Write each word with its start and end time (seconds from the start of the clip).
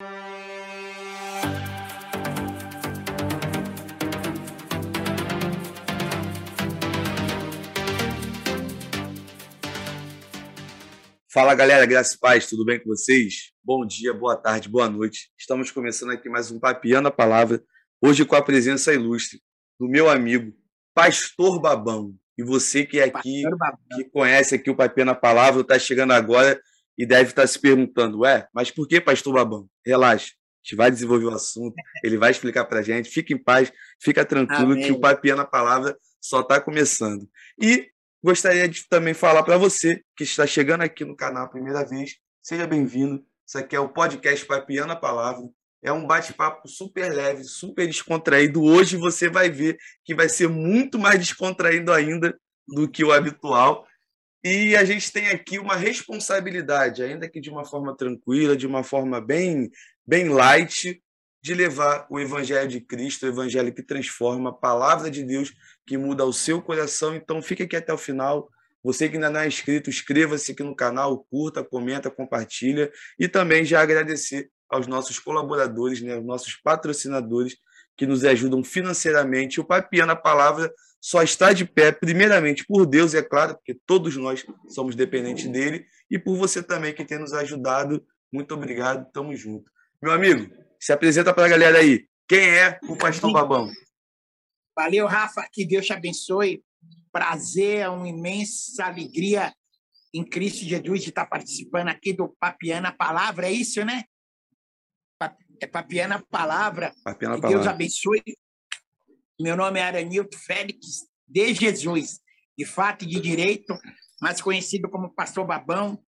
Fala 0.00 0.06
galera, 11.56 11.84
graças 11.84 12.14
e 12.14 12.20
paz, 12.20 12.46
tudo 12.46 12.64
bem 12.64 12.78
com 12.78 12.90
vocês? 12.90 13.50
Bom 13.64 13.84
dia, 13.84 14.14
boa 14.14 14.36
tarde, 14.36 14.68
boa 14.68 14.88
noite. 14.88 15.32
Estamos 15.36 15.72
começando 15.72 16.12
aqui 16.12 16.28
mais 16.28 16.52
um 16.52 16.60
Papiando 16.60 17.08
a 17.08 17.10
Palavra, 17.10 17.60
hoje 18.00 18.24
com 18.24 18.36
a 18.36 18.42
presença 18.42 18.94
ilustre 18.94 19.40
do 19.80 19.88
meu 19.88 20.08
amigo 20.08 20.56
Pastor 20.94 21.60
Babão. 21.60 22.14
E 22.38 22.44
você 22.44 22.86
que 22.86 23.00
é 23.00 23.06
aqui, 23.06 23.42
que 23.96 24.04
conhece 24.04 24.54
aqui 24.54 24.70
o 24.70 24.76
Papiando 24.76 25.10
a 25.10 25.16
Palavra, 25.16 25.62
está 25.62 25.76
chegando 25.76 26.12
agora 26.12 26.60
e 26.98 27.06
deve 27.06 27.30
estar 27.30 27.42
tá 27.42 27.48
se 27.48 27.58
perguntando, 27.58 28.20
ué, 28.20 28.46
mas 28.52 28.70
por 28.70 28.88
que 28.88 29.00
Pastor 29.00 29.34
Babão? 29.34 29.68
Relaxa, 29.86 30.32
a 30.32 30.58
gente 30.62 30.76
vai 30.76 30.90
desenvolver 30.90 31.26
o 31.26 31.34
assunto, 31.34 31.74
ele 32.04 32.18
vai 32.18 32.32
explicar 32.32 32.64
para 32.64 32.80
a 32.80 32.82
gente, 32.82 33.08
fique 33.08 33.32
em 33.32 33.38
paz, 33.38 33.72
fica 34.02 34.24
tranquilo 34.24 34.72
Amém. 34.72 34.84
que 34.84 34.92
o 34.92 35.00
Papiando 35.00 35.42
a 35.42 35.46
Palavra 35.46 35.96
só 36.20 36.40
está 36.40 36.60
começando. 36.60 37.28
E 37.60 37.88
Gostaria 38.22 38.68
de 38.68 38.88
também 38.88 39.14
falar 39.14 39.44
para 39.44 39.56
você 39.56 40.02
que 40.16 40.24
está 40.24 40.44
chegando 40.44 40.82
aqui 40.82 41.04
no 41.04 41.14
canal 41.14 41.44
a 41.44 41.48
primeira 41.48 41.84
vez, 41.86 42.16
seja 42.42 42.66
bem-vindo. 42.66 43.24
Isso 43.46 43.56
aqui 43.56 43.76
é 43.76 43.80
o 43.80 43.88
podcast 43.88 44.44
Papiando 44.44 44.92
a 44.92 44.96
Palavra. 44.96 45.48
É 45.80 45.92
um 45.92 46.04
bate-papo 46.04 46.66
super 46.66 47.12
leve, 47.12 47.44
super 47.44 47.86
descontraído. 47.86 48.60
Hoje 48.60 48.96
você 48.96 49.30
vai 49.30 49.48
ver 49.50 49.78
que 50.04 50.16
vai 50.16 50.28
ser 50.28 50.48
muito 50.48 50.98
mais 50.98 51.20
descontraído 51.20 51.92
ainda 51.92 52.36
do 52.66 52.90
que 52.90 53.04
o 53.04 53.12
habitual. 53.12 53.86
E 54.42 54.76
a 54.76 54.84
gente 54.84 55.12
tem 55.12 55.28
aqui 55.28 55.58
uma 55.58 55.74
responsabilidade, 55.74 57.02
ainda 57.02 57.28
que 57.28 57.40
de 57.40 57.50
uma 57.50 57.64
forma 57.64 57.96
tranquila, 57.96 58.56
de 58.56 58.66
uma 58.66 58.84
forma 58.84 59.20
bem, 59.20 59.70
bem 60.06 60.28
light, 60.28 61.02
de 61.42 61.54
levar 61.54 62.06
o 62.10 62.18
Evangelho 62.20 62.68
de 62.68 62.80
Cristo, 62.80 63.24
o 63.24 63.28
Evangelho 63.28 63.72
que 63.72 63.82
transforma, 63.82 64.50
a 64.50 64.52
palavra 64.52 65.10
de 65.10 65.22
Deus 65.22 65.52
que 65.86 65.96
muda 65.96 66.24
o 66.24 66.32
seu 66.32 66.60
coração. 66.62 67.14
Então, 67.16 67.42
fique 67.42 67.62
aqui 67.62 67.76
até 67.76 67.92
o 67.92 67.98
final. 67.98 68.48
Você 68.82 69.08
que 69.08 69.16
ainda 69.16 69.30
não 69.30 69.40
é 69.40 69.46
inscrito, 69.46 69.90
inscreva-se 69.90 70.52
aqui 70.52 70.62
no 70.62 70.74
canal, 70.74 71.26
curta, 71.30 71.64
comenta, 71.64 72.10
compartilha. 72.10 72.90
E 73.18 73.28
também 73.28 73.64
já 73.64 73.80
agradecer 73.80 74.50
aos 74.68 74.86
nossos 74.86 75.18
colaboradores, 75.18 76.00
né, 76.00 76.14
aos 76.14 76.24
nossos 76.24 76.54
patrocinadores 76.56 77.56
que 77.96 78.06
nos 78.06 78.24
ajudam 78.24 78.62
financeiramente. 78.62 79.60
O 79.60 79.64
Papiana 79.64 80.14
Palavra 80.14 80.72
só 81.00 81.22
está 81.22 81.52
de 81.52 81.64
pé, 81.64 81.92
primeiramente 81.92 82.64
por 82.66 82.86
Deus, 82.86 83.14
é 83.14 83.22
claro, 83.22 83.54
porque 83.54 83.74
todos 83.86 84.16
nós 84.16 84.44
somos 84.68 84.94
dependentes 84.94 85.46
dele, 85.50 85.86
e 86.10 86.18
por 86.18 86.36
você 86.36 86.62
também 86.62 86.94
que 86.94 87.04
tem 87.04 87.18
nos 87.18 87.32
ajudado. 87.32 88.04
Muito 88.32 88.54
obrigado, 88.54 89.10
tamo 89.12 89.34
junto. 89.34 89.70
Meu 90.02 90.12
amigo, 90.12 90.52
se 90.80 90.92
apresenta 90.92 91.32
para 91.32 91.46
a 91.46 91.48
galera 91.48 91.78
aí. 91.78 92.06
Quem 92.28 92.50
é 92.50 92.78
o 92.88 92.96
Pastor 92.96 93.32
Babão? 93.32 93.70
Valeu, 94.76 95.06
Rafa. 95.06 95.48
Que 95.52 95.64
Deus 95.64 95.86
te 95.86 95.92
abençoe. 95.92 96.62
Prazer, 97.10 97.78
é 97.78 97.88
uma 97.88 98.08
imensa 98.08 98.84
alegria 98.84 99.52
em 100.14 100.24
Cristo 100.24 100.64
Jesus 100.64 101.02
de 101.02 101.08
estar 101.08 101.26
participando 101.26 101.88
aqui 101.88 102.12
do 102.12 102.28
Papiana 102.38 102.92
Palavra. 102.92 103.48
É 103.48 103.52
isso, 103.52 103.84
né? 103.84 104.04
É 105.60 105.66
Papiana 105.66 106.24
Palavra. 106.30 106.92
Papiana 107.02 107.34
que 107.34 107.40
Palavra. 107.40 107.62
Deus 107.62 107.66
abençoe. 107.66 108.22
Meu 109.40 109.56
nome 109.56 109.78
é 109.78 109.84
Aranilto 109.84 110.36
Félix 110.36 111.06
de 111.24 111.54
Jesus, 111.54 112.18
de 112.58 112.64
fato 112.64 113.04
e 113.04 113.08
de 113.08 113.20
direito, 113.20 113.72
mais 114.20 114.42
conhecido 114.42 114.90
como 114.90 115.14
Pastor 115.14 115.46
Babão, 115.46 116.02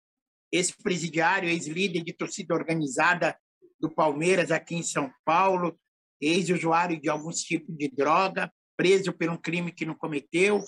ex-presidiário, 0.52 1.48
ex-líder 1.48 2.04
de 2.04 2.12
torcida 2.12 2.54
organizada 2.54 3.36
do 3.80 3.90
Palmeiras 3.90 4.52
aqui 4.52 4.76
em 4.76 4.82
São 4.84 5.10
Paulo, 5.24 5.76
ex-usuário 6.20 7.00
de 7.00 7.08
alguns 7.08 7.40
tipos 7.40 7.76
de 7.76 7.88
droga, 7.88 8.48
preso 8.76 9.12
por 9.12 9.28
um 9.28 9.36
crime 9.36 9.72
que 9.72 9.84
não 9.84 9.96
cometeu, 9.96 10.62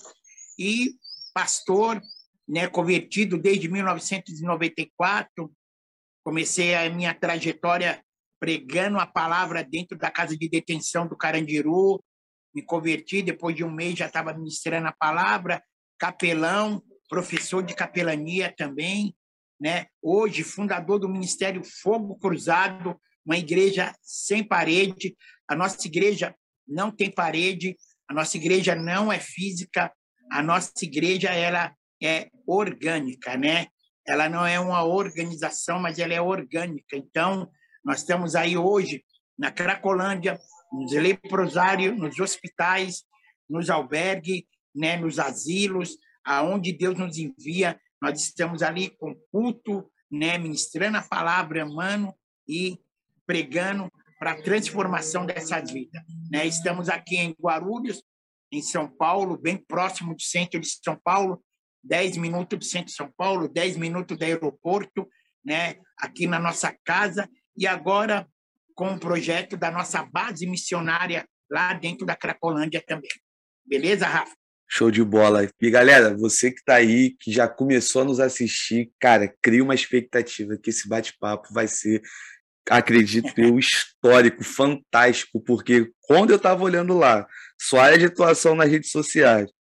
e 0.57 0.95
pastor, 1.33 2.01
né, 2.45 2.67
convertido 2.67 3.37
desde 3.37 3.69
1994. 3.69 5.49
Comecei 6.25 6.75
a 6.75 6.89
minha 6.89 7.13
trajetória 7.13 8.03
pregando 8.37 8.99
a 8.99 9.07
palavra 9.07 9.63
dentro 9.63 9.97
da 9.97 10.11
casa 10.11 10.35
de 10.35 10.49
detenção 10.49 11.07
do 11.07 11.15
Carandiru. 11.15 12.03
Me 12.53 12.63
converti, 12.63 13.21
depois 13.21 13.55
de 13.55 13.63
um 13.63 13.71
mês 13.71 13.97
já 13.97 14.07
estava 14.07 14.33
ministrando 14.33 14.87
a 14.87 14.91
palavra, 14.93 15.63
capelão, 15.97 16.81
professor 17.07 17.61
de 17.63 17.75
capelania 17.75 18.53
também 18.55 19.15
né? 19.59 19.87
Hoje, 20.01 20.43
fundador 20.43 20.99
do 20.99 21.09
Ministério 21.09 21.61
Fogo 21.63 22.15
Cruzado, 22.15 22.99
uma 23.25 23.37
igreja 23.37 23.93
sem 24.01 24.43
parede. 24.43 25.17
A 25.47 25.55
nossa 25.55 25.85
igreja 25.85 26.33
não 26.67 26.89
tem 26.89 27.11
parede, 27.11 27.75
a 28.07 28.13
nossa 28.13 28.37
igreja 28.37 28.73
não 28.75 29.11
é 29.11 29.19
física, 29.19 29.91
a 30.31 30.41
nossa 30.41 30.71
igreja 30.81 31.29
ela 31.29 31.73
é 32.01 32.29
orgânica, 32.47 33.35
né? 33.35 33.67
Ela 34.07 34.29
não 34.29 34.45
é 34.45 34.59
uma 34.59 34.83
organização, 34.83 35.79
mas 35.79 35.99
ela 35.99 36.13
é 36.13 36.21
orgânica. 36.21 36.95
Então, 36.95 37.51
nós 37.83 37.99
estamos 37.99 38.35
aí 38.35 38.55
hoje 38.55 39.03
na 39.37 39.51
Cracolândia, 39.51 40.39
nos 40.71 40.91
leprosários, 40.91 41.97
nos 41.97 42.19
hospitais, 42.19 43.03
nos 43.49 43.69
albergues, 43.69 44.43
né, 44.75 44.97
nos 44.97 45.19
asilos, 45.19 45.97
aonde 46.23 46.71
Deus 46.71 46.97
nos 46.97 47.17
envia 47.17 47.79
nós 48.01 48.21
estamos 48.21 48.61
ali 48.61 48.89
com 48.89 49.13
culto, 49.31 49.89
né, 50.09 50.37
ministrando 50.37 50.97
a 50.97 51.01
palavra, 51.01 51.63
amando 51.63 52.13
e 52.47 52.79
pregando 53.25 53.91
para 54.17 54.31
a 54.31 54.41
transformação 54.41 55.25
dessa 55.25 55.59
vida. 55.59 56.03
Né? 56.31 56.45
Estamos 56.47 56.89
aqui 56.89 57.17
em 57.17 57.35
Guarulhos, 57.39 58.01
em 58.51 58.61
São 58.61 58.89
Paulo, 58.89 59.37
bem 59.37 59.57
próximo 59.57 60.15
do 60.15 60.21
centro 60.21 60.59
de 60.59 60.67
São 60.83 60.95
Paulo, 60.95 61.43
10 61.83 62.17
minutos 62.17 62.59
do 62.59 62.65
centro 62.65 62.87
de 62.87 62.93
São 62.93 63.11
Paulo, 63.15 63.47
10 63.47 63.77
minutos 63.77 64.17
do 64.17 64.23
aeroporto, 64.23 65.07
né? 65.43 65.75
aqui 65.97 66.25
na 66.25 66.39
nossa 66.39 66.75
casa, 66.83 67.29
e 67.55 67.67
agora 67.67 68.27
com 68.79 68.93
o 68.93 68.97
projeto 68.97 69.57
da 69.57 69.69
nossa 69.69 70.05
base 70.05 70.47
missionária 70.47 71.27
lá 71.51 71.73
dentro 71.73 72.05
da 72.05 72.15
Cracolândia 72.15 72.81
também. 72.87 73.09
Beleza, 73.65 74.07
Rafa? 74.07 74.31
Show 74.69 74.89
de 74.89 75.03
bola. 75.03 75.45
E 75.61 75.69
galera, 75.69 76.15
você 76.15 76.49
que 76.49 76.59
está 76.59 76.75
aí, 76.75 77.13
que 77.19 77.29
já 77.29 77.45
começou 77.45 78.03
a 78.03 78.05
nos 78.05 78.21
assistir, 78.21 78.89
cara, 78.97 79.35
cria 79.41 79.61
uma 79.61 79.75
expectativa 79.75 80.57
que 80.57 80.69
esse 80.69 80.87
bate-papo 80.87 81.53
vai 81.53 81.67
ser, 81.67 82.01
acredito 82.69 83.33
eu, 83.35 83.59
histórico, 83.59 84.45
fantástico, 84.45 85.41
porque 85.41 85.91
quando 85.99 86.29
eu 86.29 86.37
estava 86.37 86.63
olhando 86.63 86.97
lá, 86.97 87.27
sua 87.59 87.83
área 87.83 87.97
de 87.97 88.05
atuação 88.05 88.55
nas 88.55 88.71
redes 88.71 88.91
sociais, 88.91 89.51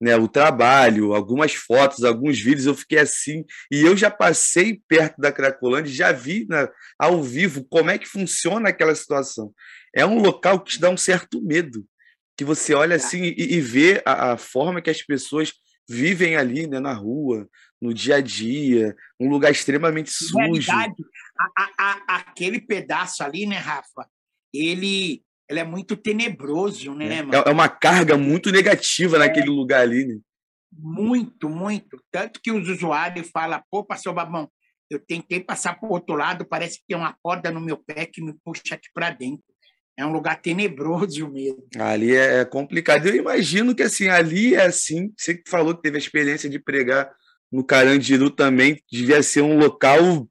né, 0.00 0.16
o 0.16 0.28
trabalho, 0.28 1.14
algumas 1.14 1.54
fotos, 1.54 2.04
alguns 2.04 2.38
vídeos, 2.38 2.66
eu 2.66 2.74
fiquei 2.74 2.98
assim, 2.98 3.44
e 3.70 3.80
eu 3.82 3.96
já 3.96 4.10
passei 4.10 4.80
perto 4.86 5.20
da 5.20 5.32
Cracolândia, 5.32 5.92
já 5.92 6.12
vi 6.12 6.46
né, 6.48 6.68
ao 6.98 7.22
vivo 7.22 7.64
como 7.64 7.90
é 7.90 7.98
que 7.98 8.06
funciona 8.06 8.68
aquela 8.68 8.94
situação. 8.94 9.52
É 9.94 10.04
um 10.04 10.20
local 10.20 10.60
que 10.60 10.72
te 10.72 10.80
dá 10.80 10.90
um 10.90 10.96
certo 10.96 11.42
medo, 11.42 11.84
que 12.36 12.44
você 12.44 12.74
olha 12.74 12.98
tá. 12.98 13.06
assim 13.06 13.22
e, 13.22 13.54
e 13.54 13.60
vê 13.60 14.02
a, 14.04 14.32
a, 14.32 14.36
forma 14.36 14.82
que 14.82 14.90
as 14.90 15.02
pessoas 15.02 15.52
vivem 15.88 16.36
ali 16.36 16.66
né, 16.66 16.78
na 16.78 16.92
rua, 16.92 17.48
no 17.80 17.94
dia 17.94 18.16
a 18.16 18.20
dia, 18.20 18.94
um 19.18 19.28
lugar 19.28 19.50
extremamente 19.50 20.10
sujo. 20.10 20.36
Realidade, 20.38 20.94
a, 21.56 21.70
a, 21.78 22.16
aquele 22.16 22.60
pedaço 22.60 23.22
ali, 23.22 23.46
né, 23.46 23.56
Rafa? 23.56 24.06
Ele, 24.52 25.22
ele 25.48 25.60
é 25.60 25.64
muito 25.64 25.96
tenebroso, 25.96 26.94
né, 26.94 27.20
é, 27.32 27.48
é 27.48 27.52
uma 27.52 27.68
carga 27.68 28.16
muito 28.16 28.50
negativa 28.50 29.16
é. 29.16 29.20
naquele 29.20 29.48
lugar 29.48 29.80
ali, 29.80 30.04
né? 30.04 30.18
Muito, 30.72 31.48
muito. 31.48 32.02
Tanto 32.10 32.40
que 32.42 32.50
os 32.50 32.68
usuários 32.68 33.30
falam, 33.30 33.62
pô, 33.70 33.84
pastor 33.84 34.12
Babão, 34.12 34.50
eu 34.90 34.98
tentei 34.98 35.40
passar 35.40 35.78
para 35.78 35.88
o 35.88 35.92
outro 35.92 36.14
lado, 36.14 36.46
parece 36.46 36.78
que 36.78 36.84
tem 36.88 36.96
uma 36.96 37.16
corda 37.22 37.50
no 37.50 37.60
meu 37.60 37.76
pé 37.76 38.04
que 38.06 38.22
me 38.22 38.34
puxa 38.44 38.74
aqui 38.74 38.88
para 38.92 39.10
dentro 39.10 39.44
é 39.96 40.04
um 40.04 40.12
lugar 40.12 40.40
tenebroso 40.40 41.28
mesmo. 41.32 41.64
Ali 41.78 42.14
é, 42.14 42.40
é 42.40 42.44
complicado. 42.44 43.06
Eu 43.06 43.16
imagino 43.16 43.74
que 43.74 43.82
assim, 43.82 44.08
ali 44.08 44.54
é 44.54 44.66
assim. 44.66 45.12
Você 45.16 45.34
que 45.34 45.48
falou 45.48 45.74
que 45.74 45.82
teve 45.82 45.96
a 45.96 46.00
experiência 46.00 46.48
de 46.50 46.58
pregar 46.58 47.10
no 47.50 47.64
Carandiru 47.64 48.28
também, 48.28 48.80
devia 48.90 49.22
ser 49.22 49.40
um 49.40 49.56
local 49.56 50.28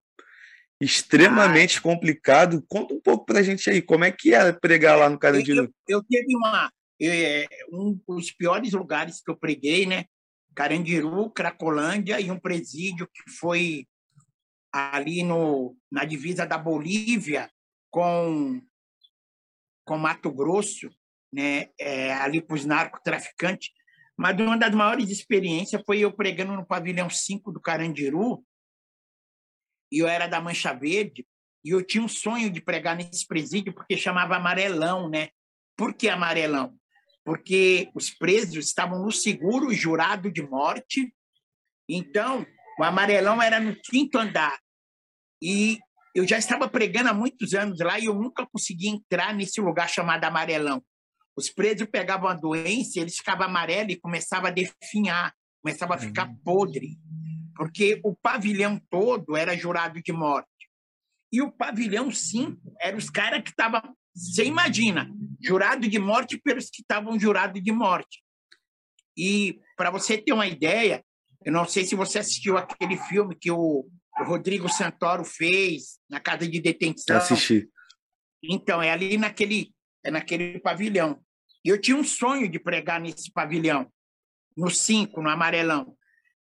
extremamente 0.80 1.78
ah, 1.80 1.82
complicado. 1.82 2.64
Conta 2.68 2.94
um 2.94 3.02
pouco 3.02 3.26
para 3.26 3.40
a 3.40 3.44
gente 3.44 3.70
aí, 3.70 3.82
como 3.82 4.04
é 4.04 4.12
que 4.12 4.34
é 4.34 4.52
pregar 4.52 4.98
lá 4.98 5.10
no 5.10 5.20
Carandiru? 5.20 5.64
Eu, 5.88 5.98
eu, 6.00 6.04
teve 6.04 6.36
uma, 6.36 6.72
é, 7.02 7.48
um 7.72 8.00
dos 8.08 8.32
piores 8.32 8.74
lugares 8.74 9.22
que 9.22 9.32
eu 9.32 9.38
preguei, 9.38 9.86
né? 9.86 10.06
Carandiru, 10.54 11.30
Cracolândia 11.30 12.20
e 12.20 12.32
um 12.32 12.40
presídio 12.40 13.08
que 13.14 13.30
foi 13.40 13.86
ali 14.72 15.24
no, 15.24 15.76
na 15.92 16.06
divisa 16.06 16.46
da 16.46 16.58
Bolívia 16.58 17.50
com 17.90 18.62
com 19.86 20.00
Mato 20.00 20.32
Grosso, 20.32 20.90
né, 21.32 21.70
é, 21.80 22.12
ali 22.14 22.42
para 22.42 22.56
os 22.56 22.66
narcotraficantes. 22.66 23.70
Mas 24.18 24.36
uma 24.40 24.58
das 24.58 24.74
maiores 24.74 25.10
experiências 25.10 25.82
foi 25.86 26.00
eu 26.00 26.12
pregando 26.12 26.54
no 26.54 26.66
pavilhão 26.66 27.10
5 27.10 27.52
do 27.52 27.62
Carandiru, 27.62 28.44
e 29.96 30.00
eu 30.00 30.10
era 30.10 30.28
da 30.28 30.42
Mancha 30.42 30.74
Verde, 30.74 31.26
E 31.64 31.70
eu 31.70 31.82
tinha 31.82 32.04
um 32.04 32.08
sonho 32.08 32.50
de 32.50 32.60
pregar 32.60 32.98
nesse 32.98 33.26
presídio 33.26 33.74
porque 33.74 33.96
chamava 33.96 34.36
amarelão, 34.36 35.10
né? 35.10 35.30
Por 35.78 35.94
que 35.94 36.10
amarelão? 36.10 36.78
Porque 37.24 37.90
os 37.96 38.10
presos 38.10 38.66
estavam 38.66 39.02
no 39.02 39.12
seguro 39.12 39.74
jurado 39.74 40.30
de 40.30 40.44
morte. 40.44 41.12
Então, 41.90 42.46
o 42.78 42.84
amarelão 42.84 43.42
era 43.42 43.60
no 43.60 43.74
quinto 43.74 44.18
andar. 44.18 44.60
E 45.42 45.80
eu 46.14 46.28
já 46.28 46.38
estava 46.38 46.68
pregando 46.68 47.10
há 47.10 47.14
muitos 47.14 47.54
anos 47.54 47.80
lá 47.80 47.98
e 47.98 48.06
eu 48.06 48.14
nunca 48.14 48.46
consegui 48.46 48.90
entrar 48.90 49.34
nesse 49.34 49.62
lugar 49.62 49.88
chamado 49.90 50.26
amarelão. 50.26 50.84
Os 51.38 51.50
presos 51.50 51.88
pegavam 51.90 52.28
a 52.28 52.34
doença, 52.34 53.00
eles 53.00 53.16
ficavam 53.16 53.46
amarelos 53.46 53.94
e 53.94 54.00
começavam 54.00 54.50
a 54.50 54.54
definhar, 54.54 55.34
começava 55.64 55.96
a 55.96 55.98
ficar 55.98 56.28
uhum. 56.28 56.38
podre, 56.44 57.00
porque 57.56 58.00
o 58.04 58.16
pavilhão 58.16 58.80
todo 58.90 59.36
era 59.36 59.58
jurado 59.58 60.02
de 60.02 60.12
morte. 60.12 60.50
E 61.32 61.42
o 61.42 61.52
pavilhão 61.52 62.12
5 62.12 62.76
eram 62.80 62.98
os 62.98 63.10
caras 63.10 63.42
que 63.42 63.50
estavam, 63.50 63.82
você 64.14 64.46
imagina, 64.46 65.10
jurado 65.42 65.88
de 65.88 66.00
morte 66.00 66.38
pelos 66.38 66.70
que 66.70 66.82
estavam 66.82 67.20
jurados 67.20 67.62
de 67.62 67.72
morte. 67.72 68.24
E 69.18 69.60
para 69.78 69.90
você 69.90 70.18
ter 70.18 70.34
uma 70.34 70.48
ideia, 70.48 71.04
eu 71.44 71.52
não 71.52 71.66
sei 71.66 71.86
se 71.86 71.96
você 71.96 72.20
assistiu 72.20 72.58
aquele 72.58 72.98
filme 72.98 73.36
que 73.36 73.52
o 73.52 73.88
Rodrigo 74.24 74.70
Santoro 74.70 75.24
fez 75.24 76.00
na 76.10 76.20
casa 76.20 76.48
de 76.48 76.60
detenção. 76.60 77.18
Assisti. 77.18 77.70
Então, 78.44 78.82
é 78.82 78.92
ali 78.92 79.18
naquele, 79.18 79.74
é 80.04 80.12
naquele 80.12 80.60
pavilhão. 80.60 81.22
E 81.64 81.70
eu 81.70 81.80
tinha 81.80 81.98
um 81.98 82.04
sonho 82.04 82.50
de 82.50 82.60
pregar 82.60 83.00
nesse 83.02 83.32
pavilhão, 83.32 83.92
no 84.56 84.70
5, 84.70 85.22
no 85.22 85.30
amarelão. 85.30 85.95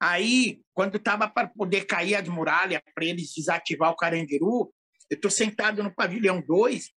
Aí, 0.02 0.62
quando 0.74 0.98
estava 0.98 1.28
para 1.28 1.48
poder 1.48 1.86
cair 1.86 2.16
as 2.16 2.28
muralhas, 2.28 2.82
para 2.94 3.06
eles 3.06 3.34
desativar 3.34 3.92
o 3.92 3.96
Carandiru, 3.96 4.74
eu 5.10 5.16
estou 5.16 5.32
sentado 5.32 5.82
no 5.82 5.94
pavilhão 5.94 6.42
2 6.46 6.90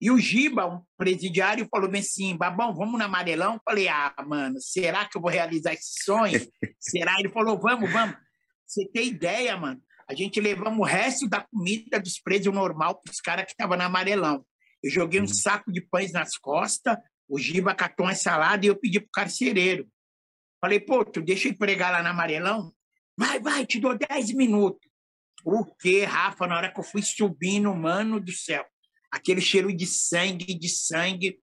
e 0.00 0.10
o 0.10 0.18
Giba, 0.18 0.66
um 0.66 0.82
presidiário, 0.98 1.68
falou 1.70 1.90
bem 1.90 2.00
assim: 2.00 2.36
Babão, 2.36 2.74
vamos 2.74 2.98
no 2.98 3.04
amarelão? 3.04 3.54
Eu 3.54 3.60
falei: 3.64 3.88
Ah, 3.88 4.14
mano, 4.26 4.60
será 4.60 5.08
que 5.08 5.16
eu 5.16 5.22
vou 5.22 5.30
realizar 5.30 5.72
esse 5.72 6.04
sonho? 6.04 6.40
será? 6.78 7.18
Ele 7.18 7.30
falou: 7.30 7.58
Vamos, 7.58 7.90
vamos. 7.90 8.16
Você 8.66 8.86
tem 8.88 9.08
ideia, 9.08 9.56
mano? 9.56 9.80
A 10.08 10.14
gente 10.14 10.40
levamos 10.40 10.78
o 10.78 10.82
resto 10.82 11.28
da 11.28 11.40
comida 11.40 11.98
dos 11.98 12.20
presos 12.20 12.52
normal 12.52 13.00
para 13.00 13.10
os 13.10 13.20
caras 13.20 13.46
que 13.46 13.52
estavam 13.52 13.76
no 13.76 13.84
amarelão. 13.84 14.44
Eu 14.82 14.90
joguei 14.90 15.20
um 15.20 15.24
uhum. 15.24 15.28
saco 15.28 15.72
de 15.72 15.80
pães 15.80 16.12
nas 16.12 16.36
costas, 16.36 16.98
o 17.26 17.38
Giba 17.38 17.74
catou 17.74 18.04
uma 18.04 18.14
salada 18.14 18.66
e 18.66 18.68
eu 18.68 18.76
pedi 18.76 19.00
para 19.00 19.08
o 19.08 19.12
carcereiro. 19.12 19.88
Falei, 20.64 20.80
pô, 20.80 21.04
tu 21.04 21.20
deixa 21.20 21.48
eu 21.48 21.58
pregar 21.58 21.92
lá 21.92 22.02
no 22.02 22.08
amarelão? 22.08 22.74
Vai, 23.18 23.38
vai, 23.38 23.66
te 23.66 23.78
dou 23.78 23.98
10 23.98 24.32
minutos. 24.32 24.80
O 25.44 25.62
quê, 25.76 26.04
Rafa? 26.04 26.46
Na 26.46 26.56
hora 26.56 26.72
que 26.72 26.80
eu 26.80 26.82
fui 26.82 27.02
subindo, 27.02 27.74
mano 27.74 28.18
do 28.18 28.32
céu, 28.32 28.64
aquele 29.12 29.42
cheiro 29.42 29.70
de 29.76 29.86
sangue, 29.86 30.58
de 30.58 30.70
sangue. 30.70 31.38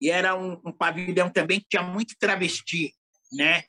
E 0.00 0.10
era 0.10 0.36
um, 0.36 0.52
um 0.64 0.70
pavilhão 0.70 1.28
também 1.28 1.58
que 1.58 1.66
tinha 1.70 1.82
muito 1.82 2.14
travesti, 2.16 2.94
né? 3.32 3.64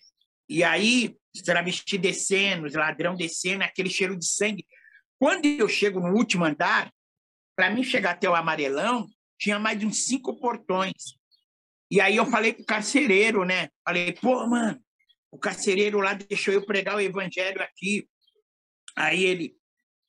E 0.47 0.63
aí, 0.63 1.17
travesti 1.43 1.97
descendo, 1.97 2.67
ladrão 2.77 3.15
descendo, 3.15 3.63
aquele 3.63 3.89
cheiro 3.89 4.15
de 4.15 4.27
sangue. 4.27 4.63
Quando 5.17 5.43
eu 5.47 5.67
chego 5.67 5.99
no 5.99 6.15
último 6.15 6.45
andar, 6.45 6.93
para 7.55 7.71
mim 7.71 7.81
chegar 7.81 8.11
até 8.11 8.29
o 8.29 8.35
amarelão, 8.35 9.07
tinha 9.39 9.57
mais 9.57 9.79
de 9.79 9.87
uns 9.87 10.05
cinco 10.05 10.39
portões. 10.39 11.17
E 11.95 12.01
aí 12.01 12.17
eu 12.17 12.25
falei 12.25 12.51
pro 12.51 12.65
carcereiro, 12.65 13.45
né? 13.45 13.69
Falei, 13.81 14.11
pô, 14.11 14.45
mano, 14.45 14.77
o 15.31 15.39
carcereiro 15.39 16.01
lá 16.01 16.13
deixou 16.13 16.53
eu 16.53 16.65
pregar 16.65 16.97
o 16.97 16.99
evangelho 16.99 17.61
aqui. 17.61 18.05
Aí 18.97 19.23
ele, 19.23 19.55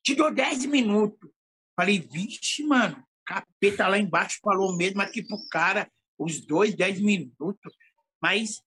te 0.04 0.16
dou 0.16 0.34
dez 0.34 0.66
minutos. 0.66 1.30
Falei, 1.76 2.00
vixe, 2.00 2.64
mano, 2.64 3.00
capeta 3.24 3.86
lá 3.86 3.96
embaixo 3.96 4.40
falou 4.42 4.76
mesmo 4.76 5.00
aqui 5.00 5.22
pro 5.22 5.38
cara, 5.48 5.88
os 6.18 6.44
dois, 6.44 6.74
dez 6.74 7.00
minutos. 7.00 7.72
Mas 8.20 8.60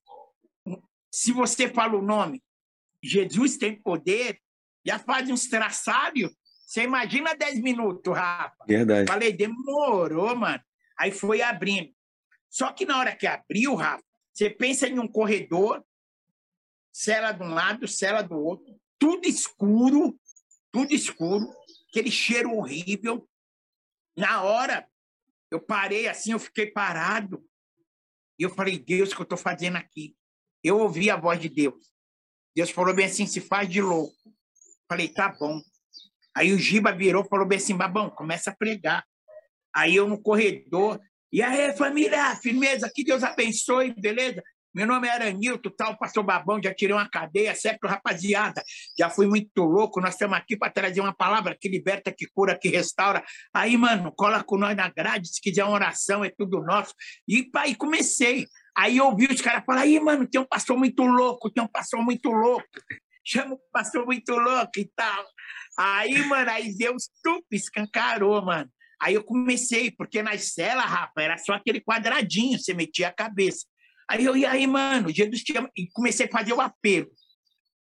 se 1.14 1.34
você 1.34 1.68
fala 1.68 1.98
o 1.98 2.02
nome, 2.02 2.42
Jesus 3.04 3.58
tem 3.58 3.76
poder, 3.76 4.40
já 4.86 4.98
faz 4.98 5.30
uns 5.30 5.50
traçários 5.50 6.34
você 6.66 6.84
imagina 6.84 7.36
10 7.36 7.62
minutos, 7.62 8.16
Rafa. 8.16 8.64
Verdade. 8.68 9.12
Falei, 9.12 9.34
demorou, 9.34 10.36
mano. 10.36 10.62
Aí 11.00 11.12
foi 11.12 11.42
abrindo. 11.42 11.92
Só 12.50 12.72
que 12.72 12.86
na 12.86 12.98
hora 12.98 13.16
que 13.16 13.28
abriu, 13.28 13.76
Rafa, 13.76 14.04
você 14.34 14.50
pensa 14.50 14.88
em 14.88 15.00
um 15.00 15.08
corredor, 15.08 15.86
cela 16.92 17.32
de 17.32 17.44
um 17.44 17.54
lado, 17.54 17.88
cela 17.88 18.22
do 18.22 18.36
outro, 18.36 18.80
tudo 18.98 19.28
escuro, 19.28 20.20
tudo 20.72 20.94
escuro, 20.94 21.48
aquele 21.90 22.12
cheiro 22.12 22.56
horrível. 22.56 23.28
Na 24.18 24.42
hora, 24.42 24.88
eu 25.52 25.60
parei 25.60 26.08
assim, 26.08 26.32
eu 26.32 26.40
fiquei 26.40 26.68
parado. 26.68 27.44
E 28.38 28.44
eu 28.44 28.50
falei, 28.50 28.78
Deus, 28.78 29.12
o 29.12 29.16
que 29.16 29.22
eu 29.22 29.24
estou 29.24 29.38
fazendo 29.38 29.78
aqui? 29.78 30.16
Eu 30.64 30.80
ouvi 30.80 31.10
a 31.10 31.16
voz 31.16 31.40
de 31.40 31.50
Deus. 31.50 31.92
Deus 32.56 32.70
falou 32.70 32.94
bem 32.94 33.06
assim, 33.06 33.26
se 33.26 33.40
faz 33.40 33.70
de 33.70 33.82
louco. 33.82 34.16
Falei, 34.88 35.08
tá 35.08 35.30
bom. 35.30 35.62
Aí 36.36 36.54
o 36.54 36.58
Giba 36.58 36.92
virou 36.92 37.24
falou 37.26 37.46
bem 37.46 37.58
assim, 37.58 37.76
Babão, 37.76 38.10
começa 38.10 38.50
a 38.50 38.56
pregar. 38.56 39.06
Aí 39.74 39.96
eu 39.96 40.08
no 40.08 40.22
corredor, 40.22 41.00
e 41.32 41.42
aí, 41.42 41.76
família, 41.76 42.36
firmeza, 42.36 42.92
que 42.94 43.04
Deus 43.04 43.24
abençoe, 43.24 43.94
beleza? 44.00 44.42
Meu 44.74 44.86
nome 44.86 45.08
é 45.08 45.12
Aranilton, 45.12 45.72
tal, 45.72 45.98
pastor 45.98 46.24
Babão, 46.24 46.62
já 46.64 46.74
tirei 46.74 46.96
uma 46.96 47.10
cadeia, 47.10 47.56
certo, 47.56 47.88
rapaziada? 47.88 48.62
Já 48.98 49.10
fui 49.10 49.26
muito 49.26 49.64
louco, 49.64 50.00
nós 50.00 50.14
estamos 50.14 50.38
aqui 50.38 50.56
para 50.56 50.72
trazer 50.72 51.02
uma 51.02 51.14
palavra 51.14 51.58
que 51.60 51.68
liberta, 51.68 52.14
que 52.16 52.28
cura, 52.28 52.58
que 52.58 52.70
restaura. 52.70 53.24
Aí, 53.52 53.76
mano, 53.76 54.14
cola 54.16 54.44
com 54.44 54.58
nós 54.58 54.78
na 54.78 54.88
grade, 54.88 55.28
se 55.28 55.42
quiser 55.42 55.64
uma 55.64 55.74
oração, 55.74 56.24
é 56.24 56.30
tudo 56.30 56.62
nosso. 56.62 56.94
E, 57.28 57.44
pai, 57.50 57.74
comecei. 57.74 58.46
Aí 58.78 58.98
eu 58.98 59.06
ouvi 59.08 59.26
os 59.26 59.42
caras 59.42 59.66
falar, 59.66 59.82
aí, 59.82 60.00
mano, 60.00 60.28
tem 60.28 60.40
um 60.40 60.48
pastor 60.48 60.78
muito 60.78 61.04
louco, 61.04 61.50
tem 61.50 61.64
um 61.64 61.68
pastor 61.68 62.04
muito 62.04 62.30
louco. 62.30 62.68
Chama 63.26 63.56
o 63.56 63.60
pastor 63.72 64.06
muito 64.06 64.34
louco 64.36 64.80
e 64.80 64.90
tal. 64.96 65.26
Aí, 65.78 66.24
mano, 66.26 66.52
aí 66.52 66.76
Deus 66.76 67.10
tup, 67.24 67.44
escancarou, 67.52 68.46
mano. 68.46 68.70
Aí 69.02 69.14
eu 69.14 69.24
comecei, 69.24 69.92
porque 69.92 70.22
na 70.22 70.38
cela, 70.38 70.82
Rafa, 70.82 71.22
era 71.22 71.38
só 71.38 71.54
aquele 71.54 71.80
quadradinho, 71.80 72.60
você 72.60 72.74
metia 72.74 73.08
a 73.08 73.14
cabeça. 73.14 73.66
Aí 74.10 74.26
eu, 74.26 74.36
e 74.36 74.46
aí, 74.46 74.66
mano, 74.68 75.10
Jesus 75.10 75.44
tinha... 75.44 75.70
E 75.76 75.88
comecei 75.92 76.26
a 76.26 76.32
fazer 76.32 76.54
o 76.54 76.60
apelo. 76.60 77.10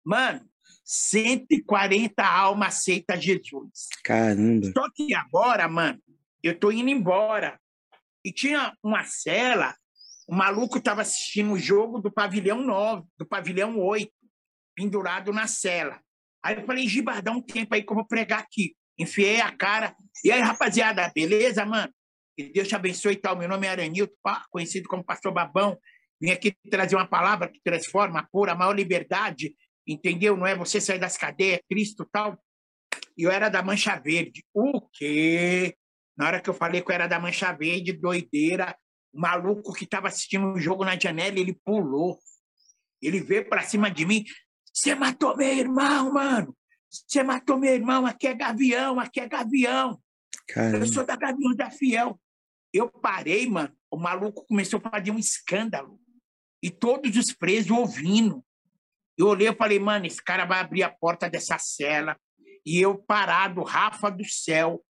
Mano, 0.05 0.47
140 0.85 2.23
almas 2.23 2.75
aceita 2.75 3.19
Jesus. 3.19 3.89
Caramba. 4.03 4.71
Só 4.71 4.89
que 4.95 5.13
agora, 5.13 5.67
mano, 5.67 5.99
eu 6.41 6.57
tô 6.57 6.71
indo 6.71 6.89
embora. 6.89 7.59
E 8.23 8.31
tinha 8.31 8.73
uma 8.83 9.03
cela, 9.03 9.75
o 10.27 10.35
maluco 10.35 10.77
estava 10.77 11.01
assistindo 11.01 11.51
o 11.51 11.59
jogo 11.59 11.99
do 11.99 12.11
pavilhão 12.11 12.61
9, 12.61 13.07
do 13.17 13.25
pavilhão 13.25 13.79
8, 13.79 14.11
pendurado 14.75 15.31
na 15.31 15.47
cela. 15.47 15.99
Aí 16.43 16.55
eu 16.55 16.65
falei, 16.65 16.87
Giba, 16.87 17.21
dá 17.21 17.31
um 17.31 17.41
tempo 17.41 17.75
aí 17.75 17.83
que 17.83 17.91
eu 17.91 17.95
vou 17.95 18.05
pregar 18.05 18.39
aqui. 18.39 18.75
Enfiei 18.99 19.39
a 19.39 19.55
cara. 19.55 19.95
E 20.23 20.31
aí, 20.31 20.41
rapaziada, 20.41 21.09
beleza, 21.15 21.65
mano? 21.65 21.93
Que 22.35 22.51
Deus 22.51 22.67
te 22.67 22.75
abençoe 22.75 23.13
e 23.13 23.17
tal. 23.17 23.37
Meu 23.37 23.47
nome 23.47 23.65
é 23.65 23.69
Aranilton, 23.69 24.13
conhecido 24.49 24.89
como 24.89 25.03
Pastor 25.03 25.31
Babão. 25.31 25.79
Vim 26.21 26.31
aqui 26.31 26.53
trazer 26.69 26.95
uma 26.95 27.07
palavra 27.07 27.47
que 27.47 27.61
transforma, 27.63 28.27
pura, 28.29 28.53
maior 28.53 28.73
liberdade, 28.73 29.55
entendeu? 29.87 30.35
Não 30.35 30.45
é 30.45 30.53
você 30.53 30.81
sair 30.81 30.99
das 30.99 31.17
cadeias, 31.17 31.61
Cristo 31.69 32.05
tal. 32.11 32.37
E 33.17 33.23
eu 33.23 33.31
era 33.31 33.47
da 33.47 33.63
Mancha 33.63 33.95
Verde. 33.97 34.43
O 34.53 34.81
quê? 34.91 35.75
Na 36.17 36.27
hora 36.27 36.41
que 36.41 36.49
eu 36.49 36.53
falei 36.53 36.81
que 36.81 36.91
eu 36.91 36.95
era 36.95 37.07
da 37.07 37.19
Mancha 37.19 37.53
Verde, 37.53 37.93
doideira, 37.93 38.75
o 39.13 39.21
maluco 39.21 39.73
que 39.73 39.85
estava 39.85 40.09
assistindo 40.09 40.47
o 40.47 40.53
um 40.53 40.59
jogo 40.59 40.83
na 40.83 40.99
janela, 40.99 41.39
ele 41.39 41.57
pulou. 41.63 42.19
Ele 43.01 43.21
veio 43.21 43.47
para 43.47 43.63
cima 43.63 43.89
de 43.89 44.05
mim. 44.05 44.25
Você 44.73 44.93
matou 44.93 45.37
meu 45.37 45.47
irmão, 45.47 46.11
mano. 46.11 46.55
Você 46.89 47.23
matou 47.23 47.57
meu 47.57 47.73
irmão. 47.73 48.05
Aqui 48.05 48.27
é 48.27 48.33
Gavião, 48.33 48.99
aqui 48.99 49.19
é 49.19 49.27
Gavião. 49.27 50.01
Caramba. 50.47 50.77
Eu 50.77 50.87
sou 50.87 51.05
da 51.05 51.15
Gavião 51.15 51.55
da 51.55 51.69
Fiel. 51.69 52.19
Eu 52.73 52.89
parei, 52.89 53.47
mano. 53.47 53.75
O 53.91 53.97
maluco 53.97 54.45
começou 54.47 54.81
a 54.83 54.89
fazer 54.89 55.11
um 55.11 55.19
escândalo. 55.19 55.99
E 56.61 56.69
todos 56.69 57.15
os 57.15 57.31
presos 57.31 57.71
ouvindo. 57.71 58.43
Eu 59.17 59.27
olhei 59.27 59.49
e 59.49 59.55
falei, 59.55 59.79
mano, 59.79 60.05
esse 60.05 60.23
cara 60.23 60.45
vai 60.45 60.59
abrir 60.59 60.83
a 60.83 60.89
porta 60.89 61.29
dessa 61.29 61.57
cela. 61.57 62.17
E 62.65 62.79
eu 62.79 62.97
parado, 62.97 63.63
Rafa 63.63 64.09
do 64.09 64.25
céu. 64.25 64.83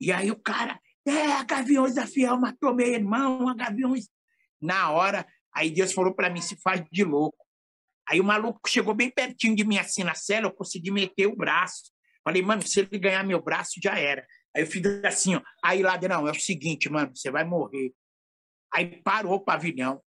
E 0.00 0.10
aí 0.10 0.30
o 0.30 0.36
cara, 0.36 0.80
é, 1.06 1.32
a 1.32 1.44
Gaviões 1.44 1.94
da 1.94 2.06
Fiel 2.06 2.38
matou 2.38 2.74
meu 2.74 2.86
irmão, 2.86 3.48
a 3.48 3.54
Gaviões. 3.54 4.08
Na 4.60 4.90
hora, 4.90 5.26
aí 5.54 5.70
Deus 5.70 5.92
falou 5.92 6.14
para 6.14 6.30
mim, 6.30 6.40
se 6.40 6.56
faz 6.60 6.82
de 6.90 7.04
louco. 7.04 7.38
Aí 8.08 8.20
o 8.20 8.24
maluco 8.24 8.60
chegou 8.68 8.94
bem 8.94 9.10
pertinho 9.10 9.54
de 9.54 9.64
mim 9.64 9.78
assim 9.78 10.02
na 10.02 10.14
cela, 10.14 10.46
eu 10.46 10.52
consegui 10.52 10.90
meter 10.90 11.26
o 11.26 11.36
braço. 11.36 11.92
Falei, 12.24 12.42
mano, 12.42 12.62
se 12.62 12.80
ele 12.80 12.98
ganhar 12.98 13.24
meu 13.24 13.40
braço, 13.40 13.80
já 13.82 13.98
era. 13.98 14.26
Aí 14.54 14.62
eu 14.62 14.66
fiz 14.66 14.84
assim, 15.04 15.36
ó. 15.36 15.42
Aí, 15.64 15.82
ladrão, 15.82 16.26
é 16.26 16.30
o 16.30 16.34
seguinte, 16.34 16.90
mano, 16.90 17.14
você 17.14 17.30
vai 17.30 17.44
morrer. 17.44 17.92
Aí 18.72 19.00
parou 19.02 19.34
o 19.34 19.44
pavilhão. 19.44 20.02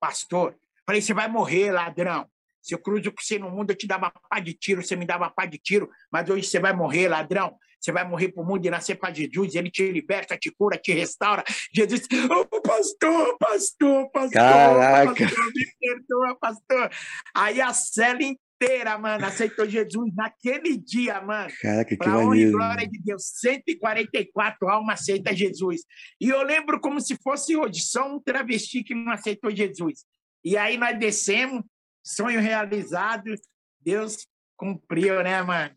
Pastor, 0.00 0.58
falei, 0.86 1.00
você 1.00 1.14
vai 1.14 1.28
morrer, 1.28 1.70
ladrão. 1.70 2.28
Se 2.64 2.74
eu 2.74 2.78
cruzo 2.78 3.12
com 3.12 3.20
você 3.20 3.38
no 3.38 3.50
mundo, 3.50 3.72
eu 3.72 3.76
te 3.76 3.86
dava 3.86 4.10
pá 4.30 4.40
de 4.40 4.54
tiro, 4.54 4.82
você 4.82 4.96
me 4.96 5.04
dava 5.04 5.28
pá 5.28 5.44
de 5.44 5.58
tiro, 5.58 5.90
mas 6.10 6.30
hoje 6.30 6.46
você 6.46 6.58
vai 6.58 6.72
morrer, 6.72 7.08
ladrão. 7.08 7.58
Você 7.78 7.92
vai 7.92 8.08
morrer 8.08 8.32
para 8.32 8.42
o 8.42 8.46
mundo 8.46 8.64
e 8.64 8.70
nascer 8.70 8.94
para 8.94 9.12
Jesus. 9.12 9.54
Ele 9.54 9.70
te 9.70 9.92
liberta, 9.92 10.38
te 10.38 10.50
cura, 10.50 10.78
te 10.78 10.94
restaura. 10.94 11.44
Jesus, 11.70 12.08
oh, 12.30 12.60
pastor, 12.62 13.36
pastor, 13.38 14.10
pastor. 14.10 14.32
Caraca. 14.32 15.12
Pastor, 15.12 15.52
me 15.54 15.66
perdoa, 15.78 16.38
pastor. 16.40 16.90
Aí 17.34 17.60
a 17.60 17.74
cela 17.74 18.22
inteira, 18.22 18.96
mano, 18.96 19.26
aceitou 19.26 19.68
Jesus 19.68 20.10
naquele 20.16 20.78
dia, 20.78 21.20
mano. 21.20 21.52
Caraca, 21.60 21.90
que 21.90 21.96
Pra 21.98 22.16
honra 22.16 22.38
e 22.38 22.50
glória 22.50 22.88
de 22.88 22.98
Deus. 23.02 23.24
144 23.34 24.66
almas 24.70 25.02
aceitam 25.02 25.36
Jesus. 25.36 25.82
E 26.18 26.30
eu 26.30 26.42
lembro 26.42 26.80
como 26.80 26.98
se 26.98 27.18
fosse 27.22 27.54
hoje, 27.54 27.82
só 27.82 28.10
um 28.10 28.18
travesti 28.18 28.82
que 28.82 28.94
não 28.94 29.12
aceitou 29.12 29.54
Jesus. 29.54 30.06
E 30.42 30.56
aí 30.56 30.76
nós 30.76 30.98
descemos, 30.98 31.62
sonho 32.04 32.40
realizado, 32.40 33.34
Deus 33.80 34.26
cumpriu, 34.56 35.22
né, 35.22 35.42
mano? 35.42 35.74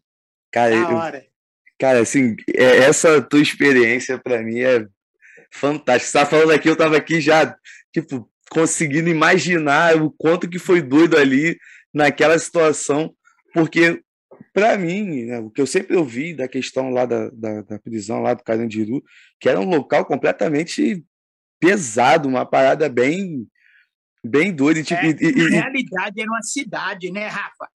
Cara, 0.52 0.72
Da 0.72 0.92
eu- 0.92 0.98
hora. 0.98 1.26
Cara, 1.80 2.00
assim, 2.02 2.36
é- 2.56 2.78
essa 2.80 3.22
tua 3.22 3.42
experiência 3.42 4.18
para 4.18 4.42
mim 4.42 4.60
é 4.60 4.88
fantástica. 5.52 6.12
Você 6.12 6.18
tá 6.18 6.26
falando 6.26 6.52
aqui, 6.52 6.68
eu 6.70 6.76
tava 6.76 6.98
aqui 6.98 7.22
já, 7.22 7.56
tipo, 7.94 8.30
conseguindo 8.50 9.10
imaginar 9.10 9.96
o 10.02 10.10
quanto 10.12 10.50
que 10.50 10.58
foi 10.60 10.82
doido 10.82 11.18
ali 11.18 11.58
naquela 11.94 12.38
situação, 12.40 13.14
porque 13.54 14.02
para 14.54 14.78
mim, 14.78 15.26
né, 15.26 15.40
o 15.40 15.50
que 15.50 15.62
eu 15.62 15.68
sempre 15.68 15.96
ouvi 15.96 16.34
da 16.34 16.48
questão 16.48 16.90
lá 16.90 17.06
da, 17.06 17.30
da, 17.30 17.62
da 17.62 17.80
prisão 17.80 18.22
lá 18.22 18.34
do 18.34 18.44
Carandiru, 18.44 19.04
que 19.40 19.48
era 19.48 19.60
um 19.60 19.70
local 19.70 20.06
completamente 20.06 21.04
pesado, 21.60 22.28
uma 22.28 22.46
parada 22.46 22.90
bem 22.90 23.48
bem 24.28 24.54
doida, 24.54 24.80
e, 24.80 24.84
tipo, 24.84 25.00
É, 25.02 25.10
e- 25.10 25.30
e- 25.30 25.50
Na 25.50 25.62
realidade, 25.62 26.22
era 26.22 26.30
uma 26.30 26.44
cidade, 26.44 27.12
né, 27.12 27.28
Rafa? 27.28 27.70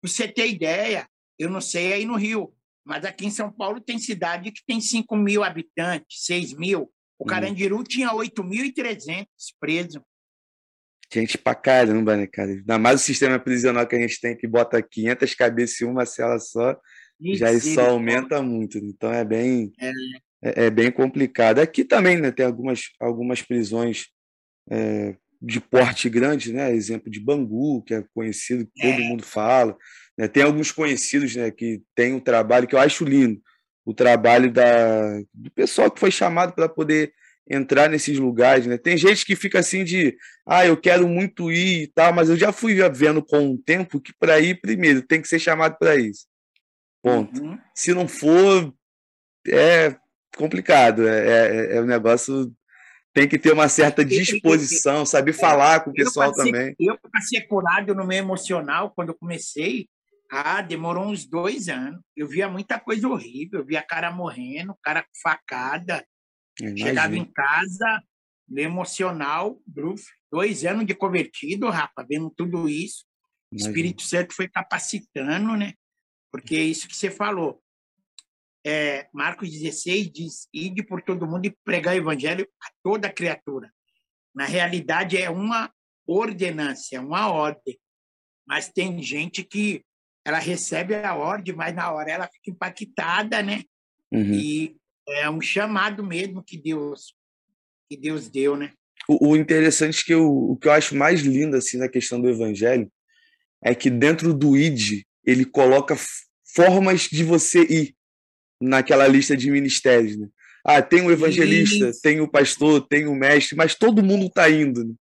Pra 0.00 0.10
você 0.10 0.28
ter 0.28 0.48
ideia, 0.48 1.08
eu 1.38 1.50
não 1.50 1.60
sei 1.60 1.92
aí 1.92 2.04
no 2.04 2.16
Rio, 2.16 2.52
mas 2.84 3.04
aqui 3.04 3.26
em 3.26 3.30
São 3.30 3.50
Paulo 3.50 3.80
tem 3.80 3.98
cidade 3.98 4.52
que 4.52 4.62
tem 4.66 4.80
5 4.80 5.16
mil 5.16 5.42
habitantes, 5.42 6.24
6 6.24 6.52
mil. 6.54 6.90
O 7.18 7.24
Hum. 7.24 7.26
Carandiru 7.26 7.82
tinha 7.82 8.12
8.300 8.12 9.26
presos. 9.58 10.00
Gente 11.12 11.38
pra 11.38 11.54
caramba, 11.54 12.16
né, 12.16 12.26
cara? 12.26 12.50
Ainda 12.50 12.78
mais 12.78 13.00
o 13.00 13.04
sistema 13.04 13.38
prisional 13.38 13.86
que 13.86 13.94
a 13.96 14.00
gente 14.00 14.20
tem, 14.20 14.36
que 14.36 14.46
bota 14.46 14.82
500 14.82 15.34
cabeças 15.34 15.80
em 15.80 15.84
uma 15.84 16.04
cela 16.04 16.38
só, 16.38 16.76
já 17.34 17.52
isso 17.52 17.74
só 17.74 17.90
aumenta 17.90 18.42
muito. 18.42 18.80
né? 18.80 18.88
Então 18.88 19.12
é 19.12 19.24
bem, 19.24 19.72
É. 19.80 19.90
é, 20.42 20.64
é 20.66 20.70
bem 20.70 20.90
complicado. 20.90 21.60
Aqui 21.60 21.84
também, 21.84 22.20
né, 22.20 22.30
tem 22.32 22.44
algumas, 22.44 22.90
algumas 23.00 23.40
prisões 23.40 24.08
é, 24.68 25.16
de 25.40 25.60
porte 25.60 26.08
grande, 26.08 26.52
né? 26.52 26.72
Exemplo 26.74 27.10
de 27.10 27.20
Bangu, 27.20 27.82
que 27.82 27.94
é 27.94 28.04
conhecido, 28.14 28.66
que 28.66 28.80
todo 28.82 29.00
É. 29.02 29.08
mundo 29.08 29.22
fala. 29.22 29.76
né? 30.18 30.26
Tem 30.28 30.42
alguns 30.42 30.72
conhecidos, 30.72 31.36
né, 31.36 31.50
que 31.50 31.82
tem 31.94 32.14
um 32.14 32.20
trabalho 32.20 32.66
que 32.66 32.74
eu 32.74 32.78
acho 32.78 33.04
lindo, 33.04 33.38
o 33.84 33.92
trabalho 33.92 34.50
da, 34.50 35.20
do 35.34 35.50
pessoal 35.54 35.90
que 35.90 36.00
foi 36.00 36.10
chamado 36.10 36.54
para 36.54 36.68
poder 36.68 37.12
entrar 37.48 37.88
nesses 37.90 38.18
lugares, 38.18 38.66
né? 38.66 38.76
Tem 38.78 38.96
gente 38.96 39.24
que 39.26 39.36
fica 39.36 39.58
assim 39.60 39.84
de, 39.84 40.16
ah, 40.46 40.66
eu 40.66 40.76
quero 40.76 41.06
muito 41.06 41.52
ir 41.52 41.82
e 41.82 41.86
tal, 41.86 42.12
mas 42.12 42.28
eu 42.30 42.36
já 42.36 42.50
fui 42.50 42.74
vendo 42.90 43.22
com 43.22 43.50
o 43.52 43.58
tempo 43.58 44.00
que 44.00 44.12
para 44.18 44.40
ir 44.40 44.60
primeiro 44.60 45.02
tem 45.02 45.20
que 45.22 45.28
ser 45.28 45.38
chamado 45.38 45.76
para 45.78 45.94
isso. 45.96 46.26
Ponto. 47.02 47.40
Uhum. 47.40 47.58
Se 47.74 47.92
não 47.94 48.08
for, 48.08 48.74
é 49.46 49.94
complicado. 50.36 51.06
É, 51.06 51.74
é, 51.74 51.76
é 51.76 51.80
um 51.80 51.86
negócio. 51.86 52.52
Tem 53.16 53.26
que 53.26 53.38
ter 53.38 53.50
uma 53.50 53.66
certa 53.66 54.04
disposição, 54.04 55.06
saber 55.06 55.32
falar 55.32 55.80
com 55.80 55.88
o 55.88 55.92
Eu 55.96 56.04
pessoal 56.04 56.28
passei- 56.34 56.52
também. 56.52 56.76
Eu, 56.78 56.98
para 56.98 57.22
ser 57.22 57.40
curado 57.48 57.94
no 57.94 58.06
meu 58.06 58.18
emocional, 58.18 58.92
quando 58.94 59.08
eu 59.08 59.14
comecei, 59.14 59.88
ah, 60.30 60.60
demorou 60.60 61.06
uns 61.06 61.24
dois 61.24 61.66
anos. 61.70 62.02
Eu 62.14 62.28
via 62.28 62.46
muita 62.46 62.78
coisa 62.78 63.08
horrível. 63.08 63.60
Eu 63.60 63.64
via 63.64 63.80
cara 63.82 64.10
morrendo, 64.10 64.76
cara 64.82 65.00
com 65.00 65.08
facada. 65.22 66.04
Chegava 66.58 67.14
Imagina. 67.14 67.16
em 67.16 67.32
casa, 67.32 68.02
no 68.46 68.60
emocional, 68.60 69.58
bruf, 69.66 70.04
dois 70.30 70.66
anos 70.66 70.84
de 70.84 70.94
convertido, 70.94 71.70
Rafa, 71.70 72.04
vendo 72.06 72.28
tudo 72.36 72.68
isso. 72.68 73.06
O. 73.50 73.56
Espírito 73.56 74.02
Santo 74.02 74.34
foi 74.34 74.46
capacitando, 74.46 75.56
né? 75.56 75.72
Porque 76.30 76.54
é 76.54 76.60
isso 76.62 76.86
que 76.86 76.94
você 76.94 77.10
falou. 77.10 77.62
É, 78.66 79.06
Marcos 79.12 79.48
16 79.48 80.10
diz: 80.10 80.48
ide 80.52 80.82
por 80.82 81.00
todo 81.00 81.26
mundo 81.26 81.46
e 81.46 81.56
pregar 81.64 81.94
o 81.94 81.98
evangelho 81.98 82.48
a 82.60 82.68
toda 82.82 83.12
criatura. 83.12 83.70
Na 84.34 84.44
realidade, 84.44 85.16
é 85.16 85.30
uma 85.30 85.70
ordenância, 86.04 87.00
uma 87.00 87.30
ordem. 87.30 87.78
Mas 88.44 88.68
tem 88.68 89.00
gente 89.00 89.44
que 89.44 89.84
ela 90.24 90.38
recebe 90.38 90.96
a 90.96 91.14
ordem, 91.14 91.54
mas 91.54 91.72
na 91.74 91.92
hora 91.92 92.10
ela 92.10 92.26
fica 92.28 92.50
impactada, 92.50 93.40
né? 93.40 93.62
Uhum. 94.10 94.34
E 94.34 94.76
é 95.08 95.30
um 95.30 95.40
chamado 95.40 96.02
mesmo 96.02 96.42
que 96.42 96.56
Deus 96.56 97.14
que 97.88 97.96
Deus 97.96 98.28
deu, 98.28 98.56
né? 98.56 98.72
O, 99.08 99.28
o 99.28 99.36
interessante 99.36 100.04
que 100.04 100.12
eu, 100.12 100.28
o 100.28 100.56
que 100.56 100.66
eu 100.66 100.72
acho 100.72 100.96
mais 100.96 101.20
lindo 101.20 101.56
assim 101.56 101.78
na 101.78 101.88
questão 101.88 102.20
do 102.20 102.28
evangelho 102.28 102.90
é 103.62 103.76
que 103.76 103.88
dentro 103.88 104.34
do 104.34 104.56
ID 104.56 105.04
ele 105.24 105.44
coloca 105.44 105.96
formas 106.44 107.02
de 107.02 107.22
você 107.22 107.62
ir 107.62 107.96
naquela 108.60 109.06
lista 109.06 109.36
de 109.36 109.50
ministérios. 109.50 110.16
Né? 110.16 110.28
Ah, 110.64 110.82
tem 110.82 111.02
o 111.02 111.10
evangelista, 111.10 111.88
Isso. 111.90 112.00
tem 112.02 112.20
o 112.20 112.28
pastor, 112.28 112.86
tem 112.88 113.06
o 113.06 113.14
mestre, 113.14 113.56
mas 113.56 113.74
todo 113.74 114.02
mundo 114.02 114.26
está 114.26 114.48
indo. 114.50 114.84
Né? 114.84 114.94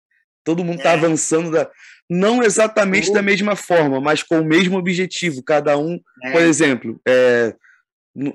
Todo 0.44 0.64
mundo 0.64 0.78
está 0.78 0.92
É. 0.92 0.94
avançando, 0.94 1.52
da, 1.52 1.70
não 2.10 2.44
exatamente 2.44 3.12
da 3.12 3.22
mesma 3.22 3.56
forma, 3.56 4.00
mas 4.00 4.22
com 4.22 4.40
o 4.40 4.46
mesmo 4.46 4.78
objetivo. 4.78 5.42
Cada 5.44 5.78
um, 5.78 6.00
É, 6.24 6.32
por 6.32 6.42
exemplo, 6.42 7.02
é, 7.08 7.56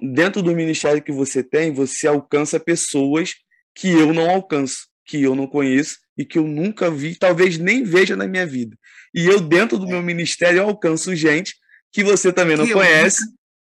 dentro 0.02 0.42
do 0.42 0.54
ministério 0.54 1.02
que 1.02 1.12
você 1.12 1.42
tem, 1.42 1.72
você 1.72 2.06
alcança 2.06 2.58
pessoas 2.58 3.34
que 3.74 3.88
eu 3.88 4.12
não 4.12 4.28
alcanço, 4.28 4.88
que 5.06 5.22
eu 5.22 5.34
não 5.34 5.46
conheço 5.46 5.98
e 6.18 6.24
que 6.24 6.38
eu 6.38 6.46
nunca 6.46 6.90
vi, 6.90 7.14
talvez 7.14 7.56
nem 7.58 7.82
veja 7.84 8.16
na 8.16 8.26
minha 8.26 8.46
vida. 8.46 8.76
E 9.14 9.26
eu, 9.26 9.40
dentro 9.40 9.78
do 9.78 9.86
meu 9.86 10.02
ministério, 10.02 10.62
alcanço 10.62 11.14
gente 11.14 11.54
que 11.92 12.04
você 12.04 12.32
também 12.32 12.56
não 12.56 12.66
Que 12.66 12.72
conhece 12.72 13.22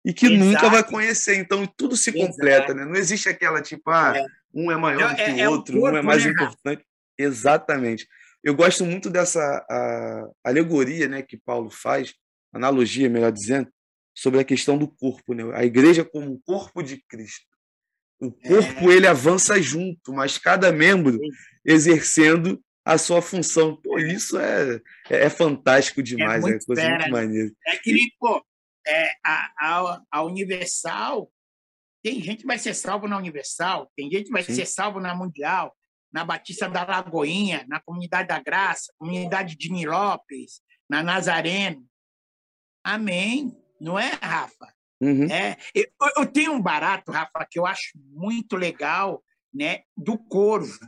e 0.04 0.12
que 0.12 0.28
nunca 0.28 0.62
vai 0.68 0.78
Exato. 0.80 0.90
conhecer. 0.90 1.36
Então, 1.36 1.66
tudo 1.66 1.96
se 1.96 2.10
Exato. 2.10 2.26
completa, 2.32 2.74
né? 2.74 2.84
Não 2.84 2.94
existe 2.96 3.28
aquela 3.28 3.62
tipo, 3.62 3.90
ah, 3.90 4.14
É. 4.16 4.24
um 4.52 4.70
é 4.70 4.76
maior 4.76 5.10
do 5.10 5.16
que 5.16 5.22
É- 5.22 5.34
o 5.34 5.38
é 5.40 5.48
outro, 5.48 5.80
um 5.80 5.88
é 5.88 6.02
mais 6.02 6.24
né, 6.24 6.30
importante. 6.32 6.84
Exatamente. 7.18 8.06
Eu 8.42 8.54
gosto 8.54 8.84
muito 8.84 9.08
dessa 9.08 9.40
a, 9.70 10.28
alegoria 10.44 11.06
né, 11.06 11.22
que 11.22 11.36
Paulo 11.36 11.70
faz, 11.70 12.12
analogia, 12.52 13.08
melhor 13.08 13.30
dizendo, 13.30 13.68
sobre 14.14 14.40
a 14.40 14.44
questão 14.44 14.76
do 14.76 14.88
corpo. 14.88 15.32
Né? 15.34 15.44
A 15.54 15.64
igreja 15.64 16.04
como 16.04 16.32
o 16.32 16.40
corpo 16.40 16.82
de 16.82 17.02
Cristo. 17.08 17.46
O 18.20 18.30
corpo 18.30 18.90
É. 18.90 18.94
ele 18.94 19.06
avança 19.06 19.60
junto, 19.62 20.12
mas 20.12 20.38
cada 20.38 20.70
membro 20.72 21.18
exercendo 21.64 22.60
a 22.84 22.98
sua 22.98 23.22
função. 23.22 23.76
Pô, 23.76 23.98
isso 23.98 24.38
é, 24.38 24.80
é, 25.08 25.24
é 25.26 25.30
fantástico 25.30 26.02
demais, 26.02 26.44
é, 26.44 26.48
muito 26.50 26.66
coisa 26.66 26.82
fera, 26.82 26.94
muito 26.98 27.04
né? 27.06 27.10
maneira. 27.12 27.52
É 27.66 27.76
que 27.76 27.92
nem, 27.92 28.12
pô, 28.18 28.44
é, 28.86 29.12
a, 29.24 29.52
a, 29.58 30.02
a 30.10 30.22
Universal, 30.22 31.30
tem 32.02 32.20
gente 32.20 32.40
que 32.40 32.46
vai 32.46 32.58
ser 32.58 32.74
salvo 32.74 33.06
na 33.06 33.16
Universal, 33.16 33.90
tem 33.96 34.10
gente 34.10 34.24
que 34.26 34.32
vai 34.32 34.42
Sim. 34.42 34.54
ser 34.54 34.66
salvo 34.66 35.00
na 35.00 35.14
Mundial, 35.14 35.74
na 36.12 36.24
Batista 36.24 36.68
da 36.68 36.84
Lagoinha, 36.84 37.64
na 37.68 37.80
Comunidade 37.80 38.28
da 38.28 38.38
Graça, 38.38 38.92
Comunidade 38.98 39.56
de 39.56 39.70
Nilópolis, 39.70 40.60
na 40.88 41.02
Nazareno. 41.02 41.86
Amém. 42.84 43.56
Não 43.80 43.98
é, 43.98 44.10
Rafa? 44.20 44.74
Uhum. 45.00 45.24
É, 45.30 45.56
eu, 45.74 45.86
eu 46.16 46.26
tenho 46.26 46.52
um 46.52 46.60
barato, 46.60 47.10
Rafa, 47.10 47.46
que 47.50 47.58
eu 47.58 47.66
acho 47.66 47.92
muito 47.96 48.56
legal, 48.56 49.22
né, 49.52 49.82
do 49.96 50.18
corvo. 50.18 50.78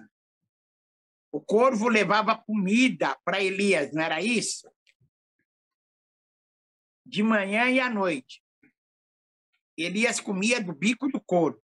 O 1.32 1.40
corvo 1.40 1.88
levava 1.88 2.36
comida 2.36 3.16
para 3.24 3.42
Elias, 3.42 3.92
não 3.92 4.02
era 4.02 4.22
isso? 4.22 4.68
De 7.04 7.22
manhã 7.22 7.70
e 7.70 7.80
à 7.80 7.90
noite. 7.90 8.42
Elias 9.76 10.20
comia 10.20 10.62
do 10.62 10.74
bico 10.74 11.08
do 11.08 11.20
corvo. 11.20 11.62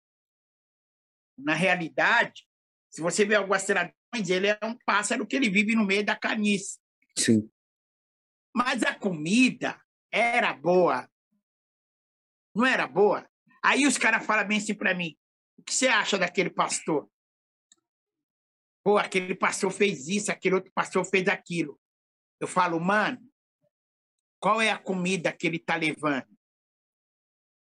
Na 1.38 1.54
realidade, 1.54 2.46
se 2.90 3.00
você 3.00 3.24
ver 3.24 3.36
algumas 3.36 3.64
traduções, 3.64 4.28
ele 4.28 4.48
é 4.48 4.58
um 4.62 4.76
pássaro 4.84 5.26
que 5.26 5.36
ele 5.36 5.48
vive 5.48 5.74
no 5.74 5.86
meio 5.86 6.04
da 6.04 6.16
carniça. 6.16 6.78
Sim. 7.16 7.50
Mas 8.54 8.82
a 8.82 8.94
comida 8.94 9.80
era 10.12 10.52
boa. 10.52 11.08
Não 12.54 12.66
era 12.66 12.86
boa? 12.86 13.28
Aí 13.62 13.86
os 13.86 13.96
caras 13.96 14.26
falam 14.26 14.46
bem 14.46 14.58
assim 14.58 14.74
para 14.74 14.94
mim: 14.94 15.16
o 15.56 15.62
que 15.62 15.72
você 15.72 15.86
acha 15.86 16.18
daquele 16.18 16.50
pastor? 16.50 17.08
Pô, 18.82 18.98
aquele 18.98 19.34
pastor 19.34 19.70
fez 19.70 20.08
isso, 20.08 20.32
aquele 20.32 20.56
outro 20.56 20.72
pastor 20.72 21.04
fez 21.04 21.28
aquilo. 21.28 21.78
Eu 22.40 22.48
falo, 22.48 22.80
mano, 22.80 23.20
qual 24.40 24.60
é 24.60 24.70
a 24.70 24.78
comida 24.78 25.30
que 25.30 25.46
ele 25.46 25.58
está 25.58 25.76
levando? 25.76 26.26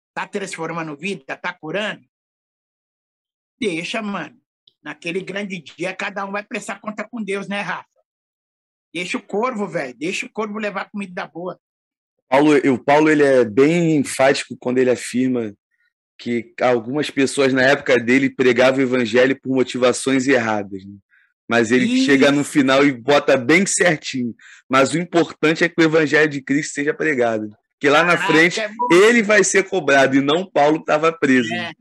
Está 0.10 0.26
transformando 0.28 0.98
vida? 0.98 1.34
Está 1.34 1.54
curando? 1.54 2.04
Deixa, 3.60 4.02
mano. 4.02 4.40
Naquele 4.82 5.22
grande 5.22 5.62
dia, 5.62 5.94
cada 5.94 6.26
um 6.26 6.32
vai 6.32 6.44
prestar 6.44 6.80
conta 6.80 7.08
com 7.08 7.22
Deus, 7.22 7.50
né, 7.50 7.60
Rafa? 7.60 7.88
Deixa 8.94 9.18
o 9.18 9.22
corvo, 9.22 9.68
velho. 9.68 9.94
Deixa 9.98 10.26
o 10.26 10.32
corvo 10.32 10.58
levar 10.58 10.90
comida 10.90 11.28
boa. 11.28 11.60
Paulo, 12.30 12.56
o 12.56 12.84
Paulo 12.84 13.10
ele 13.10 13.24
é 13.24 13.44
bem 13.44 13.98
enfático 13.98 14.56
quando 14.58 14.78
ele 14.78 14.90
afirma 14.90 15.54
que 16.18 16.54
algumas 16.62 17.10
pessoas 17.10 17.54
na 17.54 17.64
época 17.64 17.98
dele 17.98 18.30
pregavam 18.30 18.80
o 18.80 18.84
evangelho 18.84 19.40
por 19.40 19.54
motivações 19.54 20.28
erradas. 20.28 20.86
Né? 20.86 20.96
Mas 21.50 21.72
ele 21.72 21.86
Isso. 21.86 22.06
chega 22.06 22.32
no 22.32 22.44
final 22.44 22.86
e 22.86 22.92
bota 22.92 23.36
bem 23.36 23.66
certinho. 23.66 24.36
Mas 24.70 24.94
o 24.94 25.00
importante 25.00 25.64
é 25.64 25.70
que 25.70 25.82
o 25.82 25.84
evangelho 25.84 26.30
de 26.30 26.42
Cristo 26.42 26.76
seja 26.76 26.94
pregado. 26.94 27.50
Porque 27.74 27.90
lá 27.90 28.04
na 28.04 28.18
frente 28.18 28.60
é 28.60 28.70
ele 28.92 29.24
vai 29.24 29.44
ser 29.44 29.64
cobrado 29.64 30.16
e 30.16 30.22
não 30.22 30.46
Paulo 30.46 30.78
estava 30.78 31.12
preso. 31.12 31.52
É. 31.54 31.72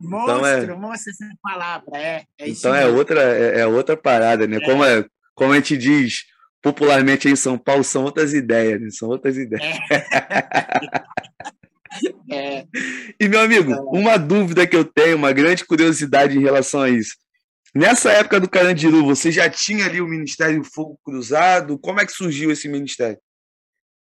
Monstro, 0.00 0.62
então 0.62 0.74
é... 0.74 0.78
mostra 0.78 1.10
essa 1.10 1.24
palavra. 1.42 1.90
É, 1.94 2.24
é 2.38 2.48
então 2.48 2.74
é 2.74 2.86
outra, 2.86 3.20
é, 3.20 3.60
é, 3.60 3.66
outra 3.66 3.96
parada, 3.96 4.46
né? 4.46 4.60
Como, 4.60 4.84
é, 4.84 5.04
como 5.34 5.52
a 5.52 5.56
gente 5.56 5.76
diz 5.76 6.24
popularmente 6.60 7.28
em 7.28 7.36
São 7.36 7.56
Paulo, 7.56 7.82
são 7.82 8.04
outras 8.04 8.34
ideias, 8.34 8.80
né? 8.80 8.90
São 8.90 9.08
outras 9.08 9.36
ideias. 9.36 9.78
É. 12.30 12.64
E, 13.18 13.26
meu 13.26 13.40
amigo, 13.40 13.72
uma 13.90 14.16
dúvida 14.16 14.66
que 14.66 14.76
eu 14.76 14.84
tenho, 14.84 15.16
uma 15.16 15.32
grande 15.32 15.64
curiosidade 15.64 16.36
em 16.36 16.42
relação 16.42 16.82
a 16.82 16.90
isso. 16.90 17.16
Nessa 17.74 18.12
época 18.12 18.40
do 18.40 18.48
Carandiru, 18.48 19.04
você 19.04 19.30
já 19.30 19.48
tinha 19.48 19.84
ali 19.84 20.00
o 20.00 20.08
Ministério 20.08 20.62
Fogo 20.64 20.98
Cruzado? 21.04 21.78
Como 21.78 22.00
é 22.00 22.06
que 22.06 22.12
surgiu 22.12 22.50
esse 22.50 22.68
ministério? 22.68 23.20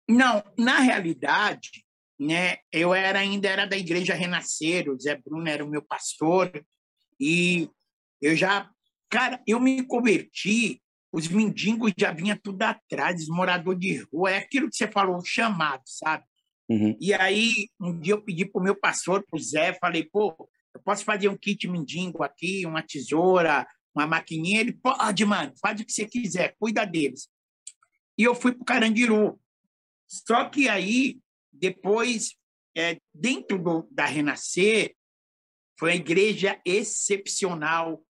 Não, 0.09 0.43
na 0.59 0.81
realidade, 0.81 1.71
né, 2.19 2.57
eu 2.73 2.93
era 2.93 3.21
ainda 3.21 3.49
era 3.49 3.67
da 3.67 3.77
Igreja 3.77 4.15
Renascer, 4.15 4.91
o 4.91 4.99
Zé 4.99 5.17
Bruno 5.17 5.49
era 5.49 5.65
o 5.65 5.69
meu 5.69 5.83
pastor, 5.83 6.51
e 7.21 7.71
eu 8.21 8.37
já, 8.37 8.69
cara, 9.09 9.41
eu 9.47 9.61
me 9.61 9.83
converti, 9.85 10.83
os 11.13 11.29
mendigos 11.29 11.93
já 11.97 12.13
vinham 12.13 12.39
tudo 12.43 12.63
atrás, 12.63 13.29
morador 13.29 13.77
de 13.77 14.05
rua, 14.13 14.33
é 14.33 14.39
aquilo 14.39 14.69
que 14.69 14.77
você 14.77 14.89
falou, 14.89 15.23
chamado, 15.25 15.83
sabe? 15.87 16.25
Uhum. 16.69 16.97
E 17.01 17.13
aí, 17.13 17.69
um 17.81 17.99
dia 17.99 18.15
eu 18.15 18.23
pedi 18.23 18.45
para 18.45 18.61
o 18.61 18.65
meu 18.65 18.75
pastor, 18.75 19.25
para 19.29 19.37
o 19.37 19.43
Zé, 19.43 19.75
falei, 19.75 20.09
pô, 20.11 20.49
eu 20.75 20.81
posso 20.83 21.05
fazer 21.05 21.29
um 21.29 21.37
kit 21.37 21.69
mendigo 21.69 22.23
aqui, 22.23 22.65
uma 22.67 22.83
tesoura, 22.83 23.67
uma 23.95 24.07
maquininha? 24.07 24.61
Ele, 24.61 24.73
pode, 24.73 25.25
mano, 25.25 25.53
faz 25.61 25.81
o 25.81 25.85
que 25.85 25.93
você 25.93 26.07
quiser, 26.07 26.57
cuida 26.59 26.85
deles. 26.85 27.29
E 28.17 28.25
eu 28.25 28.35
fui 28.35 28.53
para 28.53 28.63
o 28.63 28.65
Carandiru. 28.67 29.41
Só 30.07 30.49
que 30.49 30.69
aí, 30.69 31.19
depois, 31.53 32.37
é, 32.77 32.99
dentro 33.15 33.59
do, 33.59 33.89
da 33.91 34.05
Renascer, 34.05 34.95
foi 35.79 35.91
uma 35.91 35.97
igreja 35.97 36.61
excepcional, 36.65 38.05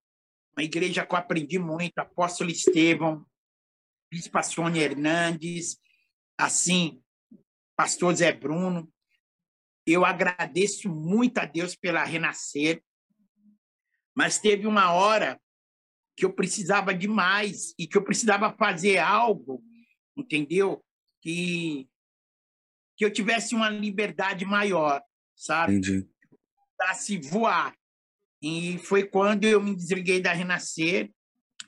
uma 0.58 0.63
igreja 0.63 1.06
que 1.06 1.13
eu 1.13 1.18
aprendi 1.18 1.58
muito, 1.58 1.98
apóstolo 2.00 2.50
Estevão, 2.50 3.25
bispa 4.12 4.44
Sônia 4.44 4.84
Hernandes, 4.84 5.77
assim, 6.38 7.01
pastor 7.75 8.13
Zé 8.15 8.32
Bruno. 8.34 8.90
Eu 9.85 10.05
agradeço 10.05 10.89
muito 10.89 11.38
a 11.39 11.45
Deus 11.45 11.75
pela 11.75 12.03
renascer, 12.03 12.83
mas 14.15 14.39
teve 14.39 14.67
uma 14.67 14.91
hora 14.91 15.39
que 16.15 16.25
eu 16.25 16.33
precisava 16.33 16.93
de 16.93 17.07
mais 17.07 17.73
e 17.79 17.88
que 17.88 17.97
eu 17.97 18.03
precisava 18.03 18.53
fazer 18.53 18.97
algo, 18.97 19.63
entendeu? 20.15 20.83
Que 21.21 21.88
que 23.01 23.05
eu 23.05 23.11
tivesse 23.11 23.55
uma 23.55 23.67
liberdade 23.67 24.45
maior, 24.45 25.01
sabe? 25.35 25.77
Entendi. 25.77 26.07
se 26.93 27.17
voar. 27.17 27.75
E 28.39 28.77
foi 28.77 29.03
quando 29.07 29.45
eu 29.45 29.59
me 29.59 29.75
desliguei 29.75 30.21
da 30.21 30.33
Renascer 30.33 31.11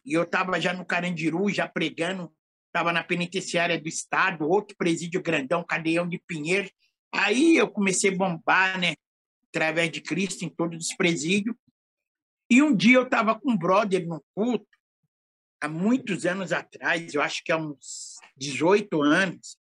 e 0.05 0.13
eu 0.13 0.24
estava 0.24 0.62
já 0.62 0.74
no 0.74 0.86
Carandiru, 0.86 1.50
já 1.50 1.67
pregando 1.67 2.32
estava 2.67 2.91
na 2.91 3.03
penitenciária 3.03 3.79
do 3.79 3.88
Estado, 3.88 4.50
outro 4.50 4.75
presídio 4.75 5.22
grandão, 5.22 5.63
Cadeião 5.63 6.08
de 6.08 6.20
Pinheiro. 6.27 6.70
Aí 7.13 7.55
eu 7.55 7.70
comecei 7.70 8.12
a 8.12 8.17
bombar, 8.17 8.79
né? 8.79 8.96
Através 9.50 9.91
de 9.91 10.01
Cristo, 10.01 10.43
em 10.43 10.50
todos 10.50 10.88
os 10.88 10.96
presídios. 10.96 11.55
E 12.50 12.62
um 12.62 12.75
dia 12.75 12.96
eu 12.96 13.03
estava 13.03 13.39
com 13.39 13.51
um 13.51 13.58
brother 13.58 14.08
no 14.08 14.24
culto, 14.36 14.67
há 15.62 15.67
muitos 15.67 16.25
anos 16.25 16.51
atrás, 16.51 17.14
eu 17.14 17.22
acho 17.22 17.42
que 17.44 17.51
há 17.51 17.57
uns 17.57 18.18
18 18.35 19.01
anos, 19.01 19.57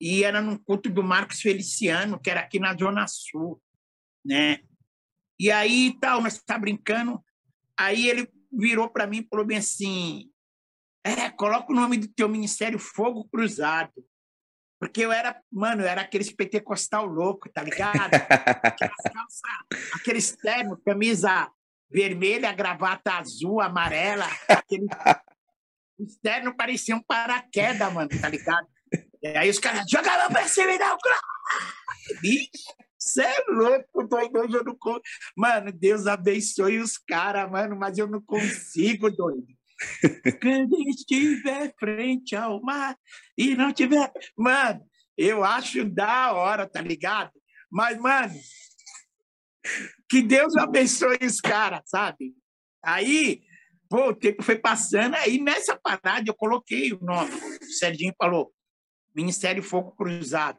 e 0.00 0.24
era 0.24 0.42
num 0.42 0.58
culto 0.58 0.90
do 0.90 1.02
Marcos 1.02 1.40
Feliciano, 1.40 2.20
que 2.20 2.28
era 2.28 2.40
aqui 2.40 2.58
na 2.58 2.76
Zona 2.76 3.06
Sul, 3.06 3.62
né? 4.24 4.60
E 5.38 5.50
aí, 5.50 5.96
tal, 6.00 6.20
nós 6.20 6.42
tá 6.42 6.58
brincando, 6.58 7.22
aí 7.78 8.08
ele 8.08 8.28
virou 8.52 8.88
para 8.88 9.06
mim 9.06 9.18
e 9.18 9.28
falou 9.28 9.46
bem 9.46 9.58
assim, 9.58 10.30
é, 11.04 11.30
coloca 11.30 11.72
o 11.72 11.76
nome 11.76 11.96
do 11.96 12.08
teu 12.08 12.28
ministério 12.28 12.78
Fogo 12.78 13.28
Cruzado. 13.28 13.92
Porque 14.78 15.02
eu 15.02 15.12
era, 15.12 15.40
mano, 15.50 15.82
eu 15.82 15.86
era 15.86 16.02
aquele 16.02 16.24
pentecostal 16.34 17.06
louco, 17.06 17.48
tá 17.48 17.62
ligado? 17.62 18.10
aquele 19.94 20.18
externo, 20.18 20.80
camisa 20.84 21.50
vermelha, 21.90 22.52
gravata 22.52 23.12
azul, 23.12 23.60
amarela, 23.60 24.26
aquele 24.48 24.86
externo 25.98 26.56
parecia 26.56 26.96
um 26.96 27.02
paraquedas, 27.02 27.92
mano, 27.92 28.10
tá 28.20 28.28
ligado? 28.28 28.66
E 29.22 29.28
aí 29.28 29.48
os 29.48 29.58
caras 29.58 29.84
jogavam 29.88 30.28
pra 30.28 30.48
cima 30.48 30.72
e 30.72 30.78
dá 30.78 30.96
Bicho, 32.20 32.50
você 32.98 33.22
é 33.22 33.44
louco, 33.48 34.08
doido, 34.08 34.40
hoje 34.40 34.56
eu 34.56 34.64
não 34.64 34.76
Mano, 35.36 35.72
Deus 35.72 36.06
abençoe 36.06 36.78
os 36.78 36.98
caras, 36.98 37.50
mano, 37.50 37.76
mas 37.76 37.96
eu 37.96 38.06
não 38.06 38.20
consigo, 38.20 39.10
doido. 39.10 39.46
Quando 40.40 40.76
estiver 40.88 41.74
frente 41.78 42.36
ao 42.36 42.60
mar 42.62 42.96
e 43.36 43.54
não 43.54 43.72
tiver. 43.72 44.12
Mano, 44.36 44.86
eu 45.16 45.44
acho 45.44 45.84
da 45.84 46.32
hora, 46.32 46.68
tá 46.68 46.80
ligado? 46.80 47.32
Mas, 47.70 47.98
mano, 47.98 48.34
que 50.08 50.22
Deus 50.22 50.56
abençoe 50.56 51.18
os 51.22 51.40
caras, 51.40 51.82
sabe? 51.86 52.34
Aí, 52.82 53.42
pô, 53.88 54.08
o 54.08 54.14
tempo 54.14 54.42
foi 54.42 54.58
passando, 54.58 55.14
aí 55.16 55.40
nessa 55.40 55.76
parada 55.76 56.28
eu 56.28 56.34
coloquei 56.34 56.92
o 56.92 57.00
nome. 57.00 57.32
O 57.32 57.72
Serginho 57.72 58.14
falou: 58.18 58.52
Ministério 59.14 59.62
Fogo 59.62 59.92
Cruzado. 59.92 60.58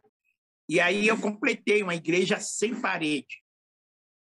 E 0.68 0.80
aí 0.80 1.08
eu 1.08 1.20
completei 1.20 1.84
uma 1.84 1.96
igreja 1.96 2.40
sem 2.40 2.74
parede. 2.74 3.44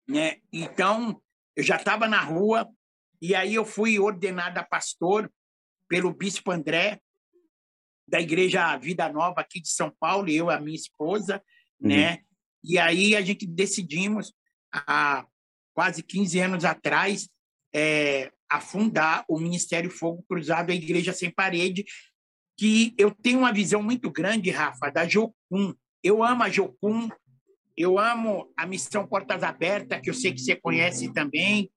Né? 0.08 0.36
Então, 0.52 1.20
eu 1.56 1.64
já 1.64 1.76
estava 1.76 2.06
na 2.06 2.20
rua, 2.20 2.68
e 3.20 3.34
aí 3.34 3.54
eu 3.54 3.64
fui 3.64 3.98
ordenada 3.98 4.62
pastor 4.62 5.30
pelo 5.88 6.12
bispo 6.12 6.50
André, 6.50 7.00
da 8.06 8.20
Igreja 8.20 8.76
Vida 8.76 9.08
Nova 9.10 9.40
aqui 9.40 9.60
de 9.60 9.68
São 9.68 9.92
Paulo, 9.98 10.28
eu 10.28 10.50
e 10.50 10.54
a 10.54 10.60
minha 10.60 10.76
esposa, 10.76 11.42
uhum. 11.80 11.88
né? 11.88 12.20
E 12.64 12.78
aí 12.78 13.14
a 13.14 13.20
gente 13.20 13.46
decidimos, 13.46 14.32
há 14.72 15.26
quase 15.74 16.02
15 16.02 16.38
anos 16.40 16.64
atrás, 16.64 17.28
é, 17.74 18.32
afundar 18.50 19.24
o 19.28 19.38
Ministério 19.38 19.90
Fogo 19.90 20.24
Cruzado, 20.28 20.70
a 20.70 20.74
Igreja 20.74 21.12
Sem 21.12 21.30
Parede, 21.30 21.84
que 22.56 22.94
eu 22.98 23.10
tenho 23.10 23.40
uma 23.40 23.52
visão 23.52 23.82
muito 23.82 24.10
grande, 24.10 24.50
Rafa, 24.50 24.90
da 24.90 25.06
Jocum. 25.06 25.74
Eu 26.02 26.24
amo 26.24 26.42
a 26.42 26.50
Jocum, 26.50 27.08
eu 27.76 27.98
amo 27.98 28.52
a 28.56 28.66
Missão 28.66 29.06
Portas 29.06 29.42
Abertas, 29.42 30.00
que 30.00 30.10
eu 30.10 30.14
sei 30.14 30.32
que 30.32 30.40
você 30.40 30.56
conhece 30.56 31.12
também, 31.12 31.70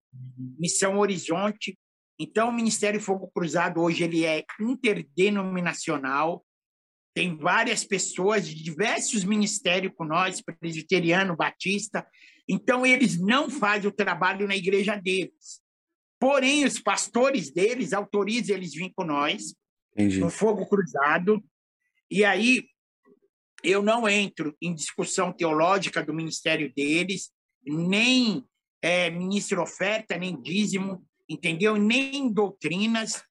Missão 0.58 1.00
Horizonte. 1.00 1.78
Então, 2.20 2.50
o 2.50 2.54
Ministério 2.54 3.00
Fogo 3.00 3.32
Cruzado 3.34 3.82
hoje 3.82 4.04
ele 4.04 4.26
é 4.26 4.44
interdenominacional, 4.60 6.46
tem 7.14 7.36
várias 7.36 7.84
pessoas 7.84 8.48
de 8.48 8.56
diversos 8.56 9.24
ministérios 9.24 9.94
com 9.96 10.06
nós, 10.06 10.42
presbiteriano, 10.42 11.36
batista. 11.36 12.08
Então, 12.48 12.86
eles 12.86 13.20
não 13.20 13.50
fazem 13.50 13.90
o 13.90 13.94
trabalho 13.94 14.48
na 14.48 14.56
igreja 14.56 14.96
deles. 14.96 15.62
Porém, 16.20 16.64
os 16.64 16.80
pastores 16.80 17.52
deles 17.52 17.92
autorizam 17.92 18.56
eles 18.56 18.74
vir 18.74 18.92
com 18.96 19.04
nós, 19.04 19.56
Entendi. 19.94 20.20
no 20.20 20.30
Fogo 20.30 20.68
Cruzado. 20.70 21.44
E 22.10 22.24
aí, 22.24 22.64
eu 23.64 23.82
não 23.82 24.08
entro 24.08 24.56
em 24.62 24.74
discussão 24.74 25.34
teológica 25.34 26.04
do 26.04 26.14
ministério 26.14 26.72
deles, 26.74 27.32
nem 27.64 28.46
é, 28.82 29.10
ministro 29.10 29.62
oferta, 29.62 30.18
nem 30.18 30.42
dízimo, 30.42 31.06
entendeu? 31.30 31.76
Nem 31.76 32.32
doutrinas. 32.32 33.24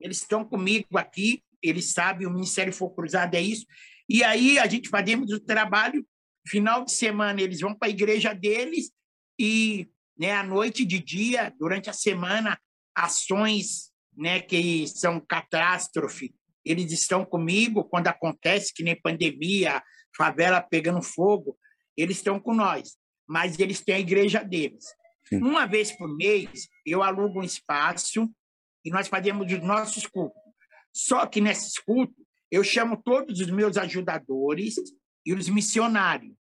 Eles 0.00 0.18
estão 0.18 0.44
comigo 0.44 0.96
aqui, 0.96 1.42
eles 1.62 1.92
sabem, 1.92 2.26
o 2.26 2.32
Ministério 2.32 2.72
Fogo 2.72 2.94
Cruzado 2.94 3.34
é 3.34 3.40
isso. 3.40 3.66
E 4.08 4.24
aí 4.24 4.58
a 4.58 4.66
gente 4.66 4.88
fazemos 4.88 5.30
o 5.30 5.40
trabalho, 5.40 6.06
final 6.46 6.84
de 6.84 6.92
semana 6.92 7.40
eles 7.40 7.60
vão 7.60 7.74
para 7.74 7.88
a 7.88 7.90
igreja 7.90 8.32
deles 8.32 8.90
e 9.38 9.88
né, 10.18 10.32
à 10.32 10.42
noite 10.42 10.84
de 10.84 10.98
dia, 10.98 11.54
durante 11.58 11.88
a 11.88 11.94
semana, 11.94 12.58
ações 12.94 13.90
né, 14.16 14.40
que 14.40 14.86
são 14.86 15.20
catástrofe, 15.20 16.34
eles 16.64 16.92
estão 16.92 17.24
comigo 17.24 17.84
quando 17.84 18.08
acontece, 18.08 18.74
que 18.74 18.82
nem 18.82 19.00
pandemia, 19.00 19.82
favela 20.16 20.60
pegando 20.60 21.02
fogo, 21.02 21.56
eles 21.96 22.18
estão 22.18 22.38
com 22.38 22.52
nós 22.52 22.98
mas 23.30 23.56
eles 23.60 23.80
têm 23.80 23.94
a 23.94 24.00
igreja 24.00 24.42
deles. 24.42 24.86
Sim. 25.24 25.36
Uma 25.36 25.64
vez 25.64 25.92
por 25.92 26.08
mês, 26.16 26.68
eu 26.84 27.00
alugo 27.00 27.38
um 27.38 27.44
espaço 27.44 28.28
e 28.84 28.90
nós 28.90 29.06
fazemos 29.06 29.52
os 29.52 29.62
nossos 29.62 30.04
cultos. 30.04 30.42
Só 30.92 31.24
que 31.26 31.40
nesses 31.40 31.78
cultos, 31.78 32.26
eu 32.50 32.64
chamo 32.64 33.00
todos 33.00 33.38
os 33.38 33.48
meus 33.48 33.76
ajudadores 33.76 34.74
e 35.24 35.32
os 35.32 35.48
missionários. 35.48 36.34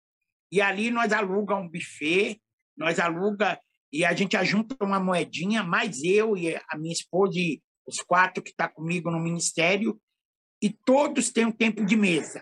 E 0.50 0.62
ali 0.62 0.90
nós 0.90 1.12
alugamos 1.12 1.66
um 1.66 1.70
buffet, 1.70 2.42
nós 2.78 3.00
aluga 3.00 3.60
e 3.92 4.06
a 4.06 4.14
gente 4.14 4.38
ajunta 4.38 4.78
uma 4.82 4.98
moedinha, 5.00 5.64
mais 5.64 6.02
eu 6.02 6.38
e 6.38 6.56
a 6.56 6.78
minha 6.78 6.94
esposa 6.94 7.38
e 7.38 7.62
os 7.86 8.00
quatro 8.00 8.42
que 8.42 8.52
estão 8.52 8.66
tá 8.66 8.74
comigo 8.74 9.12
no 9.12 9.20
ministério, 9.20 10.00
e 10.62 10.70
todos 10.70 11.32
têm 11.32 11.46
um 11.46 11.52
tempo 11.52 11.86
de 11.86 11.98
mesa. 11.98 12.42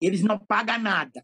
Eles 0.00 0.22
não 0.22 0.38
pagam 0.38 0.78
nada, 0.78 1.22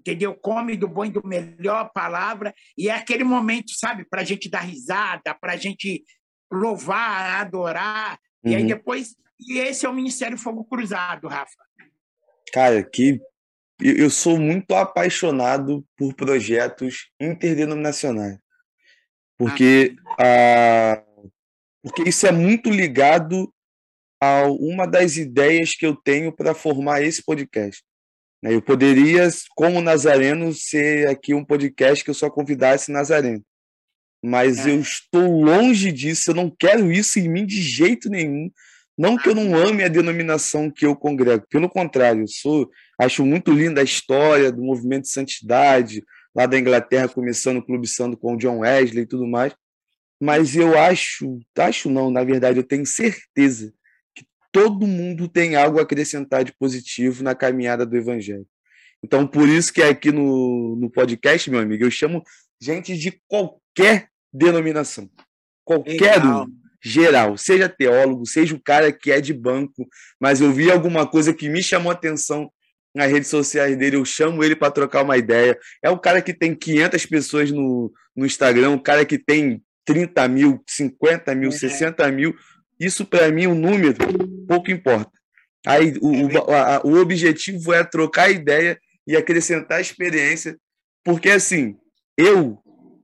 entendeu? 0.00 0.34
Come 0.34 0.76
do 0.76 0.88
bom 0.88 1.04
e 1.04 1.10
do 1.10 1.26
melhor 1.26 1.90
palavra, 1.92 2.54
e 2.76 2.88
é 2.88 2.94
aquele 2.94 3.24
momento, 3.24 3.72
sabe, 3.72 4.04
para 4.04 4.22
a 4.22 4.24
gente 4.24 4.48
dar 4.48 4.60
risada, 4.60 5.34
para 5.34 5.52
a 5.52 5.56
gente 5.56 6.02
louvar, 6.52 7.40
adorar, 7.40 8.18
uhum. 8.42 8.52
e 8.52 8.56
aí 8.56 8.62
uhum. 8.62 8.68
depois. 8.68 9.14
E 9.38 9.58
esse 9.58 9.86
é 9.86 9.88
o 9.88 9.94
Ministério 9.94 10.36
Fogo 10.36 10.64
Cruzado, 10.64 11.28
Rafa. 11.28 11.56
Cara, 12.52 12.82
que 12.82 13.20
eu 13.80 14.10
sou 14.10 14.38
muito 14.38 14.74
apaixonado 14.74 15.86
por 15.96 16.14
projetos 16.14 17.10
interdenominacionais. 17.18 18.38
Porque, 19.38 19.96
ah. 20.18 20.92
a, 20.92 21.04
porque 21.82 22.02
isso 22.02 22.26
é 22.26 22.32
muito 22.32 22.68
ligado 22.68 23.50
a 24.20 24.42
uma 24.50 24.86
das 24.86 25.16
ideias 25.16 25.74
que 25.74 25.86
eu 25.86 25.96
tenho 25.96 26.30
para 26.30 26.54
formar 26.54 27.02
esse 27.02 27.24
podcast. 27.24 27.82
Né? 28.42 28.54
Eu 28.54 28.62
poderia, 28.62 29.28
como 29.54 29.80
Nazareno, 29.80 30.52
ser 30.52 31.08
aqui 31.08 31.34
um 31.34 31.44
podcast 31.44 32.02
que 32.02 32.10
eu 32.10 32.14
só 32.14 32.30
convidasse 32.30 32.90
Nazareno. 32.90 33.44
Mas 34.22 34.66
é. 34.66 34.70
eu 34.70 34.80
estou 34.80 35.42
longe 35.42 35.90
disso, 35.92 36.30
eu 36.30 36.34
não 36.34 36.50
quero 36.50 36.92
isso 36.92 37.18
em 37.18 37.28
mim 37.28 37.46
de 37.46 37.60
jeito 37.60 38.08
nenhum. 38.08 38.50
Não 38.96 39.16
que 39.16 39.28
eu 39.30 39.34
não 39.34 39.54
ame 39.54 39.82
a 39.82 39.88
denominação 39.88 40.70
que 40.70 40.84
eu 40.84 40.94
congrego, 40.94 41.46
pelo 41.48 41.70
contrário, 41.70 42.22
eu 42.22 42.28
sou, 42.28 42.70
acho 43.00 43.24
muito 43.24 43.50
linda 43.50 43.80
a 43.80 43.84
história 43.84 44.52
do 44.52 44.62
movimento 44.62 45.04
de 45.04 45.10
santidade, 45.10 46.04
lá 46.34 46.44
da 46.44 46.58
Inglaterra, 46.58 47.08
começando 47.08 47.58
o 47.58 47.64
Clube 47.64 47.88
Santo 47.88 48.16
com 48.16 48.34
o 48.34 48.36
John 48.36 48.58
Wesley 48.58 49.04
e 49.04 49.06
tudo 49.06 49.26
mais. 49.26 49.54
Mas 50.20 50.54
eu 50.54 50.78
acho, 50.78 51.40
acho 51.56 51.88
não, 51.88 52.10
na 52.10 52.22
verdade, 52.22 52.58
eu 52.58 52.62
tenho 52.62 52.84
certeza 52.84 53.72
todo 54.52 54.86
mundo 54.86 55.28
tem 55.28 55.56
algo 55.56 55.78
a 55.78 55.82
acrescentar 55.82 56.44
de 56.44 56.52
positivo 56.52 57.22
na 57.22 57.34
caminhada 57.34 57.86
do 57.86 57.96
Evangelho. 57.96 58.46
Então, 59.02 59.26
por 59.26 59.48
isso 59.48 59.72
que 59.72 59.82
aqui 59.82 60.12
no, 60.12 60.76
no 60.76 60.90
podcast, 60.90 61.50
meu 61.50 61.60
amigo, 61.60 61.84
eu 61.84 61.90
chamo 61.90 62.22
gente 62.60 62.96
de 62.96 63.20
qualquer 63.26 64.08
denominação. 64.32 65.08
Qualquer 65.64 66.16
Legal. 66.16 66.44
um 66.44 66.60
geral, 66.82 67.36
seja 67.36 67.68
teólogo, 67.68 68.26
seja 68.26 68.54
o 68.54 68.62
cara 68.62 68.92
que 68.92 69.10
é 69.10 69.20
de 69.20 69.32
banco, 69.32 69.86
mas 70.18 70.40
eu 70.40 70.52
vi 70.52 70.70
alguma 70.70 71.06
coisa 71.06 71.32
que 71.32 71.48
me 71.48 71.62
chamou 71.62 71.90
a 71.90 71.94
atenção 71.94 72.50
nas 72.94 73.10
redes 73.10 73.28
sociais 73.28 73.76
dele, 73.76 73.96
eu 73.96 74.04
chamo 74.04 74.42
ele 74.42 74.56
para 74.56 74.72
trocar 74.72 75.04
uma 75.04 75.16
ideia. 75.16 75.56
É 75.82 75.90
um 75.90 75.98
cara 75.98 76.20
que 76.20 76.34
tem 76.34 76.54
500 76.54 77.06
pessoas 77.06 77.50
no, 77.50 77.92
no 78.16 78.26
Instagram, 78.26 78.70
um 78.70 78.78
cara 78.78 79.04
que 79.04 79.16
tem 79.16 79.62
30 79.84 80.26
mil, 80.28 80.62
50 80.68 81.34
mil, 81.34 81.50
é. 81.50 81.52
60 81.52 82.10
mil. 82.10 82.34
Isso, 82.80 83.04
para 83.04 83.30
mim, 83.30 83.46
o 83.46 83.54
número 83.54 83.98
pouco 84.48 84.70
importa. 84.70 85.12
Aí, 85.66 85.94
o, 86.00 86.26
o, 86.26 86.54
a, 86.54 86.80
o 86.84 86.96
objetivo 86.96 87.72
é 87.72 87.84
trocar 87.84 88.30
ideia 88.30 88.80
e 89.06 89.16
acrescentar 89.16 89.80
experiência, 89.80 90.56
porque, 91.04 91.28
assim, 91.28 91.76
eu 92.16 92.58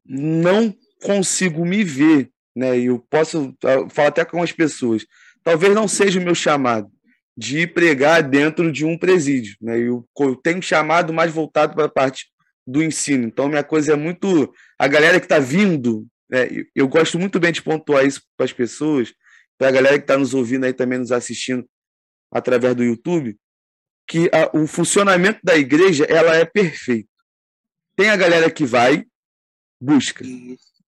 não 0.04 0.74
consigo 1.02 1.64
me 1.64 1.84
ver 1.84 2.30
né? 2.56 2.78
Eu 2.78 2.98
posso 2.98 3.54
falar 3.90 4.08
até 4.08 4.24
com 4.24 4.42
as 4.42 4.50
pessoas. 4.50 5.04
Talvez 5.44 5.74
não 5.74 5.86
seja 5.86 6.18
o 6.18 6.22
meu 6.22 6.34
chamado 6.34 6.90
de 7.36 7.66
pregar 7.66 8.22
dentro 8.22 8.72
de 8.72 8.86
um 8.86 8.96
presídio, 8.96 9.56
né? 9.60 9.78
Eu, 9.78 10.08
eu 10.18 10.34
tenho 10.34 10.62
chamado 10.62 11.12
mais 11.12 11.30
voltado 11.30 11.74
para 11.74 11.84
a 11.84 11.90
parte 11.90 12.24
do 12.66 12.82
ensino. 12.82 13.26
Então 13.26 13.48
minha 13.48 13.62
coisa 13.62 13.92
é 13.92 13.96
muito 13.96 14.50
a 14.78 14.88
galera 14.88 15.20
que 15.20 15.26
está 15.26 15.38
vindo. 15.38 16.06
Né? 16.30 16.48
Eu 16.74 16.88
gosto 16.88 17.18
muito 17.18 17.38
bem 17.38 17.52
de 17.52 17.62
pontuar 17.62 18.06
isso 18.06 18.22
para 18.36 18.46
as 18.46 18.52
pessoas, 18.52 19.12
para 19.58 19.68
a 19.68 19.72
galera 19.72 19.98
que 19.98 20.04
está 20.04 20.16
nos 20.16 20.34
ouvindo 20.34 20.64
aí 20.64 20.72
também 20.72 20.98
nos 20.98 21.12
assistindo 21.12 21.66
através 22.30 22.74
do 22.74 22.84
YouTube, 22.84 23.36
que 24.06 24.30
a, 24.32 24.56
o 24.56 24.66
funcionamento 24.66 25.40
da 25.42 25.56
igreja 25.56 26.04
ela 26.04 26.36
é 26.36 26.44
perfeito. 26.44 27.08
Tem 27.96 28.10
a 28.10 28.16
galera 28.16 28.50
que 28.50 28.64
vai, 28.64 29.04
busca, 29.80 30.24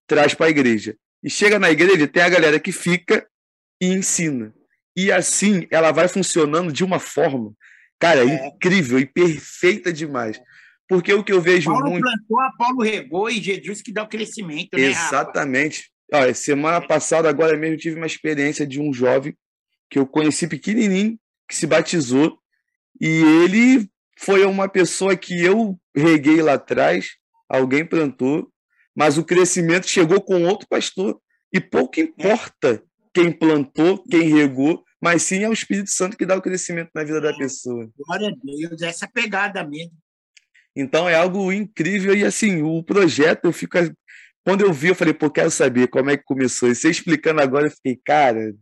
traz 0.06 0.34
para 0.34 0.46
a 0.46 0.50
igreja. 0.50 0.96
E 1.22 1.30
chega 1.30 1.58
na 1.58 1.70
igreja, 1.70 2.06
tem 2.06 2.22
a 2.22 2.28
galera 2.28 2.60
que 2.60 2.70
fica 2.70 3.26
e 3.80 3.86
ensina. 3.86 4.54
E 4.96 5.10
assim 5.10 5.66
ela 5.70 5.90
vai 5.90 6.08
funcionando 6.08 6.72
de 6.72 6.84
uma 6.84 6.98
forma, 6.98 7.52
cara, 7.98 8.20
é. 8.20 8.48
incrível 8.48 8.98
e 8.98 9.06
perfeita 9.06 9.92
demais. 9.92 10.40
Porque 10.88 11.12
o 11.12 11.22
que 11.22 11.32
eu 11.32 11.40
vejo 11.40 11.70
Paulo 11.70 11.90
muito. 11.90 12.02
plantou, 12.02 12.40
a 12.40 12.52
Paulo 12.52 12.82
regou 12.82 13.28
e 13.28 13.42
Jesus 13.42 13.82
que 13.82 13.92
dá 13.92 14.02
o 14.02 14.08
crescimento, 14.08 14.76
né, 14.76 14.82
Exatamente. 14.82 15.90
Olha, 16.12 16.34
semana 16.34 16.86
passada, 16.86 17.28
agora 17.28 17.56
mesmo, 17.56 17.76
tive 17.76 17.96
uma 17.96 18.06
experiência 18.06 18.66
de 18.66 18.80
um 18.80 18.92
jovem 18.92 19.36
que 19.90 19.98
eu 19.98 20.06
conheci 20.06 20.46
pequenininho, 20.46 21.18
que 21.48 21.54
se 21.54 21.66
batizou, 21.66 22.38
e 23.00 23.22
ele 23.44 23.88
foi 24.18 24.44
uma 24.44 24.68
pessoa 24.68 25.16
que 25.16 25.40
eu 25.42 25.78
reguei 25.94 26.42
lá 26.42 26.54
atrás, 26.54 27.10
alguém 27.48 27.84
plantou, 27.84 28.50
mas 28.94 29.16
o 29.16 29.24
crescimento 29.24 29.86
chegou 29.88 30.20
com 30.20 30.44
outro 30.44 30.66
pastor. 30.68 31.20
E 31.52 31.60
pouco 31.60 32.00
importa 32.00 32.82
quem 33.14 33.32
plantou, 33.32 34.02
quem 34.04 34.34
regou, 34.34 34.84
mas 35.00 35.22
sim 35.22 35.44
é 35.44 35.48
o 35.48 35.52
Espírito 35.52 35.88
Santo 35.90 36.16
que 36.16 36.26
dá 36.26 36.36
o 36.36 36.42
crescimento 36.42 36.90
na 36.94 37.04
vida 37.04 37.20
da 37.20 37.34
pessoa. 37.34 37.88
Glória 37.96 38.28
a 38.28 38.32
Deus, 38.42 38.82
essa 38.82 39.08
pegada 39.08 39.64
mesmo. 39.64 39.92
Então 40.76 41.08
é 41.08 41.14
algo 41.14 41.52
incrível 41.52 42.14
e 42.14 42.24
assim, 42.24 42.62
o 42.62 42.82
projeto 42.82 43.46
eu 43.46 43.52
fico 43.52 43.78
quando 44.48 44.62
eu 44.62 44.72
vi, 44.72 44.88
eu 44.88 44.94
falei, 44.94 45.12
pô, 45.12 45.28
quero 45.28 45.50
saber 45.50 45.88
como 45.88 46.08
é 46.08 46.16
que 46.16 46.24
começou. 46.24 46.70
E 46.70 46.74
você 46.74 46.88
explicando 46.88 47.42
agora, 47.42 47.66
eu 47.66 47.70
fiquei, 47.70 48.00
cara, 48.02 48.54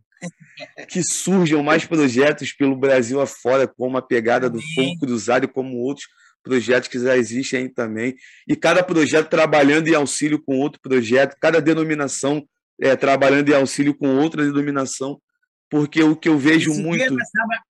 que 0.89 1.01
surjam 1.01 1.63
mais 1.63 1.85
projetos 1.85 2.51
pelo 2.51 2.75
Brasil 2.75 3.21
afora, 3.21 3.65
como 3.65 3.95
a 3.95 4.01
pegada 4.01 4.49
do 4.49 4.59
Fogo 4.75 4.99
Cruzado, 4.99 5.47
como 5.47 5.77
outros 5.77 6.05
projetos 6.43 6.89
que 6.89 6.99
já 6.99 7.15
existem 7.15 7.61
aí 7.61 7.69
também, 7.69 8.17
e 8.45 8.53
cada 8.53 8.83
projeto 8.83 9.29
trabalhando 9.29 9.87
em 9.87 9.95
auxílio 9.95 10.43
com 10.43 10.59
outro 10.59 10.81
projeto, 10.81 11.37
cada 11.39 11.61
denominação 11.61 12.45
é, 12.81 12.93
trabalhando 12.97 13.47
em 13.47 13.55
auxílio 13.55 13.95
com 13.95 14.17
outra 14.17 14.43
denominação, 14.43 15.21
porque 15.69 16.03
o 16.03 16.17
que 16.17 16.27
eu 16.27 16.37
vejo 16.37 16.69
esse 16.69 16.81
muito. 16.81 17.15
Dia 17.15 17.25
tava, 17.33 17.63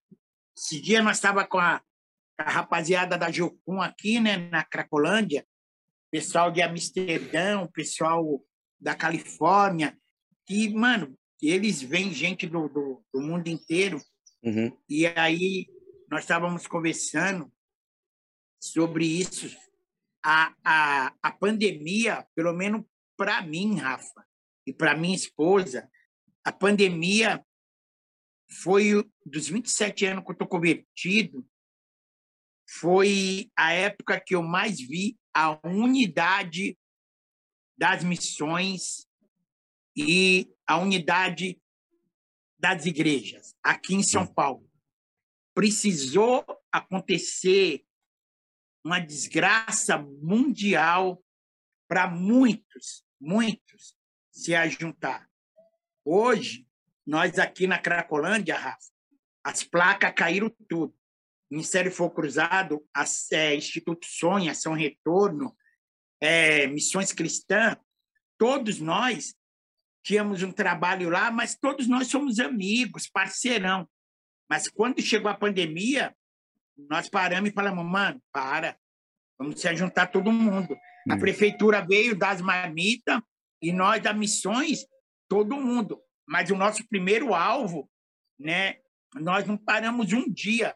esse 0.57 0.81
dia 0.81 1.03
nós 1.03 1.17
estávamos 1.17 1.49
com 1.49 1.59
a, 1.59 1.79
a, 2.39 2.49
rapaziada 2.49 3.15
da 3.15 3.31
Jocum 3.31 3.79
aqui, 3.79 4.19
né, 4.19 4.49
na 4.49 4.63
Cracolândia, 4.63 5.45
pessoal 6.11 6.51
de 6.51 6.61
Amsterdã, 6.61 7.67
pessoal 7.67 8.43
da 8.79 8.95
Califórnia, 8.95 9.97
e, 10.49 10.69
mano, 10.69 11.17
eles 11.41 11.81
vêm 11.81 12.13
gente 12.13 12.47
do, 12.47 12.67
do, 12.69 13.03
do 13.13 13.21
mundo 13.21 13.47
inteiro, 13.47 14.01
uhum. 14.43 14.75
e 14.89 15.05
aí 15.07 15.67
nós 16.09 16.21
estávamos 16.21 16.65
conversando 16.67 17.51
sobre 18.59 19.05
isso. 19.05 19.55
A, 20.23 20.53
a, 20.63 21.13
a 21.21 21.31
pandemia, 21.31 22.25
pelo 22.35 22.53
menos 22.53 22.83
para 23.15 23.41
mim, 23.41 23.75
Rafa, 23.75 24.25
e 24.65 24.73
para 24.73 24.97
minha 24.97 25.15
esposa, 25.15 25.89
a 26.43 26.51
pandemia 26.51 27.43
foi 28.61 29.05
dos 29.25 29.47
27 29.49 30.05
anos 30.05 30.23
que 30.23 30.31
eu 30.31 30.33
estou 30.33 30.47
convertido, 30.47 31.45
foi 32.67 33.49
a 33.55 33.71
época 33.71 34.19
que 34.19 34.35
eu 34.35 34.43
mais 34.43 34.79
vi 34.79 35.17
a 35.33 35.59
unidade 35.65 36.77
das 37.77 38.03
missões 38.03 39.07
e 39.95 40.51
a 40.65 40.77
unidade 40.77 41.61
das 42.59 42.85
igrejas 42.85 43.55
aqui 43.63 43.95
em 43.95 44.03
São 44.03 44.25
Paulo. 44.25 44.67
Precisou 45.53 46.45
acontecer 46.71 47.85
uma 48.83 48.99
desgraça 48.99 49.97
mundial 49.97 51.23
para 51.87 52.09
muitos, 52.09 53.05
muitos 53.19 53.95
se 54.31 54.55
ajuntar. 54.55 55.29
Hoje, 56.03 56.67
nós 57.05 57.39
aqui 57.39 57.67
na 57.67 57.79
Cracolândia, 57.79 58.57
Rafa, 58.57 58.91
as 59.43 59.63
placas 59.63 60.13
caíram 60.15 60.49
tudo. 60.67 60.96
Ministério 61.49 61.91
Fogo 61.91 62.15
Cruzado, 62.15 62.85
as, 62.93 63.31
é, 63.31 63.55
Instituto 63.55 64.05
Sonha, 64.05 64.51
Ação 64.51 64.73
Retorno, 64.73 65.55
é, 66.21 66.67
Missões 66.67 67.13
Cristãs, 67.13 67.77
todos 68.37 68.79
nós 68.79 69.33
tínhamos 70.03 70.43
um 70.43 70.51
trabalho 70.51 71.09
lá, 71.09 71.31
mas 71.31 71.57
todos 71.57 71.87
nós 71.87 72.07
somos 72.07 72.39
amigos, 72.39 73.09
parceirão. 73.09 73.87
Mas 74.49 74.69
quando 74.69 75.01
chegou 75.01 75.29
a 75.29 75.35
pandemia, 75.35 76.15
nós 76.89 77.09
paramos 77.09 77.49
e 77.49 77.53
falamos, 77.53 77.85
mano, 77.85 78.21
para, 78.31 78.77
vamos 79.37 79.59
se 79.59 79.75
juntar 79.75 80.07
todo 80.07 80.31
mundo. 80.31 80.73
Hum. 80.73 81.13
A 81.13 81.17
prefeitura 81.17 81.85
veio 81.85 82.17
das 82.17 82.39
marmitas 82.41 83.19
e 83.61 83.71
nós 83.71 84.01
da 84.01 84.13
missões, 84.13 84.85
todo 85.27 85.57
mundo. 85.57 86.01
Mas 86.25 86.49
o 86.51 86.55
nosso 86.55 86.87
primeiro 86.87 87.33
alvo, 87.33 87.89
né, 88.39 88.77
nós 89.15 89.45
não 89.45 89.57
paramos 89.57 90.13
um 90.13 90.31
dia. 90.31 90.75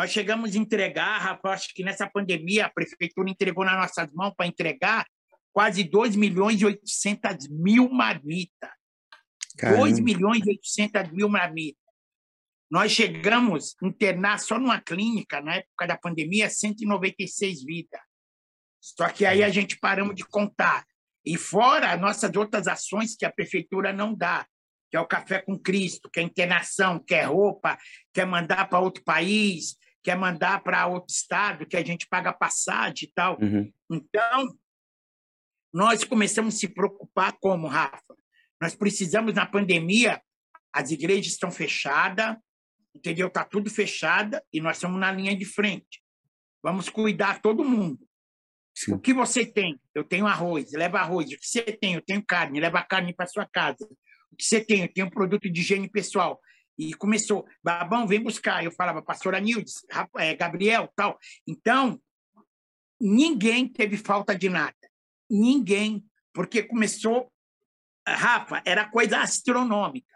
Nós 0.00 0.12
chegamos 0.12 0.56
a 0.56 0.58
entregar, 0.58 1.18
rapaz, 1.18 1.60
acho 1.60 1.74
que 1.74 1.84
nessa 1.84 2.08
pandemia 2.08 2.64
a 2.64 2.70
prefeitura 2.70 3.28
entregou 3.28 3.66
nas 3.66 3.76
nossas 3.76 4.10
mãos 4.14 4.32
para 4.34 4.46
entregar 4.46 5.06
quase 5.52 5.84
2 5.84 6.16
milhões 6.16 6.58
e 6.58 6.64
800 6.64 7.48
mil 7.50 7.86
marmitas. 7.90 8.70
2 9.60 10.00
milhões 10.00 10.40
e 10.46 10.48
800 10.48 11.12
mil 11.12 11.28
marmitas. 11.28 11.84
Nós 12.70 12.92
chegamos 12.92 13.76
a 13.82 13.86
internar 13.86 14.40
só 14.40 14.58
numa 14.58 14.80
clínica, 14.80 15.42
na 15.42 15.56
época 15.56 15.86
da 15.86 15.98
pandemia, 15.98 16.48
196 16.48 17.62
vidas. 17.62 18.00
Só 18.80 19.06
que 19.10 19.26
aí 19.26 19.44
a 19.44 19.50
gente 19.50 19.78
paramos 19.78 20.14
de 20.14 20.24
contar. 20.24 20.86
E 21.22 21.36
fora 21.36 21.92
as 21.92 22.00
nossas 22.00 22.34
outras 22.34 22.66
ações 22.66 23.14
que 23.14 23.26
a 23.26 23.30
prefeitura 23.30 23.92
não 23.92 24.14
dá, 24.14 24.46
que 24.90 24.96
é 24.96 25.00
o 25.00 25.06
Café 25.06 25.42
com 25.42 25.58
Cristo, 25.58 26.08
que 26.10 26.20
é 26.20 26.22
internação, 26.22 26.98
que 26.98 27.14
é 27.14 27.24
roupa, 27.24 27.78
quer 28.14 28.24
mandar 28.24 28.66
para 28.66 28.80
outro 28.80 29.04
país, 29.04 29.78
quer 30.02 30.16
mandar 30.16 30.62
para 30.62 30.86
outro 30.86 31.12
estado, 31.12 31.66
que 31.66 31.76
a 31.76 31.84
gente 31.84 32.06
paga 32.06 32.32
passagem 32.32 33.08
e 33.08 33.12
tal. 33.12 33.38
Uhum. 33.40 33.72
Então, 33.90 34.58
nós 35.72 36.04
começamos 36.04 36.54
a 36.54 36.58
se 36.58 36.68
preocupar 36.68 37.36
como, 37.40 37.66
Rafa? 37.66 38.16
Nós 38.60 38.74
precisamos, 38.74 39.34
na 39.34 39.46
pandemia, 39.46 40.20
as 40.72 40.90
igrejas 40.90 41.32
estão 41.32 41.50
fechadas, 41.50 42.36
entendeu? 42.94 43.28
Está 43.28 43.44
tudo 43.44 43.70
fechada 43.70 44.44
e 44.52 44.60
nós 44.60 44.76
estamos 44.76 44.98
na 44.98 45.12
linha 45.12 45.36
de 45.36 45.44
frente. 45.44 46.02
Vamos 46.62 46.88
cuidar 46.88 47.40
todo 47.40 47.64
mundo. 47.64 47.98
Sim. 48.74 48.94
O 48.94 48.98
que 48.98 49.12
você 49.12 49.44
tem? 49.44 49.80
Eu 49.94 50.04
tenho 50.04 50.26
arroz, 50.26 50.72
leva 50.72 51.00
arroz. 51.00 51.26
O 51.26 51.38
que 51.38 51.46
você 51.46 51.62
tem? 51.62 51.94
Eu 51.94 52.02
tenho 52.02 52.24
carne, 52.24 52.60
leva 52.60 52.82
carne 52.82 53.14
para 53.14 53.26
sua 53.26 53.46
casa. 53.46 53.84
O 54.30 54.36
que 54.36 54.44
você 54.44 54.64
tem? 54.64 54.82
Eu 54.82 54.92
tenho 54.92 55.10
produto 55.10 55.50
de 55.50 55.60
higiene 55.60 55.90
pessoal. 55.90 56.40
E 56.80 56.94
começou, 56.94 57.46
Babão, 57.62 58.06
vem 58.06 58.22
buscar. 58.22 58.64
Eu 58.64 58.72
falava, 58.72 59.02
pastora 59.02 59.38
Nildes, 59.38 59.84
é, 60.16 60.34
Gabriel, 60.34 60.90
tal. 60.96 61.18
Então, 61.46 62.00
ninguém 62.98 63.68
teve 63.68 63.98
falta 63.98 64.34
de 64.34 64.48
nada. 64.48 64.74
Ninguém, 65.28 66.02
porque 66.32 66.62
começou, 66.62 67.30
Rafa, 68.08 68.62
era 68.64 68.88
coisa 68.88 69.20
astronômica. 69.20 70.08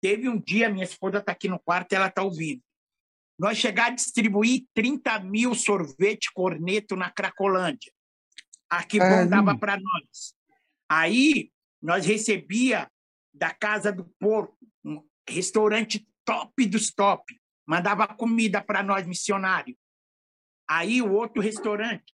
Teve 0.00 0.28
um 0.28 0.40
dia, 0.40 0.70
minha 0.70 0.84
esposa 0.84 1.18
está 1.18 1.32
aqui 1.32 1.48
no 1.48 1.58
quarto, 1.58 1.92
ela 1.94 2.06
está 2.06 2.22
ouvindo. 2.22 2.62
Nós 3.36 3.58
chegar 3.58 3.86
a 3.86 3.94
distribuir 3.94 4.66
30 4.72 5.18
mil 5.18 5.52
sorvete 5.52 6.32
corneto 6.32 6.94
na 6.94 7.10
Cracolândia. 7.10 7.92
Aqui 8.70 9.00
voltava 9.00 9.58
para 9.58 9.80
nós. 9.80 10.32
Aí 10.88 11.50
nós 11.82 12.06
recebia 12.06 12.88
da 13.32 13.52
Casa 13.52 13.90
do 13.90 14.04
Porco, 14.20 14.56
restaurante 15.28 16.06
top 16.24 16.66
dos 16.66 16.92
top, 16.92 17.38
mandava 17.66 18.06
comida 18.06 18.62
para 18.62 18.82
nós 18.82 19.06
missionários. 19.06 19.76
Aí 20.68 21.02
o 21.02 21.12
outro 21.12 21.42
restaurante, 21.42 22.12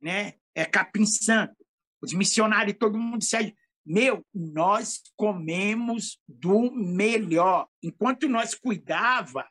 né, 0.00 0.34
é 0.54 0.64
Capim 0.64 1.06
Santo. 1.06 1.54
Os 2.02 2.12
missionários, 2.12 2.76
todo 2.78 2.98
mundo 2.98 3.24
sai. 3.24 3.54
Meu, 3.86 4.24
nós 4.34 5.02
comemos 5.16 6.18
do 6.26 6.70
melhor. 6.72 7.68
Enquanto 7.82 8.28
nós 8.28 8.54
cuidava 8.54 9.48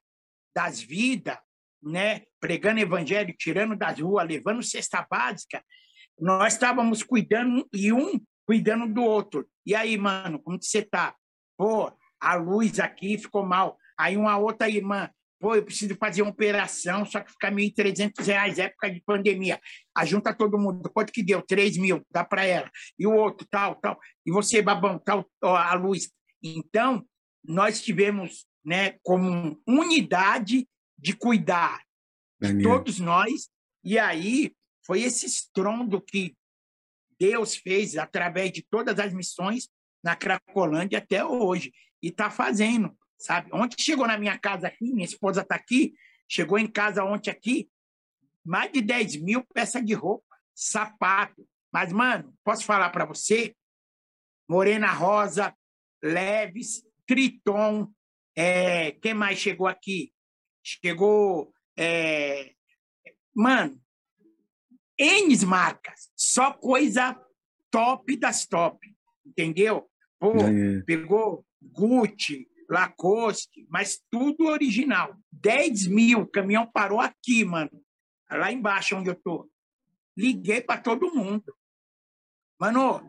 das 0.56 0.82
vidas, 0.82 1.38
né, 1.82 2.24
pregando 2.40 2.80
evangelho, 2.80 3.36
tirando 3.38 3.76
das 3.76 4.00
ruas, 4.00 4.28
levando 4.28 4.64
cesta 4.64 5.06
básica, 5.10 5.64
nós 6.20 6.54
estávamos 6.54 7.04
cuidando 7.04 7.68
e 7.74 7.92
um 7.92 8.20
cuidando 8.46 8.92
do 8.92 9.04
outro. 9.04 9.50
E 9.66 9.74
aí, 9.74 9.98
mano, 9.98 10.40
como 10.40 10.60
que 10.60 10.66
você 10.66 10.82
tá? 10.82 11.16
Pô, 11.58 11.92
a 12.24 12.36
luz 12.36 12.80
aqui 12.80 13.18
ficou 13.18 13.46
mal. 13.46 13.78
Aí 13.98 14.16
uma 14.16 14.38
outra 14.38 14.70
irmã, 14.70 15.10
pô, 15.40 15.56
eu 15.56 15.64
preciso 15.64 15.96
fazer 15.96 16.22
uma 16.22 16.32
operação, 16.32 17.06
só 17.06 17.20
que 17.20 17.32
fica 17.32 17.50
R$ 17.50 17.56
1.300, 17.56 18.58
época 18.58 18.90
de 18.90 19.02
pandemia. 19.02 19.60
Ajunta 19.96 20.34
todo 20.34 20.58
mundo, 20.58 20.90
quanto 20.90 21.12
que 21.12 21.22
deu? 21.22 21.42
3 21.42 21.78
mil, 21.78 22.02
dá 22.10 22.24
para 22.24 22.46
ela. 22.46 22.72
E 22.98 23.06
o 23.06 23.14
outro, 23.14 23.46
tal, 23.52 23.76
tal. 23.76 24.00
E 24.26 24.32
você, 24.32 24.62
babão, 24.62 24.98
tal, 24.98 25.30
ó, 25.44 25.56
a 25.56 25.74
luz. 25.74 26.10
Então, 26.42 27.06
nós 27.44 27.82
tivemos 27.82 28.46
né, 28.64 28.98
como 29.04 29.62
unidade 29.68 30.68
de 30.98 31.14
cuidar 31.14 31.82
de 32.40 32.64
todos 32.64 33.00
nós. 33.00 33.50
E 33.84 34.00
aí 34.00 34.56
foi 34.86 35.02
esse 35.02 35.26
estrondo 35.26 36.02
que 36.02 36.36
Deus 37.20 37.56
fez 37.56 37.98
através 37.98 38.52
de 38.52 38.62
todas 38.62 38.98
as 39.00 39.14
missões 39.14 39.68
na 40.04 40.16
Cracolândia 40.16 41.00
até 41.00 41.24
hoje. 41.24 41.72
E 42.04 42.10
está 42.10 42.30
fazendo, 42.30 42.96
sabe? 43.18 43.50
Ontem 43.54 43.82
chegou 43.82 44.06
na 44.06 44.18
minha 44.18 44.38
casa 44.38 44.68
aqui, 44.68 44.92
minha 44.92 45.06
esposa 45.06 45.42
está 45.42 45.56
aqui, 45.56 45.96
chegou 46.28 46.60
em 46.60 46.68
casa 46.68 47.04
ontem 47.06 47.32
aqui, 47.32 47.70
mais 48.46 48.70
de 48.74 48.82
10 48.82 49.22
mil 49.22 49.42
peças 49.54 49.84
de 49.86 49.94
roupa, 49.94 50.36
sapato. 50.54 51.48
Mas, 51.72 51.94
mano, 51.94 52.38
posso 52.44 52.66
falar 52.66 52.90
para 52.90 53.06
você? 53.06 53.56
Morena 54.50 54.92
Rosa, 54.92 55.56
Leves, 56.04 56.84
Triton, 57.08 57.90
é, 58.36 58.92
quem 58.92 59.14
mais 59.14 59.40
chegou 59.40 59.68
aqui? 59.68 60.14
Chegou. 60.62 61.54
É, 61.78 62.52
mano, 63.34 63.82
N 65.00 65.46
marcas, 65.46 66.12
só 66.16 66.54
coisa 66.54 67.20
top 67.72 68.16
das 68.18 68.46
top, 68.46 68.78
entendeu? 69.26 69.90
Pô, 70.20 70.34
é. 70.38 70.82
pegou 70.84 71.46
Gucci, 71.72 72.48
Lacoste, 72.70 73.66
mas 73.70 74.02
tudo 74.10 74.46
original. 74.46 75.16
10 75.32 75.88
mil, 75.88 76.22
o 76.22 76.28
caminhão 76.28 76.66
parou 76.66 77.00
aqui, 77.00 77.44
mano. 77.46 77.72
Lá 78.30 78.52
embaixo 78.52 78.96
onde 78.96 79.10
eu 79.10 79.16
tô. 79.16 79.50
Liguei 80.18 80.62
para 80.62 80.82
todo 80.82 81.14
mundo. 81.14 81.56
Mano, 82.60 83.08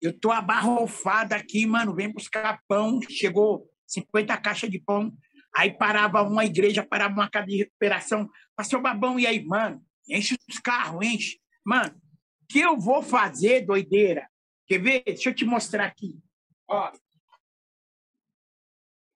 eu 0.00 0.18
tô 0.18 0.30
abarrofado 0.30 1.34
aqui, 1.34 1.66
mano. 1.66 1.94
Vem 1.94 2.12
buscar 2.12 2.60
pão. 2.66 3.00
Chegou 3.08 3.68
50 3.86 4.36
caixas 4.38 4.70
de 4.70 4.80
pão. 4.80 5.12
Aí 5.56 5.72
parava 5.72 6.22
uma 6.22 6.44
igreja, 6.44 6.86
parava 6.86 7.14
uma 7.14 7.30
casa 7.30 7.46
de 7.46 7.56
recuperação. 7.56 8.28
Pastor 8.54 8.80
Babão, 8.80 9.18
e 9.18 9.26
aí, 9.26 9.44
mano? 9.44 9.84
Enche 10.08 10.36
os 10.48 10.58
carros, 10.58 11.04
enche. 11.04 11.40
Mano, 11.64 11.94
o 12.42 12.46
que 12.46 12.60
eu 12.60 12.78
vou 12.78 13.02
fazer, 13.02 13.64
doideira? 13.64 14.28
Quer 14.66 14.78
ver? 14.78 15.02
Deixa 15.04 15.30
eu 15.30 15.34
te 15.34 15.44
mostrar 15.44 15.86
aqui. 15.86 16.18
Ó, 16.68 16.92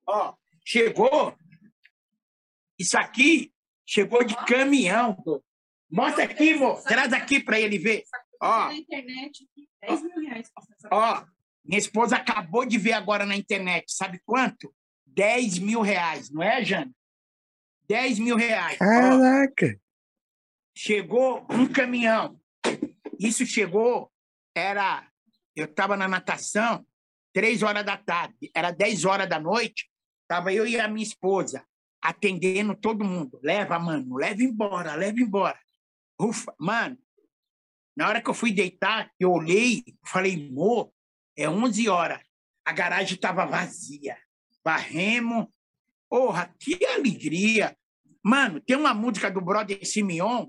Ó, 0.07 0.35
chegou. 0.65 1.37
Isso 2.79 2.99
aqui 2.99 3.53
chegou 3.87 4.25
de 4.25 4.35
caminhão. 4.47 5.17
Mostra 5.91 6.25
aqui, 6.25 6.55
amor. 6.55 6.83
Traz 6.83 7.12
aqui 7.12 7.41
para 7.41 7.61
ele 7.61 7.79
ver. 7.79 8.05
Ó. 8.41 8.67
Na 8.67 8.75
internet, 8.75 9.47
10 9.83 10.03
mil 10.03 10.21
reais. 10.21 10.51
Ó, 10.91 11.25
minha 11.65 11.79
esposa 11.79 12.17
acabou 12.17 12.65
de 12.65 12.79
ver 12.79 12.93
agora 12.93 13.25
na 13.27 13.37
internet. 13.37 13.93
Sabe 13.93 14.21
quanto? 14.25 14.75
10 15.07 15.59
mil 15.59 15.81
reais, 15.81 16.31
não 16.31 16.43
é, 16.43 16.65
Jana? 16.65 16.91
10 17.88 18.19
mil 18.19 18.37
reais. 18.37 18.79
Caraca! 18.79 19.67
Ó, 19.67 19.79
chegou 20.75 21.47
um 21.51 21.67
caminhão. 21.71 22.41
Isso 23.19 23.45
chegou, 23.45 24.11
era. 24.55 25.07
Eu 25.55 25.67
estava 25.67 25.97
na 25.97 26.09
natação, 26.09 26.85
três 27.33 27.62
horas 27.62 27.85
da 27.85 27.97
tarde, 27.99 28.51
era 28.55 28.71
10 28.71 29.05
horas 29.05 29.29
da 29.29 29.38
noite. 29.38 29.91
Tava 30.33 30.51
eu 30.51 30.66
e 30.66 30.81
a 30.81 30.88
minha 30.88 31.05
esposa 31.05 31.62
atendendo 32.01 32.75
todo 32.75 33.05
mundo. 33.05 33.38
Leva, 33.42 33.79
mano, 33.79 34.16
leva 34.16 34.42
embora, 34.42 34.95
leva 34.95 35.21
embora. 35.21 35.61
Ufa, 36.18 36.55
mano. 36.59 36.97
Na 37.95 38.09
hora 38.09 38.23
que 38.23 38.31
eu 38.31 38.33
fui 38.33 38.51
deitar, 38.51 39.12
eu 39.21 39.31
olhei, 39.31 39.85
falei, 40.07 40.51
mo, 40.51 40.90
é 41.37 41.47
11 41.47 41.87
horas. 41.87 42.23
A 42.64 42.73
garagem 42.73 43.14
estava 43.14 43.45
vazia. 43.45 44.16
Barremos. 44.64 45.49
Porra, 46.09 46.51
que 46.59 46.83
alegria. 46.83 47.77
Mano, 48.25 48.59
tem 48.59 48.75
uma 48.75 48.95
música 48.95 49.31
do 49.31 49.42
brother 49.42 49.87
Simeon. 49.87 50.49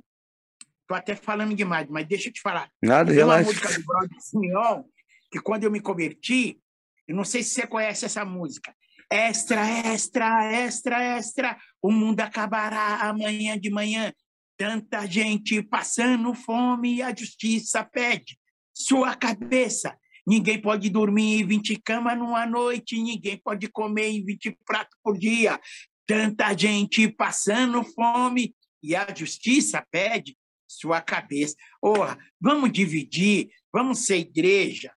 Tô 0.87 0.95
até 0.95 1.13
falando 1.13 1.53
demais, 1.53 1.89
mas 1.89 2.07
deixa 2.07 2.29
eu 2.29 2.33
te 2.33 2.39
falar. 2.39 2.71
Nada, 2.81 3.09
tem 3.09 3.17
relaxa. 3.17 3.41
uma 3.41 3.51
música 3.51 3.81
do 3.81 3.85
brother 3.85 4.21
Simeon 4.21 4.83
que 5.29 5.41
quando 5.41 5.65
eu 5.65 5.71
me 5.71 5.81
converti, 5.81 6.57
eu 7.05 7.13
não 7.13 7.25
sei 7.25 7.43
se 7.43 7.49
você 7.49 7.67
conhece 7.67 8.05
essa 8.05 8.23
música. 8.23 8.73
Extra, 9.13 9.69
extra, 9.93 10.51
extra, 10.51 11.03
extra. 11.17 11.57
O 11.79 11.91
mundo 11.91 12.19
acabará 12.21 12.95
amanhã 13.07 13.59
de 13.59 13.69
manhã. 13.69 14.11
Tanta 14.57 15.05
gente 15.05 15.61
passando 15.61 16.33
fome 16.33 16.95
e 16.95 17.01
a 17.03 17.13
justiça 17.15 17.83
pede 17.83 18.39
sua 18.73 19.13
cabeça. 19.15 19.95
Ninguém 20.25 20.59
pode 20.59 20.89
dormir 20.89 21.41
em 21.41 21.45
20 21.45 21.79
camas 21.85 22.17
numa 22.17 22.47
noite, 22.47 22.99
ninguém 22.99 23.37
pode 23.37 23.67
comer 23.67 24.07
em 24.07 24.25
20 24.25 24.57
pratos 24.65 24.97
por 25.03 25.15
dia. 25.15 25.61
Tanta 26.07 26.51
gente 26.57 27.07
passando 27.07 27.83
fome 27.83 28.55
e 28.81 28.95
a 28.95 29.05
justiça 29.15 29.85
pede 29.91 30.35
sua 30.67 31.01
cabeça. 31.01 31.55
Orra, 31.79 32.17
vamos 32.41 32.71
dividir, 32.71 33.51
vamos 33.71 34.07
ser 34.07 34.17
igreja, 34.17 34.91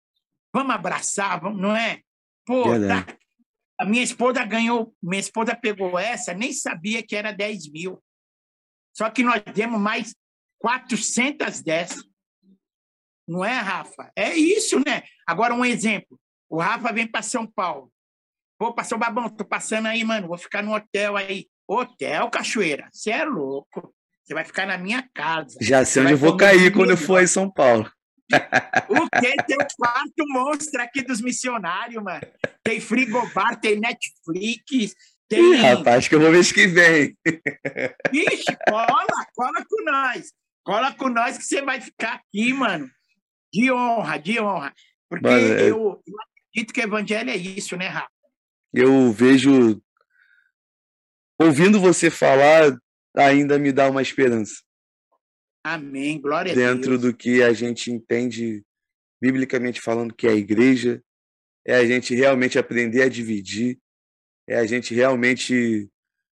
vamos 0.54 0.74
abraçar, 0.74 1.42
vamos, 1.42 1.62
não 1.62 1.76
é? 1.76 2.00
Pô, 2.46 2.64
tá 2.64 3.06
A 3.78 3.86
minha 3.86 4.04
esposa 4.04 4.44
ganhou, 4.46 4.96
minha 5.02 5.20
esposa 5.20 5.56
pegou 5.56 6.00
essa, 6.00 6.34
nem 6.34 6.54
sabia 6.54 7.06
que 7.06 7.16
era 7.16 7.32
10 7.32 7.72
mil. 7.72 8.02
Só 8.96 9.10
que 9.10 9.24
nós 9.24 9.44
demos 9.54 9.80
mais 9.80 10.16
400 10.60 11.62
dessas. 11.62 12.04
Não 13.28 13.44
é, 13.44 13.58
Rafa? 13.58 14.12
É 14.16 14.34
isso, 14.36 14.80
né? 14.86 15.04
Agora, 15.28 15.54
um 15.54 15.66
exemplo. 15.66 16.20
O 16.50 16.60
Rafa 16.60 16.94
vem 16.94 17.08
para 17.08 17.22
São 17.22 17.46
Paulo. 17.46 17.92
Pô, 18.58 18.74
passou 18.74 18.98
babão, 18.98 19.28
tô 19.28 19.44
passando 19.44 19.88
aí, 19.88 20.04
mano. 20.04 20.28
Vou 20.28 20.38
ficar 20.38 20.62
no 20.62 20.74
hotel 20.74 21.18
aí. 21.18 21.48
Hotel, 21.68 22.30
Cachoeira. 22.30 22.88
Você 22.92 23.12
é 23.12 23.26
louco. 23.26 23.94
Você 24.24 24.34
vai 24.34 24.46
ficar 24.46 24.66
na 24.66 24.78
minha 24.78 25.08
casa. 25.14 25.58
Já 25.62 25.84
sei 25.84 26.04
onde 26.04 26.14
eu 26.14 26.18
vou 26.18 26.38
cair 26.38 26.72
quando 26.72 26.92
eu 26.92 26.98
for 26.98 27.22
em 27.22 27.28
São 27.28 27.52
Paulo. 27.52 27.92
O 28.90 29.10
que? 29.10 29.36
Tem 29.44 29.58
o 29.58 29.68
quarto 29.78 30.26
monstro 30.28 30.82
aqui 30.82 31.02
dos 31.02 31.22
missionários, 31.22 32.04
mano. 32.04 32.22
Tem 32.64 32.80
frigobar, 32.80 33.60
tem 33.60 33.80
Netflix, 33.80 34.96
tem. 35.28 35.54
Ih, 35.54 35.56
rapaz, 35.56 36.08
que 36.08 36.16
eu 36.16 36.20
vou 36.20 36.32
mês 36.32 36.52
que 36.52 36.68
vem. 36.68 37.18
Ixi, 38.14 38.58
cola, 38.68 39.26
cola 39.36 39.66
com 39.70 39.84
nós. 39.84 40.34
Cola 40.64 40.94
com 40.94 41.10
nós 41.10 41.38
que 41.38 41.44
você 41.44 41.62
vai 41.62 41.80
ficar 41.80 42.16
aqui, 42.16 42.54
mano. 42.54 42.90
De 43.54 43.72
honra, 43.72 44.18
de 44.18 44.40
honra. 44.40 44.74
Porque 45.10 45.28
mano, 45.28 45.48
eu, 45.48 46.04
eu 46.06 46.16
acredito 46.20 46.74
que 46.74 46.82
o 46.82 46.84
evangelho 46.84 47.30
é 47.30 47.36
isso, 47.36 47.78
né, 47.78 47.88
Rafa? 47.88 48.10
Eu 48.74 49.12
vejo. 49.12 49.82
Ouvindo 51.40 51.80
você 51.80 52.10
falar, 52.10 52.76
ainda 53.16 53.60
me 53.60 53.72
dá 53.72 53.90
uma 53.90 54.02
esperança. 54.02 54.65
Amém. 55.66 56.22
Glória 56.22 56.52
a 56.52 56.56
Deus. 56.56 56.76
Dentro 56.76 57.00
do 57.00 57.12
que 57.12 57.42
a 57.42 57.52
gente 57.52 57.92
entende, 57.92 58.64
biblicamente 59.20 59.82
falando, 59.82 60.14
que 60.14 60.28
é 60.28 60.30
a 60.30 60.36
igreja, 60.36 61.02
é 61.66 61.76
a 61.76 61.84
gente 61.84 62.14
realmente 62.14 62.60
aprender 62.60 63.02
a 63.02 63.10
dividir, 63.10 63.80
é 64.48 64.58
a 64.58 64.66
gente 64.68 64.94
realmente. 64.94 65.90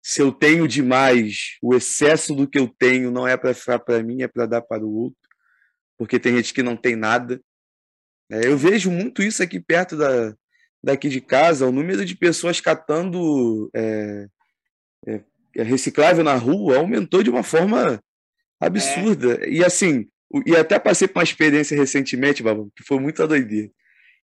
Se 0.01 0.21
eu 0.21 0.31
tenho 0.31 0.65
demais, 0.65 1.57
o 1.61 1.75
excesso 1.75 2.33
do 2.33 2.47
que 2.47 2.57
eu 2.57 2.69
tenho 2.69 3.11
não 3.11 3.27
é 3.27 3.35
para 3.35 3.53
ficar 3.53 3.79
para 3.79 4.01
mim, 4.01 4.21
é 4.21 4.29
para 4.29 4.45
dar 4.45 4.61
para 4.61 4.85
o 4.85 4.95
outro, 4.95 5.19
porque 5.97 6.17
tem 6.17 6.37
gente 6.37 6.53
que 6.53 6.63
não 6.63 6.77
tem 6.77 6.95
nada. 6.95 7.41
É, 8.31 8.47
eu 8.47 8.57
vejo 8.57 8.89
muito 8.89 9.21
isso 9.21 9.43
aqui 9.43 9.59
perto 9.59 9.97
da, 9.97 10.33
daqui 10.81 11.09
de 11.09 11.19
casa, 11.19 11.67
o 11.67 11.71
número 11.73 12.05
de 12.05 12.15
pessoas 12.15 12.61
catando 12.61 13.69
é, 13.75 14.27
é, 15.05 15.23
reciclável 15.63 16.23
na 16.23 16.35
rua 16.35 16.77
aumentou 16.77 17.21
de 17.21 17.29
uma 17.29 17.43
forma 17.43 18.01
absurda. 18.59 19.39
É. 19.43 19.49
E 19.49 19.63
assim, 19.63 20.07
e 20.45 20.55
até 20.55 20.77
passei 20.79 21.07
por 21.07 21.19
uma 21.19 21.23
experiência 21.23 21.77
recentemente, 21.77 22.43
Babu, 22.43 22.71
que 22.75 22.83
foi 22.83 22.99
muito 22.99 23.25
doideira. 23.27 23.71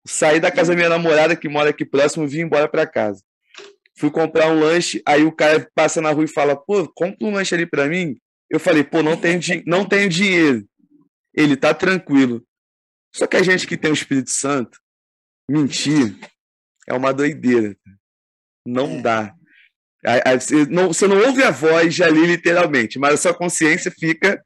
Saí 0.08 0.40
da 0.40 0.52
casa 0.52 0.72
da 0.72 0.76
minha 0.76 0.90
namorada, 0.90 1.36
que 1.36 1.50
mora 1.50 1.70
aqui 1.70 1.86
próximo, 1.86 2.24
e 2.24 2.28
vim 2.28 2.42
embora 2.42 2.68
para 2.68 2.88
casa. 2.88 3.22
Fui 3.98 4.10
comprar 4.10 4.50
um 4.50 4.60
lanche, 4.60 5.02
aí 5.06 5.24
o 5.24 5.32
cara 5.32 5.70
passa 5.76 6.02
na 6.02 6.12
rua 6.12 6.24
e 6.24 6.28
fala: 6.28 6.56
pô, 6.56 6.88
compra 6.88 7.28
um 7.28 7.34
lanche 7.34 7.54
ali 7.54 7.66
para 7.66 7.88
mim. 7.88 8.18
Eu 8.50 8.60
falei: 8.60 8.84
pô, 8.84 9.04
não 9.04 9.18
tenho, 9.18 9.40
não 9.66 9.86
tenho 9.86 10.10
dinheiro. 10.10 10.66
Ele 11.34 11.58
tá 11.58 11.74
tranquilo. 11.74 12.44
Só 13.14 13.28
que 13.28 13.36
a 13.36 13.44
gente 13.44 13.68
que 13.68 13.78
tem 13.78 13.92
o 13.92 13.94
Espírito 13.94 14.30
Santo, 14.30 14.80
mentir 15.50 16.16
é 16.88 16.94
uma 16.94 17.14
doideira. 17.14 17.76
Não 18.66 19.02
é. 20.06 20.22
dá. 20.24 20.40
Você 20.40 20.66
não, 20.66 20.88
você 20.88 21.08
não 21.08 21.18
ouve 21.18 21.44
a 21.44 21.52
voz 21.52 22.00
ali 22.02 22.26
literalmente, 22.26 23.00
mas 23.00 23.16
a 23.16 23.18
sua 23.18 23.34
consciência 23.34 23.92
fica 23.92 24.44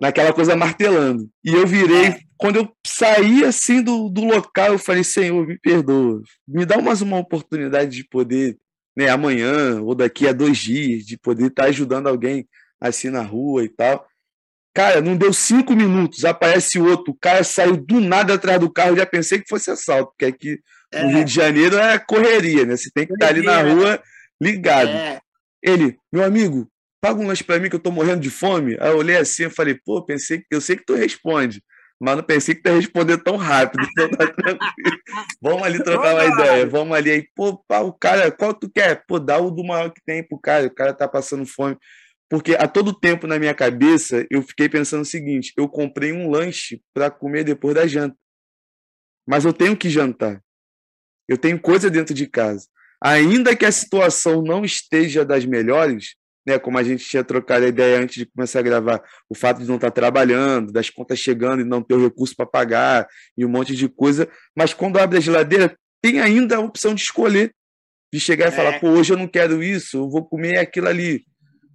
naquela 0.00 0.32
coisa 0.32 0.56
martelando. 0.56 1.30
E 1.44 1.54
eu 1.54 1.66
virei, 1.66 2.06
é. 2.06 2.20
quando 2.36 2.56
eu 2.56 2.76
saí 2.84 3.44
assim 3.44 3.82
do, 3.82 4.08
do 4.08 4.24
local, 4.24 4.72
eu 4.72 4.78
falei, 4.78 5.04
Senhor, 5.04 5.46
me 5.46 5.58
perdoa, 5.58 6.20
me 6.46 6.66
dá 6.66 6.80
mais 6.80 7.00
uma 7.00 7.18
oportunidade 7.18 7.96
de 7.96 8.04
poder, 8.08 8.58
né, 8.96 9.08
amanhã 9.08 9.80
ou 9.80 9.94
daqui 9.94 10.26
a 10.26 10.32
dois 10.32 10.58
dias, 10.58 11.04
de 11.04 11.16
poder 11.16 11.46
estar 11.46 11.66
ajudando 11.66 12.08
alguém 12.08 12.48
assim 12.80 13.10
na 13.10 13.22
rua 13.22 13.64
e 13.64 13.68
tal. 13.68 14.06
Cara, 14.74 15.00
não 15.00 15.16
deu 15.16 15.32
cinco 15.32 15.74
minutos, 15.74 16.24
aparece 16.24 16.80
outro, 16.80 17.12
o 17.12 17.18
cara 17.18 17.44
saiu 17.44 17.76
do 17.76 18.00
nada 18.00 18.34
atrás 18.34 18.58
do 18.58 18.72
carro, 18.72 18.96
já 18.96 19.04
pensei 19.04 19.38
que 19.38 19.48
fosse 19.48 19.70
assalto, 19.70 20.12
porque 20.12 20.24
aqui 20.24 20.58
é. 20.92 21.02
no 21.02 21.10
Rio 21.10 21.24
de 21.24 21.32
Janeiro 21.32 21.76
é 21.76 21.98
correria, 21.98 22.64
né? 22.64 22.76
Você 22.76 22.90
tem 22.94 23.06
que 23.06 23.12
estar 23.14 23.28
ali 23.28 23.42
na 23.42 23.62
rua 23.62 24.02
ligado. 24.40 24.90
É. 24.90 25.20
Ele, 25.62 25.96
meu 26.12 26.24
amigo, 26.24 26.68
paga 27.00 27.20
um 27.20 27.26
lanche 27.26 27.44
para 27.44 27.58
mim 27.58 27.68
que 27.68 27.76
eu 27.76 27.80
tô 27.80 27.90
morrendo 27.90 28.20
de 28.20 28.30
fome. 28.30 28.76
Aí 28.80 28.90
eu 28.90 28.98
olhei 28.98 29.16
assim 29.16 29.44
e 29.46 29.50
falei, 29.50 29.78
pô, 29.84 30.04
pensei 30.04 30.44
eu 30.50 30.60
sei 30.60 30.76
que 30.76 30.84
tu 30.84 30.94
responde, 30.94 31.62
mas 32.00 32.16
não 32.16 32.22
pensei 32.22 32.54
que 32.54 32.62
tu 32.62 32.68
ia 32.68 32.76
responder 32.76 33.18
tão 33.18 33.36
rápido. 33.36 33.86
Então 33.90 34.10
tá 34.10 34.26
tranquilo. 34.26 34.58
vamos 35.40 35.62
ali 35.62 35.82
trocar 35.82 36.14
uma 36.14 36.24
ideia, 36.24 36.66
vamos 36.66 36.96
ali 36.96 37.10
aí, 37.10 37.28
pô, 37.34 37.62
pá, 37.66 37.80
o 37.80 37.92
cara, 37.92 38.30
qual 38.30 38.52
tu 38.52 38.70
quer? 38.70 39.04
Pô, 39.06 39.18
dá 39.18 39.38
o 39.38 39.50
do 39.50 39.64
maior 39.64 39.90
que 39.90 40.00
tem 40.04 40.26
pro 40.26 40.38
cara, 40.38 40.66
o 40.66 40.74
cara 40.74 40.92
tá 40.92 41.08
passando 41.08 41.46
fome. 41.46 41.76
Porque 42.28 42.54
a 42.54 42.66
todo 42.66 42.98
tempo 42.98 43.26
na 43.26 43.38
minha 43.38 43.54
cabeça 43.54 44.26
eu 44.30 44.42
fiquei 44.42 44.68
pensando 44.68 45.02
o 45.02 45.04
seguinte: 45.06 45.52
eu 45.56 45.68
comprei 45.68 46.12
um 46.12 46.30
lanche 46.30 46.80
para 46.94 47.10
comer 47.10 47.44
depois 47.44 47.74
da 47.74 47.86
janta. 47.86 48.16
Mas 49.28 49.44
eu 49.44 49.52
tenho 49.52 49.76
que 49.76 49.90
jantar. 49.90 50.42
Eu 51.32 51.38
tenho 51.38 51.58
coisa 51.58 51.88
dentro 51.88 52.12
de 52.14 52.26
casa. 52.26 52.66
Ainda 53.02 53.56
que 53.56 53.64
a 53.64 53.72
situação 53.72 54.42
não 54.42 54.64
esteja 54.64 55.24
das 55.24 55.46
melhores, 55.46 56.14
né, 56.46 56.58
como 56.58 56.76
a 56.76 56.82
gente 56.82 57.04
tinha 57.04 57.24
trocado 57.24 57.64
a 57.64 57.68
ideia 57.68 57.98
antes 57.98 58.16
de 58.16 58.26
começar 58.26 58.58
a 58.58 58.62
gravar, 58.62 59.02
o 59.30 59.34
fato 59.34 59.62
de 59.62 59.66
não 59.66 59.76
estar 59.76 59.90
trabalhando, 59.90 60.70
das 60.70 60.90
contas 60.90 61.18
chegando 61.18 61.62
e 61.62 61.64
não 61.64 61.82
ter 61.82 61.94
o 61.94 62.04
recurso 62.04 62.36
para 62.36 62.44
pagar 62.44 63.08
e 63.36 63.46
um 63.46 63.48
monte 63.48 63.74
de 63.74 63.88
coisa, 63.88 64.28
mas 64.54 64.74
quando 64.74 64.98
abre 64.98 65.16
a 65.16 65.20
geladeira, 65.20 65.74
tem 66.02 66.20
ainda 66.20 66.56
a 66.56 66.60
opção 66.60 66.94
de 66.94 67.00
escolher, 67.00 67.54
de 68.12 68.20
chegar 68.20 68.46
e 68.46 68.48
é. 68.48 68.52
falar, 68.52 68.78
pô, 68.78 68.90
hoje 68.90 69.14
eu 69.14 69.16
não 69.16 69.26
quero 69.26 69.62
isso, 69.62 69.96
eu 69.96 70.10
vou 70.10 70.24
comer 70.24 70.58
aquilo 70.58 70.88
ali. 70.88 71.24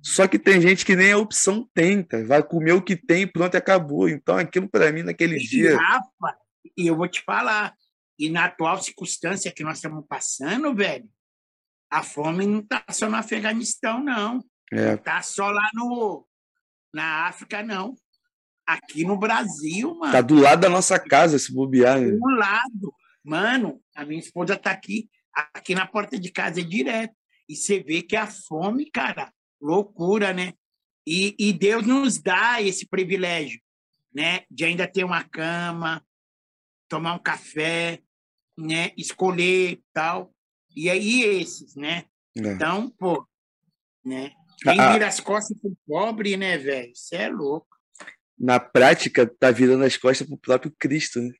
Só 0.03 0.27
que 0.27 0.37
tem 0.37 0.61
gente 0.61 0.85
que 0.85 0.95
nem 0.95 1.13
a 1.13 1.17
opção 1.17 1.67
tenta, 1.73 2.23
vai 2.23 2.43
comer 2.43 2.73
o 2.73 2.81
que 2.81 2.95
tem 2.95 3.23
e 3.23 3.27
pronto, 3.27 3.57
acabou. 3.57 4.07
Então 4.07 4.37
aquilo 4.37 4.69
para 4.69 4.91
mim 4.91 5.01
naquele 5.01 5.37
e 5.37 5.39
dia. 5.39 5.75
Rafa, 5.75 6.37
e 6.77 6.87
eu 6.87 6.95
vou 6.95 7.07
te 7.07 7.23
falar, 7.23 7.73
e 8.19 8.29
na 8.29 8.45
atual 8.45 8.81
circunstância 8.81 9.51
que 9.51 9.63
nós 9.63 9.77
estamos 9.77 10.05
passando, 10.07 10.73
velho, 10.73 11.09
a 11.89 12.03
fome 12.03 12.45
não 12.45 12.59
está 12.59 12.83
só 12.89 13.09
no 13.09 13.15
Afeganistão, 13.15 14.03
não. 14.03 14.43
É. 14.71 14.93
Está 14.93 15.21
só 15.21 15.49
lá 15.49 15.69
no, 15.73 16.27
na 16.93 17.27
África, 17.27 17.63
não. 17.63 17.95
Aqui 18.65 19.05
no 19.05 19.17
Brasil, 19.17 19.93
mano. 19.95 20.07
Está 20.07 20.21
do 20.21 20.35
lado 20.35 20.61
da 20.61 20.69
nossa 20.69 20.99
casa, 20.99 21.39
se 21.39 21.53
bobear. 21.53 21.99
Né? 21.99 22.11
Do 22.11 22.29
lado. 22.29 22.93
Mano, 23.23 23.81
a 23.95 24.05
minha 24.05 24.19
esposa 24.19 24.55
está 24.55 24.71
aqui, 24.71 25.09
aqui 25.53 25.73
na 25.73 25.85
porta 25.85 26.19
de 26.19 26.31
casa 26.31 26.59
é 26.59 26.63
direto. 26.63 27.15
E 27.47 27.55
você 27.55 27.79
vê 27.81 28.01
que 28.01 28.15
a 28.15 28.27
fome, 28.27 28.89
cara, 28.91 29.31
loucura, 29.61 30.33
né? 30.33 30.53
E, 31.05 31.33
e 31.39 31.53
Deus 31.53 31.85
nos 31.85 32.17
dá 32.17 32.61
esse 32.61 32.85
privilégio, 32.85 33.61
né? 34.13 34.43
De 34.51 34.65
ainda 34.65 34.85
ter 34.85 35.05
uma 35.05 35.23
cama, 35.23 36.03
tomar 36.89 37.13
um 37.13 37.19
café, 37.19 38.01
né? 38.57 38.91
Escolher 38.97 39.79
tal. 39.93 40.33
E 40.75 40.89
aí 40.89 41.21
esses, 41.23 41.75
né? 41.75 42.05
É. 42.37 42.53
Então, 42.53 42.89
pô, 42.97 43.25
né? 44.03 44.31
Quem 44.61 44.79
ah, 44.79 44.93
vira 44.93 45.07
as 45.07 45.19
costas 45.19 45.57
pro 45.59 45.77
pobre, 45.85 46.35
né, 46.35 46.57
velho? 46.57 46.91
Você 46.93 47.15
é 47.15 47.29
louco. 47.29 47.67
Na 48.39 48.59
prática, 48.59 49.25
tá 49.25 49.51
virando 49.51 49.83
as 49.83 49.97
costas 49.97 50.27
pro 50.27 50.37
próprio 50.37 50.73
Cristo, 50.79 51.19
né? 51.21 51.33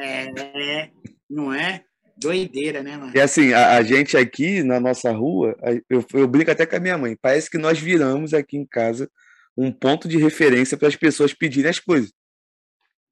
É, 0.00 0.90
não 1.28 1.52
é? 1.52 1.84
Doideira, 2.16 2.82
né, 2.82 2.96
mano? 2.96 3.12
E 3.14 3.20
assim, 3.20 3.52
a, 3.52 3.76
a 3.76 3.82
gente 3.82 4.16
aqui 4.16 4.62
na 4.62 4.78
nossa 4.78 5.10
rua, 5.10 5.56
eu, 5.90 6.04
eu 6.14 6.28
brinco 6.28 6.50
até 6.50 6.64
com 6.64 6.76
a 6.76 6.80
minha 6.80 6.96
mãe, 6.96 7.16
parece 7.20 7.50
que 7.50 7.58
nós 7.58 7.78
viramos 7.78 8.32
aqui 8.32 8.56
em 8.56 8.66
casa 8.66 9.10
um 9.56 9.72
ponto 9.72 10.08
de 10.08 10.16
referência 10.18 10.76
para 10.76 10.88
as 10.88 10.96
pessoas 10.96 11.32
pedirem 11.32 11.70
as 11.70 11.78
coisas. 11.78 12.12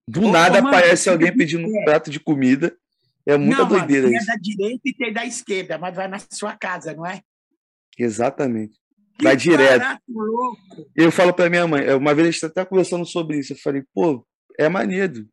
Do 0.09 0.27
Ô, 0.27 0.33
nada 0.33 0.61
mano, 0.61 0.69
aparece 0.69 1.09
alguém 1.09 1.37
pedindo 1.37 1.67
um 1.67 1.85
prato 1.85 2.11
de 2.11 2.19
comida 2.19 2.77
é 3.27 3.37
muita 3.37 3.63
não, 3.63 3.69
doideira 3.69 4.09
tem 4.09 4.17
isso. 4.17 4.27
da 4.27 4.37
direita 4.37 4.81
e 4.85 4.95
tem 4.95 5.13
da 5.13 5.25
esquerda, 5.25 5.79
mas 5.79 5.95
vai 5.95 6.09
na 6.09 6.19
sua 6.31 6.57
casa, 6.57 6.95
não 6.95 7.07
é? 7.07 7.21
Exatamente. 7.99 8.79
Que 9.19 9.25
vai 9.25 9.37
direto. 9.37 10.01
Louco. 10.09 10.91
Eu 10.97 11.13
falo 11.13 11.33
para 11.33 11.51
minha 11.51 11.67
mãe, 11.67 11.93
uma 11.95 12.15
vez 12.15 12.29
a 12.29 12.31
gente 12.31 12.47
até 12.47 12.65
conversando 12.65 13.07
sobre 13.07 13.39
isso, 13.39 13.53
eu 13.53 13.59
falei, 13.59 13.83
pô, 13.95 14.27
é 14.59 14.69
maneiro. 14.69 15.29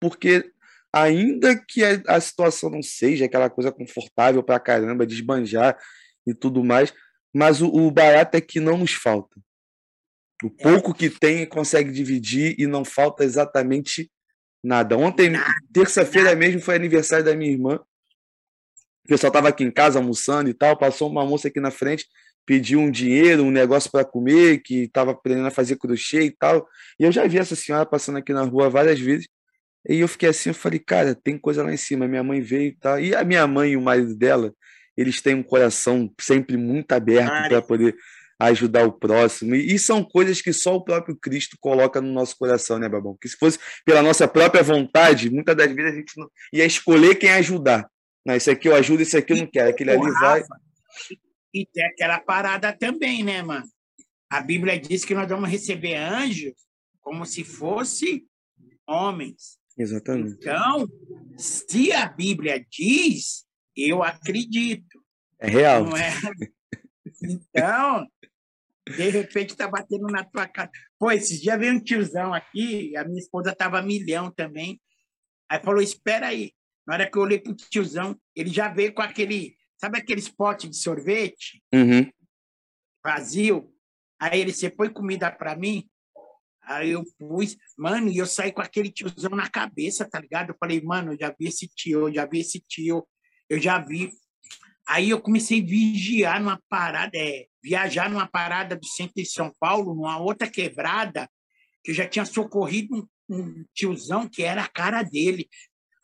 Porque 0.00 0.50
ainda 0.92 1.56
que 1.56 1.82
a, 2.06 2.20
situação 2.20 2.70
não 2.70 2.82
seja 2.82 3.24
aquela 3.24 3.48
coisa 3.48 3.72
confortável 3.72 4.42
para 4.42 4.60
caramba, 4.60 5.06
desbanjar 5.06 5.78
e 6.26 6.34
tudo 6.34 6.62
mais, 6.62 6.92
mas 7.34 7.60
o, 7.60 7.68
o 7.68 7.90
barato 7.90 8.36
é 8.36 8.40
que 8.40 8.60
não 8.60 8.76
nos 8.76 8.92
falta. 8.92 9.40
O 10.42 10.48
é. 10.48 10.62
pouco 10.62 10.92
que 10.92 11.08
tem 11.08 11.46
consegue 11.46 11.90
dividir 11.90 12.54
e 12.58 12.66
não 12.66 12.84
falta 12.84 13.24
exatamente 13.24 14.10
Nada. 14.64 14.96
Ontem, 14.96 15.30
terça-feira 15.74 16.34
mesmo, 16.34 16.58
foi 16.58 16.74
aniversário 16.74 17.22
da 17.22 17.36
minha 17.36 17.52
irmã. 17.52 17.78
O 19.04 19.08
pessoal 19.08 19.28
estava 19.28 19.50
aqui 19.50 19.62
em 19.62 19.70
casa 19.70 19.98
almoçando 19.98 20.48
e 20.48 20.54
tal. 20.54 20.74
Passou 20.74 21.10
uma 21.10 21.26
moça 21.26 21.48
aqui 21.48 21.60
na 21.60 21.70
frente, 21.70 22.06
pediu 22.46 22.80
um 22.80 22.90
dinheiro, 22.90 23.42
um 23.42 23.50
negócio 23.50 23.90
para 23.90 24.06
comer, 24.06 24.62
que 24.62 24.84
estava 24.84 25.10
aprendendo 25.10 25.46
a 25.46 25.50
fazer 25.50 25.76
crochê 25.76 26.22
e 26.22 26.30
tal. 26.30 26.66
E 26.98 27.04
eu 27.04 27.12
já 27.12 27.26
vi 27.26 27.38
essa 27.38 27.54
senhora 27.54 27.84
passando 27.84 28.16
aqui 28.16 28.32
na 28.32 28.42
rua 28.42 28.70
várias 28.70 28.98
vezes. 28.98 29.28
E 29.86 30.00
eu 30.00 30.08
fiquei 30.08 30.30
assim, 30.30 30.48
eu 30.48 30.54
falei, 30.54 30.78
cara, 30.78 31.14
tem 31.14 31.36
coisa 31.36 31.62
lá 31.62 31.70
em 31.70 31.76
cima. 31.76 32.08
Minha 32.08 32.24
mãe 32.24 32.40
veio 32.40 32.68
e 32.68 32.76
tal. 32.76 32.98
E 32.98 33.14
a 33.14 33.22
minha 33.22 33.46
mãe 33.46 33.72
e 33.72 33.76
o 33.76 33.82
marido 33.82 34.16
dela, 34.16 34.50
eles 34.96 35.20
têm 35.20 35.34
um 35.34 35.42
coração 35.42 36.10
sempre 36.18 36.56
muito 36.56 36.90
aberto 36.92 37.48
para 37.50 37.60
poder 37.60 37.94
ajudar 38.46 38.86
o 38.86 38.92
próximo. 38.92 39.54
E, 39.54 39.74
e, 39.74 39.78
são 39.78 40.02
coisas 40.02 40.40
que 40.40 40.52
só 40.52 40.76
o 40.76 40.84
próprio 40.84 41.16
Cristo 41.16 41.56
coloca 41.60 42.00
no 42.00 42.12
nosso 42.12 42.36
coração, 42.36 42.78
né, 42.78 42.88
Babão? 42.88 43.16
Que 43.20 43.28
se 43.28 43.36
fosse 43.36 43.58
pela 43.84 44.02
nossa 44.02 44.26
própria 44.26 44.62
vontade, 44.62 45.30
muitas 45.30 45.56
das 45.56 45.72
vezes 45.72 45.92
a 45.92 45.96
gente 45.96 46.18
não 46.18 46.30
ia 46.52 46.64
escolher 46.64 47.16
quem 47.16 47.30
ajudar. 47.30 47.88
Não, 48.26 48.34
isso 48.34 48.50
aqui 48.50 48.68
eu 48.68 48.74
ajudo, 48.74 49.02
isso 49.02 49.16
aqui 49.16 49.32
eu 49.32 49.38
não 49.38 49.46
quero. 49.46 49.70
Aquele 49.70 49.90
ali 49.90 50.10
vai. 50.12 50.42
E 51.52 51.66
tem 51.66 51.84
aquela 51.86 52.18
parada 52.18 52.72
também, 52.72 53.22
né, 53.22 53.42
mano? 53.42 53.66
A 54.30 54.40
Bíblia 54.40 54.78
diz 54.78 55.04
que 55.04 55.14
nós 55.14 55.28
vamos 55.28 55.48
receber 55.48 55.94
anjos 55.94 56.54
como 57.00 57.24
se 57.26 57.44
fosse 57.44 58.26
homens. 58.86 59.58
Exatamente. 59.76 60.36
Então, 60.38 60.88
se 61.36 61.92
a 61.92 62.06
Bíblia 62.06 62.64
diz, 62.70 63.44
eu 63.76 64.02
acredito. 64.02 65.02
É 65.38 65.48
real. 65.48 65.84
Não 65.84 65.96
é? 65.96 66.12
Então, 67.22 68.06
de 68.86 69.08
repente 69.10 69.56
tá 69.56 69.66
batendo 69.66 70.06
na 70.06 70.24
tua 70.24 70.46
cara. 70.46 70.70
Pô, 70.98 71.10
esses 71.10 71.40
dias 71.40 71.58
veio 71.58 71.74
um 71.74 71.80
tiozão 71.80 72.34
aqui, 72.34 72.96
a 72.96 73.04
minha 73.04 73.18
esposa 73.18 73.54
tava 73.54 73.80
milhão 73.80 74.30
também. 74.30 74.80
Aí 75.48 75.60
falou: 75.62 75.80
espera 75.80 76.28
aí. 76.28 76.52
Na 76.86 76.94
hora 76.94 77.10
que 77.10 77.16
eu 77.16 77.22
olhei 77.22 77.38
pro 77.38 77.54
tiozão, 77.54 78.14
ele 78.36 78.50
já 78.50 78.68
veio 78.68 78.92
com 78.92 79.00
aquele, 79.00 79.56
sabe 79.78 79.98
aquele 79.98 80.20
pote 80.32 80.68
de 80.68 80.76
sorvete? 80.76 81.62
Uhum. 81.74 82.10
Vazio. 83.02 83.72
Aí 84.20 84.40
ele, 84.40 84.52
você 84.52 84.68
põe 84.68 84.90
comida 84.90 85.30
para 85.30 85.56
mim? 85.56 85.88
Aí 86.62 86.90
eu 86.90 87.04
pus, 87.18 87.56
mano, 87.76 88.10
e 88.10 88.18
eu 88.18 88.26
saí 88.26 88.52
com 88.52 88.60
aquele 88.60 88.90
tiozão 88.90 89.30
na 89.30 89.48
cabeça, 89.50 90.08
tá 90.08 90.20
ligado? 90.20 90.50
Eu 90.50 90.56
falei, 90.58 90.80
mano, 90.82 91.12
eu 91.12 91.18
já 91.18 91.34
vi 91.38 91.46
esse 91.46 91.68
tio, 91.68 92.08
eu 92.08 92.14
já 92.14 92.26
vi 92.26 92.40
esse 92.40 92.60
tio, 92.60 93.06
eu 93.48 93.60
já 93.60 93.78
vi. 93.78 94.10
Aí 94.86 95.10
eu 95.10 95.20
comecei 95.20 95.62
a 95.62 95.64
vigiar 95.64 96.40
numa 96.40 96.60
parada, 96.68 97.16
é, 97.16 97.46
viajar 97.64 98.10
numa 98.10 98.26
parada 98.26 98.76
do 98.76 98.86
centro 98.86 99.14
de 99.16 99.24
São 99.24 99.50
Paulo, 99.58 99.94
numa 99.94 100.18
outra 100.18 100.46
quebrada, 100.46 101.28
que 101.82 101.92
eu 101.92 101.94
já 101.94 102.06
tinha 102.06 102.26
socorrido 102.26 103.08
um, 103.28 103.36
um 103.36 103.64
tiozão 103.72 104.28
que 104.28 104.42
era 104.42 104.62
a 104.62 104.68
cara 104.68 105.02
dele. 105.02 105.48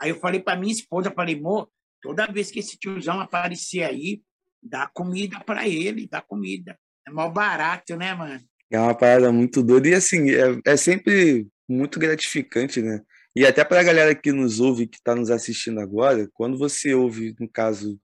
Aí 0.01 0.09
eu 0.09 0.19
falei 0.19 0.41
para 0.41 0.59
minha 0.59 0.73
esposa, 0.73 1.13
falei, 1.15 1.37
amor, 1.37 1.69
toda 2.01 2.27
vez 2.27 2.51
que 2.51 2.61
esse 2.61 2.79
tiozão 2.79 3.21
aparecer 3.21 3.83
aí, 3.83 4.23
dá 4.63 4.87
comida 4.87 5.39
para 5.41 5.69
ele, 5.69 6.09
dá 6.11 6.23
comida. 6.23 6.79
É 7.07 7.11
mal 7.11 7.31
barato, 7.31 7.95
né, 7.95 8.15
mano? 8.15 8.41
É 8.71 8.81
uma 8.81 8.95
parada 8.95 9.31
muito 9.31 9.63
doida. 9.63 9.89
E 9.89 9.95
assim, 9.95 10.31
é, 10.31 10.59
é 10.65 10.77
sempre 10.79 11.47
muito 11.69 11.99
gratificante, 11.99 12.81
né? 12.81 13.03
E 13.37 13.45
até 13.45 13.65
para 13.65 13.81
a 13.81 13.85
galera 13.85 14.15
que 14.15 14.33
nos 14.33 14.61
ouve, 14.61 14.87
que 14.87 14.97
está 14.97 15.15
nos 15.15 15.31
assistindo 15.31 15.79
agora, 15.79 16.29
quando 16.33 16.57
você 16.57 16.95
ouve, 16.95 17.35
no 17.39 17.49
caso, 17.49 18.01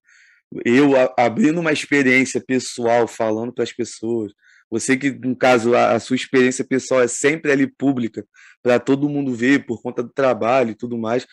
eu 0.64 0.92
abrindo 1.16 1.60
uma 1.60 1.72
experiência 1.72 2.40
pessoal, 2.40 3.06
falando 3.06 3.52
para 3.52 3.64
as 3.64 3.72
pessoas, 3.72 4.32
você 4.70 4.96
que, 4.96 5.10
no 5.10 5.36
caso, 5.36 5.74
a, 5.74 5.92
a, 5.92 6.00
sua 6.00 6.16
experiência 6.16 6.64
pessoal 6.64 7.02
é 7.02 7.08
sempre 7.08 7.52
ali 7.52 7.66
pública, 7.66 8.24
para 8.62 8.78
todo 8.78 9.08
mundo 9.08 9.34
ver, 9.34 9.64
por 9.64 9.80
conta 9.80 10.02
do 10.02 10.12
trabalho 10.12 10.70
e 10.70 10.74
tudo 10.74 10.98
mais, 10.98 11.26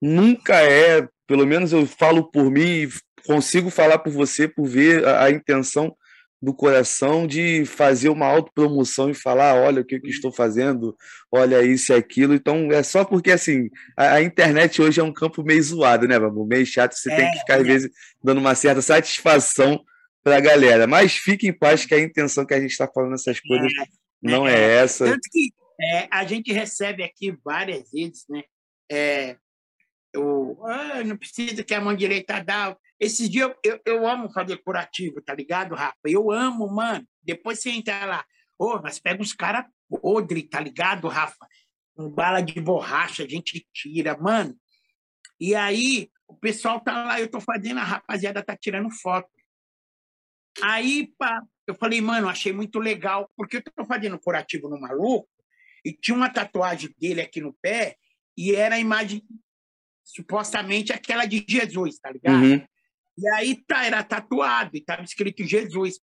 nunca 0.00 0.60
é, 0.62 1.06
pelo 1.26 1.46
menos 1.46 1.72
eu 1.72 1.86
falo 1.86 2.30
por 2.30 2.50
mim, 2.50 2.88
consigo 3.26 3.70
falar 3.70 3.98
por 3.98 4.12
você, 4.12 4.46
por 4.46 4.66
ver 4.66 5.04
a, 5.06 5.24
a 5.24 5.30
intenção 5.30 5.96
do 6.40 6.52
coração 6.54 7.26
de 7.26 7.64
fazer 7.64 8.08
uma 8.08 8.26
autopromoção 8.26 9.10
e 9.10 9.14
falar, 9.14 9.54
olha 9.54 9.80
o 9.80 9.84
que, 9.84 9.98
que 9.98 10.08
estou 10.08 10.30
fazendo, 10.30 10.96
olha 11.32 11.62
isso 11.62 11.92
e 11.92 11.96
aquilo. 11.96 12.34
Então, 12.34 12.70
é 12.70 12.82
só 12.82 13.04
porque, 13.04 13.30
assim, 13.30 13.70
a, 13.96 14.14
a 14.14 14.22
internet 14.22 14.80
hoje 14.80 15.00
é 15.00 15.04
um 15.04 15.12
campo 15.12 15.42
meio 15.42 15.62
zoado, 15.62 16.06
né, 16.06 16.18
Babu? 16.18 16.46
Meio 16.46 16.66
chato, 16.66 16.94
você 16.94 17.10
é, 17.10 17.16
tem 17.16 17.30
que 17.30 17.38
ficar, 17.38 17.54
às 17.56 17.60
é. 17.62 17.64
vezes, 17.64 17.90
dando 18.22 18.38
uma 18.38 18.54
certa 18.54 18.82
satisfação 18.82 19.82
para 20.22 20.36
a 20.36 20.40
galera. 20.40 20.86
Mas 20.86 21.16
fique 21.16 21.48
em 21.48 21.52
paz 21.52 21.86
que 21.86 21.94
a 21.94 22.00
intenção 22.00 22.44
que 22.44 22.54
a 22.54 22.60
gente 22.60 22.72
está 22.72 22.86
falando 22.86 23.14
essas 23.14 23.40
coisas 23.40 23.72
é, 23.80 23.86
não 24.20 24.46
é, 24.46 24.54
é, 24.54 24.82
essa. 24.82 25.04
Tanto 25.06 25.28
que 25.30 25.52
é, 25.80 26.08
a 26.10 26.24
gente 26.24 26.52
recebe 26.52 27.02
aqui 27.02 27.36
várias 27.44 27.90
vezes, 27.90 28.24
né? 28.28 28.42
É, 28.90 29.36
eu, 30.12 30.58
ah, 30.64 31.02
não 31.04 31.16
precisa 31.16 31.62
que 31.62 31.74
a 31.74 31.80
mão 31.80 31.94
direita 31.94 32.42
dá, 32.42 32.76
esses 32.98 33.28
dias 33.28 33.50
eu, 33.62 33.72
eu, 33.72 33.80
eu, 33.84 34.06
amo 34.06 34.30
fazer 34.30 34.56
curativo, 34.58 35.20
tá 35.20 35.34
ligado, 35.34 35.74
Rafa? 35.74 35.96
Eu 36.04 36.30
amo, 36.30 36.66
mano. 36.68 37.06
Depois 37.22 37.60
você 37.60 37.70
entra 37.70 38.04
lá, 38.06 38.24
ô, 38.58 38.74
oh, 38.74 38.82
mas 38.82 38.98
pega 38.98 39.22
uns 39.22 39.32
caras 39.32 39.66
podre, 39.88 40.42
tá 40.42 40.60
ligado, 40.60 41.08
Rafa? 41.08 41.46
Com 41.94 42.10
bala 42.10 42.40
de 42.40 42.60
borracha, 42.60 43.24
a 43.24 43.28
gente 43.28 43.66
tira, 43.72 44.16
mano. 44.16 44.56
E 45.38 45.54
aí, 45.54 46.10
o 46.26 46.34
pessoal 46.34 46.80
tá 46.80 47.04
lá, 47.04 47.20
eu 47.20 47.28
tô 47.28 47.40
fazendo, 47.40 47.78
a 47.78 47.84
rapaziada 47.84 48.42
tá 48.42 48.56
tirando 48.56 48.90
foto. 48.90 49.28
Aí, 50.62 51.12
pá, 51.18 51.42
eu 51.66 51.74
falei, 51.74 52.00
mano, 52.00 52.28
achei 52.28 52.52
muito 52.52 52.78
legal, 52.78 53.30
porque 53.36 53.58
eu 53.58 53.62
tô 53.62 53.84
fazendo 53.84 54.18
curativo 54.18 54.68
no 54.68 54.80
maluco, 54.80 55.28
e 55.84 55.92
tinha 55.92 56.16
uma 56.16 56.30
tatuagem 56.30 56.94
dele 56.98 57.20
aqui 57.20 57.40
no 57.40 57.52
pé, 57.60 57.96
e 58.36 58.54
era 58.54 58.76
a 58.76 58.80
imagem, 58.80 59.22
supostamente, 60.02 60.92
aquela 60.92 61.26
de 61.26 61.44
Jesus, 61.46 61.98
tá 61.98 62.10
ligado? 62.10 62.42
Uhum. 62.42 62.66
E 63.18 63.28
aí 63.28 63.64
tá, 63.64 63.84
era 63.84 64.02
tatuado 64.04 64.70
e 64.74 64.78
estava 64.78 65.02
escrito 65.02 65.44
Jesus. 65.44 65.98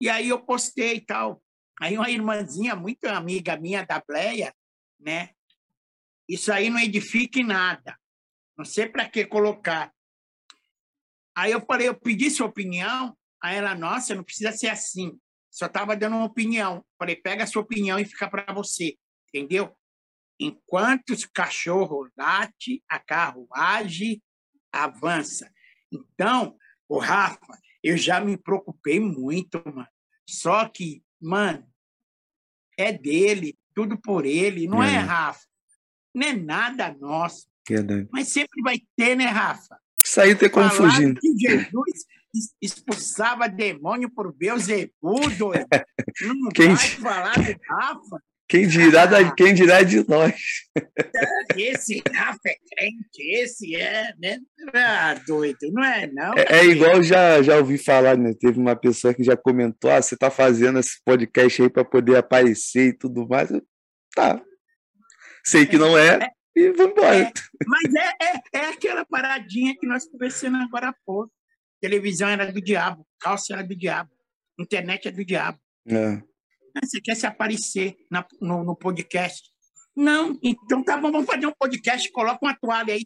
E 0.00 0.08
aí 0.08 0.28
eu 0.28 0.40
postei 0.44 0.96
e 0.96 1.00
tal. 1.00 1.42
Aí 1.80 1.96
uma 1.96 2.10
irmãzinha, 2.10 2.74
muito 2.74 3.04
amiga 3.06 3.56
minha 3.56 3.84
da 3.84 4.00
Bleia, 4.00 4.54
né? 4.98 5.30
Isso 6.28 6.52
aí 6.52 6.70
não 6.70 6.78
edifica 6.78 7.38
em 7.38 7.44
nada. 7.44 7.98
Não 8.56 8.64
sei 8.64 8.88
para 8.88 9.08
que 9.08 9.24
colocar. 9.24 9.92
Aí 11.36 11.52
eu 11.52 11.60
falei, 11.64 11.88
eu 11.88 11.94
pedi 11.94 12.30
sua 12.30 12.46
opinião. 12.46 13.16
Aí 13.40 13.56
ela, 13.56 13.74
nossa, 13.74 14.14
não 14.14 14.24
precisa 14.24 14.50
ser 14.52 14.68
assim. 14.68 15.18
Só 15.50 15.66
estava 15.66 15.96
dando 15.96 16.16
uma 16.16 16.24
opinião. 16.24 16.84
Falei, 16.98 17.16
pega 17.16 17.44
a 17.44 17.46
sua 17.46 17.62
opinião 17.62 17.98
e 17.98 18.04
fica 18.04 18.28
para 18.28 18.52
você. 18.52 18.96
Entendeu? 19.28 19.76
Enquanto 20.40 21.10
o 21.10 21.32
cachorro 21.32 22.08
late, 22.16 22.82
a 22.88 22.98
carruagem 22.98 24.22
avança. 24.72 25.52
Então, 25.90 26.56
o 26.88 26.98
Rafa, 26.98 27.58
eu 27.82 27.96
já 27.96 28.20
me 28.20 28.36
preocupei 28.36 28.98
muito, 29.00 29.62
mano. 29.64 29.88
Só 30.26 30.68
que, 30.68 31.02
mano, 31.20 31.66
é 32.76 32.92
dele, 32.92 33.58
tudo 33.74 33.98
por 33.98 34.24
ele, 34.24 34.66
não 34.66 34.82
é, 34.82 34.94
é 34.94 34.98
Rafa? 34.98 35.46
Não 36.14 36.26
é 36.26 36.32
nada 36.32 36.94
nosso. 36.98 37.46
Verdade. 37.68 38.08
Mas 38.10 38.28
sempre 38.28 38.62
vai 38.62 38.80
ter, 38.96 39.16
né, 39.16 39.26
Rafa? 39.26 39.78
Isso 40.04 40.20
aí 40.20 40.34
tem 40.34 40.50
como 40.50 40.70
fugir. 40.70 41.14
Que 41.18 41.38
Jesus 41.38 42.06
expulsava 42.60 43.48
demônio 43.48 44.10
por 44.10 44.32
Beuzebu, 44.32 45.30
doido. 45.36 45.66
Não 46.22 46.50
Quem... 46.50 46.74
vai 46.74 46.88
falar 46.88 47.34
do 47.34 47.60
Rafa. 47.68 48.22
Quem 48.48 48.66
dirá, 48.66 49.04
da, 49.04 49.30
quem 49.34 49.52
dirá 49.52 49.82
de 49.82 50.08
nós? 50.08 50.34
Esse 51.54 52.02
Rafa 52.14 52.40
é 52.46 52.56
crente, 52.70 53.22
esse 53.22 53.76
é, 53.76 54.14
né? 54.18 54.38
Ah, 54.74 55.14
doido, 55.26 55.70
não 55.70 55.84
é 55.84 56.06
não? 56.06 56.32
É, 56.34 56.60
é 56.60 56.64
igual 56.64 57.02
já, 57.02 57.42
já 57.42 57.58
ouvi 57.58 57.76
falar, 57.76 58.16
né? 58.16 58.32
Teve 58.32 58.58
uma 58.58 58.74
pessoa 58.74 59.12
que 59.12 59.22
já 59.22 59.36
comentou, 59.36 59.90
ah, 59.90 60.00
você 60.00 60.14
está 60.14 60.30
fazendo 60.30 60.78
esse 60.78 60.98
podcast 61.04 61.62
aí 61.62 61.68
para 61.68 61.84
poder 61.84 62.16
aparecer 62.16 62.88
e 62.88 62.92
tudo 62.94 63.28
mais. 63.28 63.50
Eu, 63.50 63.62
tá. 64.14 64.42
Sei 65.44 65.66
que 65.66 65.76
não 65.76 65.98
é, 65.98 66.14
é 66.14 66.30
e 66.56 66.72
vamos 66.72 66.92
embora. 66.92 67.16
É, 67.16 67.32
mas 67.66 67.94
é, 67.94 68.08
é, 68.22 68.60
é 68.60 68.68
aquela 68.70 69.04
paradinha 69.04 69.76
que 69.78 69.86
nós 69.86 70.08
conversamos 70.08 70.60
agora 70.62 70.88
há 70.88 70.94
pouco. 71.04 71.30
Televisão 71.80 72.28
era 72.28 72.50
do 72.50 72.62
diabo, 72.62 73.06
calça 73.20 73.52
era 73.52 73.62
do 73.62 73.76
diabo, 73.76 74.10
internet 74.58 75.06
é 75.06 75.10
do 75.10 75.24
diabo. 75.24 75.58
É. 75.86 76.22
Você 76.82 77.00
quer 77.00 77.14
se 77.14 77.26
aparecer 77.26 77.96
na, 78.10 78.26
no, 78.40 78.64
no, 78.64 78.76
podcast? 78.76 79.50
Não, 79.96 80.38
então 80.42 80.82
tá 80.82 80.96
bom, 80.96 81.10
vamos 81.10 81.26
fazer 81.26 81.46
um 81.46 81.54
podcast, 81.58 82.10
coloca 82.12 82.38
uma 82.42 82.56
toalha 82.56 82.94
aí, 82.94 83.04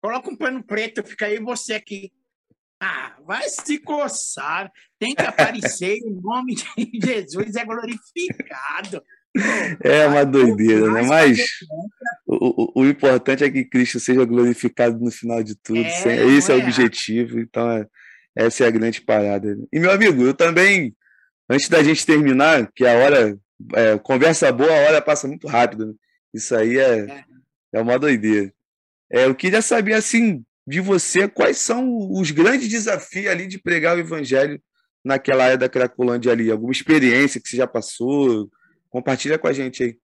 coloca 0.00 0.30
um 0.30 0.36
pano 0.36 0.62
preto, 0.62 1.04
fica 1.04 1.26
aí 1.26 1.38
você 1.38 1.74
aqui. 1.74 2.10
Ah, 2.80 3.16
vai 3.26 3.48
se 3.48 3.78
coçar, 3.78 4.70
tem 4.98 5.14
que 5.14 5.22
aparecer, 5.22 5.98
o 6.04 6.20
nome 6.20 6.54
de 6.54 6.64
Jesus 7.04 7.56
é 7.56 7.64
glorificado. 7.64 9.02
É 9.82 10.06
uma 10.06 10.24
doideira, 10.24 10.90
né? 10.90 11.02
Mas 11.02 11.38
o, 12.26 12.80
o, 12.80 12.82
o, 12.82 12.86
importante 12.86 13.44
é 13.44 13.50
que 13.50 13.64
Cristo 13.64 14.00
seja 14.00 14.24
glorificado 14.24 14.98
no 14.98 15.10
final 15.10 15.42
de 15.42 15.54
tudo. 15.56 15.80
É, 15.80 16.26
Esse 16.26 16.50
é 16.50 16.54
o 16.54 16.60
objetivo, 16.60 17.38
então 17.38 17.70
é, 17.70 17.86
essa 18.34 18.64
é 18.64 18.68
a 18.68 18.70
grande 18.70 19.00
parada. 19.00 19.56
E, 19.72 19.78
meu 19.78 19.90
amigo, 19.90 20.22
eu 20.22 20.34
também 20.34 20.94
Antes 21.48 21.68
da 21.68 21.82
gente 21.82 22.04
terminar, 22.04 22.70
que 22.72 22.86
a 22.86 22.94
hora. 22.94 23.38
É, 23.74 23.98
conversa 23.98 24.52
boa, 24.52 24.70
a 24.70 24.86
hora 24.86 25.02
passa 25.02 25.26
muito 25.26 25.48
rápido. 25.48 25.86
Né? 25.86 25.94
Isso 26.32 26.54
aí 26.54 26.78
é, 26.78 27.00
é, 27.00 27.24
é 27.72 27.80
uma 27.80 27.98
doideira. 27.98 28.52
É, 29.10 29.24
eu 29.24 29.34
queria 29.34 29.60
saber, 29.60 29.94
assim, 29.94 30.44
de 30.66 30.80
você, 30.80 31.26
quais 31.26 31.58
são 31.58 32.10
os 32.12 32.30
grandes 32.30 32.68
desafios 32.68 33.26
ali 33.26 33.46
de 33.46 33.58
pregar 33.58 33.96
o 33.96 34.00
evangelho 34.00 34.62
naquela 35.04 35.44
área 35.44 35.58
da 35.58 35.68
Cracolândia 35.68 36.30
ali? 36.30 36.50
Alguma 36.50 36.72
experiência 36.72 37.40
que 37.40 37.48
você 37.48 37.56
já 37.56 37.66
passou? 37.66 38.50
Compartilha 38.90 39.38
com 39.38 39.48
a 39.48 39.52
gente 39.52 39.82
aí. 39.82 39.98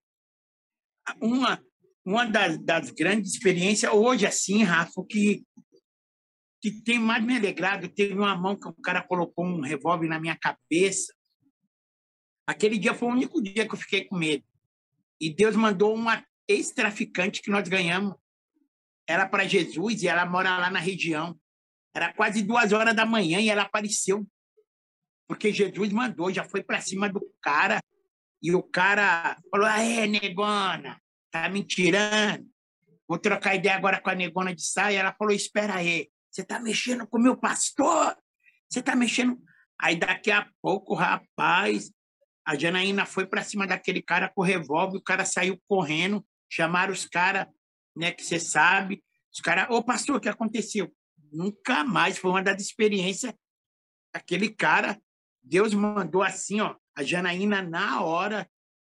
Uma, 1.20 1.60
uma 2.04 2.24
das, 2.24 2.58
das 2.58 2.90
grandes 2.90 3.32
experiências, 3.32 3.92
hoje, 3.92 4.26
assim, 4.26 4.62
Rafa, 4.62 5.04
que, 5.08 5.44
que 6.60 6.82
tem 6.82 6.98
mais 6.98 7.24
me 7.24 7.36
alegrado, 7.36 7.88
teve 7.88 8.14
uma 8.14 8.36
mão 8.36 8.56
que 8.56 8.66
o 8.66 8.72
cara 8.72 9.02
colocou 9.02 9.44
um 9.44 9.60
revólver 9.60 10.08
na 10.08 10.18
minha 10.18 10.36
cabeça. 10.36 11.13
Aquele 12.46 12.78
dia 12.78 12.94
foi 12.94 13.08
o 13.08 13.12
único 13.12 13.42
dia 13.42 13.66
que 13.66 13.74
eu 13.74 13.78
fiquei 13.78 14.04
com 14.04 14.16
medo. 14.16 14.44
E 15.20 15.34
Deus 15.34 15.56
mandou 15.56 15.94
uma 15.94 16.24
ex-traficante 16.46 17.40
que 17.40 17.50
nós 17.50 17.68
ganhamos. 17.68 18.14
Era 19.06 19.28
para 19.28 19.46
Jesus 19.46 20.02
e 20.02 20.08
ela 20.08 20.26
mora 20.26 20.58
lá 20.58 20.70
na 20.70 20.78
região. 20.78 21.38
Era 21.94 22.12
quase 22.12 22.42
duas 22.42 22.72
horas 22.72 22.94
da 22.94 23.06
manhã 23.06 23.40
e 23.40 23.48
ela 23.48 23.62
apareceu. 23.62 24.26
Porque 25.26 25.52
Jesus 25.52 25.90
mandou, 25.92 26.32
já 26.32 26.44
foi 26.44 26.62
para 26.62 26.80
cima 26.80 27.08
do 27.08 27.20
cara. 27.40 27.80
E 28.42 28.54
o 28.54 28.62
cara 28.62 29.38
falou: 29.50 29.66
é, 29.66 30.06
negona, 30.06 31.00
tá 31.30 31.48
me 31.48 31.64
tirando. 31.64 32.46
Vou 33.08 33.18
trocar 33.18 33.54
ideia 33.54 33.76
agora 33.76 34.00
com 34.00 34.10
a 34.10 34.14
negona 34.14 34.54
de 34.54 34.66
saia. 34.66 34.98
Ela 34.98 35.14
falou: 35.14 35.32
espera 35.32 35.76
aí, 35.76 36.10
você 36.30 36.44
tá 36.44 36.60
mexendo 36.60 37.06
com 37.06 37.18
o 37.18 37.22
meu 37.22 37.36
pastor? 37.36 38.16
Você 38.68 38.82
tá 38.82 38.96
mexendo. 38.96 39.40
Aí 39.80 39.96
daqui 39.96 40.30
a 40.30 40.48
pouco, 40.60 40.94
rapaz, 40.94 41.90
a 42.46 42.54
Janaína 42.56 43.06
foi 43.06 43.26
para 43.26 43.42
cima 43.42 43.66
daquele 43.66 44.02
cara 44.02 44.28
com 44.28 44.42
o 44.42 44.44
revólver, 44.44 44.98
o 44.98 45.02
cara 45.02 45.24
saiu 45.24 45.60
correndo, 45.66 46.24
chamaram 46.50 46.92
os 46.92 47.06
caras, 47.06 47.46
né, 47.96 48.12
que 48.12 48.22
você 48.22 48.38
sabe. 48.38 49.02
Os 49.32 49.40
caras, 49.40 49.66
ô 49.70 49.82
pastor, 49.82 50.16
o 50.16 50.20
que 50.20 50.28
aconteceu? 50.28 50.94
Nunca 51.32 51.82
mais, 51.84 52.18
foi 52.18 52.30
uma 52.30 52.42
das 52.42 52.62
experiências. 52.62 53.32
Aquele 54.12 54.48
cara, 54.48 55.00
Deus 55.42 55.74
mandou 55.74 56.22
assim, 56.22 56.60
ó, 56.60 56.76
a 56.94 57.02
Janaína 57.02 57.62
na 57.62 58.02
hora, 58.02 58.48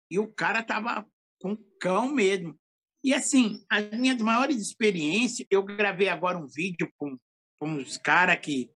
e 0.09 0.17
o 0.17 0.27
cara 0.27 0.63
tava 0.63 1.05
com 1.39 1.55
cão 1.79 2.11
mesmo. 2.11 2.57
E 3.03 3.13
assim, 3.13 3.63
as 3.69 3.89
minhas 3.91 4.21
maiores 4.21 4.57
experiências, 4.57 5.47
eu 5.49 5.63
gravei 5.63 6.07
agora 6.07 6.37
um 6.37 6.47
vídeo 6.47 6.91
com, 6.97 7.17
com 7.59 7.69
uns 7.69 7.97
caras 7.97 8.39
que, 8.39 8.71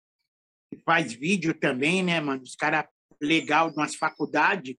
que 0.70 0.82
faz 0.86 1.14
vídeo 1.14 1.54
também, 1.54 2.02
né, 2.02 2.20
mano? 2.20 2.42
Os 2.42 2.56
caras 2.56 2.86
legal 3.24 3.72
de 3.72 3.78
umas 3.78 3.96
faculdades. 3.96 4.76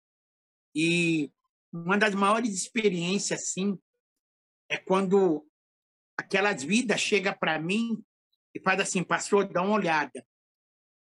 E 0.74 1.32
uma 1.72 1.96
das 1.96 2.14
maiores 2.14 2.54
experiências, 2.54 3.40
assim, 3.42 3.78
é 4.68 4.76
quando 4.76 5.46
aquelas 6.16 6.62
vidas 6.62 7.00
chega 7.00 7.34
para 7.34 7.58
mim 7.58 8.02
e 8.54 8.60
faz 8.60 8.80
assim, 8.80 9.02
pastor, 9.02 9.48
dá 9.48 9.62
uma 9.62 9.74
olhada. 9.74 10.24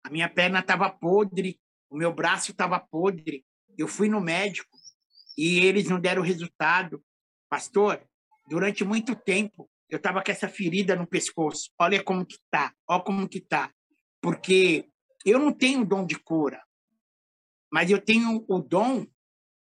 A 0.04 0.10
minha 0.10 0.28
perna 0.28 0.60
estava 0.60 0.90
podre, 0.90 1.60
o 1.88 1.96
meu 1.96 2.12
braço 2.12 2.50
estava 2.50 2.78
podre. 2.78 3.44
Eu 3.76 3.88
fui 3.88 4.08
no 4.08 4.20
médico 4.20 4.76
e 5.36 5.60
eles 5.60 5.88
não 5.88 6.00
deram 6.00 6.22
resultado. 6.22 7.02
Pastor, 7.48 8.02
durante 8.48 8.84
muito 8.84 9.14
tempo 9.14 9.70
eu 9.88 9.96
estava 9.96 10.22
com 10.22 10.30
essa 10.30 10.48
ferida 10.48 10.94
no 10.94 11.06
pescoço. 11.06 11.70
Olha 11.78 12.02
como 12.02 12.26
que 12.26 12.38
tá, 12.50 12.74
olha 12.86 13.02
como 13.02 13.28
que 13.28 13.40
tá. 13.40 13.72
Porque 14.20 14.88
eu 15.24 15.38
não 15.38 15.52
tenho 15.52 15.84
dom 15.84 16.04
de 16.04 16.18
cura, 16.18 16.62
mas 17.70 17.90
eu 17.90 18.00
tenho 18.00 18.44
o 18.48 18.58
dom 18.58 19.06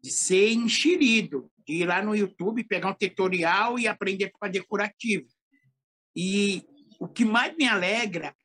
de 0.02 0.12
ser 0.12 0.52
enxerido, 0.52 1.52
de 1.66 1.74
ir 1.74 1.86
lá 1.86 2.04
no 2.04 2.16
YouTube, 2.16 2.64
pegar 2.64 2.90
um 2.90 2.94
tutorial 2.94 3.80
e 3.80 3.88
aprender 3.88 4.26
a 4.26 4.38
fazer 4.38 4.64
curativo. 4.64 5.28
E 6.16 6.64
o 7.00 7.08
que 7.08 7.26
mais 7.26 7.56
me 7.58 7.68
alegra 7.68 8.36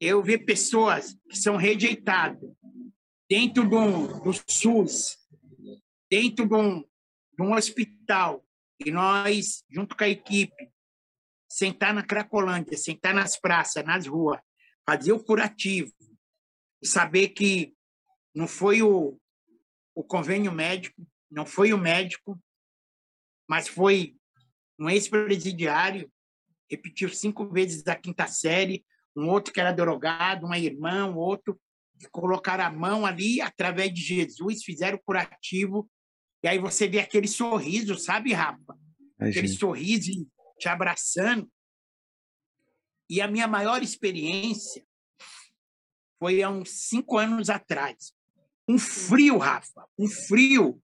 é 0.00 0.06
eu 0.06 0.22
ver 0.22 0.38
pessoas 0.38 1.16
que 1.28 1.36
são 1.36 1.56
rejeitadas 1.56 2.50
dentro 3.28 3.68
do, 3.68 4.20
do 4.20 4.32
SUS, 4.48 5.18
dentro 6.10 6.48
de 6.48 6.54
um, 6.54 6.80
de 6.80 7.42
um 7.42 7.54
hospital, 7.54 8.44
e 8.84 8.90
nós, 8.90 9.62
junto 9.68 9.96
com 9.96 10.04
a 10.04 10.08
equipe, 10.08 10.70
sentar 11.48 11.92
na 11.92 12.02
Cracolândia, 12.02 12.76
sentar 12.78 13.14
nas 13.14 13.38
praças, 13.38 13.84
nas 13.84 14.06
ruas, 14.06 14.40
fazer 14.88 15.12
o 15.12 15.22
curativo, 15.22 15.92
saber 16.82 17.28
que 17.28 17.74
não 18.34 18.46
foi 18.46 18.82
o, 18.82 19.18
o 19.94 20.04
convênio 20.04 20.52
médico, 20.52 21.06
não 21.30 21.46
foi 21.46 21.72
o 21.72 21.78
médico, 21.78 22.40
mas 23.48 23.68
foi 23.68 24.16
um 24.78 24.88
ex-presidiário, 24.88 26.10
repetiu 26.70 27.08
cinco 27.08 27.48
vezes 27.48 27.86
a 27.86 27.96
quinta 27.96 28.26
série, 28.26 28.84
um 29.16 29.28
outro 29.28 29.52
que 29.52 29.60
era 29.60 29.72
drogado, 29.72 30.46
uma 30.46 30.58
irmã, 30.58 31.06
um 31.06 31.16
outro, 31.16 31.60
que 31.98 32.08
colocaram 32.08 32.64
a 32.64 32.70
mão 32.70 33.04
ali, 33.04 33.40
através 33.40 33.92
de 33.92 34.00
Jesus, 34.00 34.64
fizeram 34.64 34.96
o 34.96 35.02
curativo, 35.02 35.88
e 36.42 36.48
aí 36.48 36.58
você 36.58 36.88
vê 36.88 37.00
aquele 37.00 37.28
sorriso, 37.28 37.98
sabe, 37.98 38.32
Rafa? 38.32 38.78
Aquele 39.18 39.48
sorriso 39.48 40.26
te 40.58 40.68
abraçando. 40.68 41.50
E 43.08 43.20
a 43.20 43.28
minha 43.28 43.46
maior 43.46 43.82
experiência 43.82 44.82
foi 46.18 46.42
há 46.42 46.48
uns 46.48 46.70
cinco 46.88 47.18
anos 47.18 47.50
atrás. 47.50 48.14
Um 48.70 48.78
frio, 48.78 49.36
Rafa, 49.36 49.84
um 49.98 50.06
frio 50.06 50.80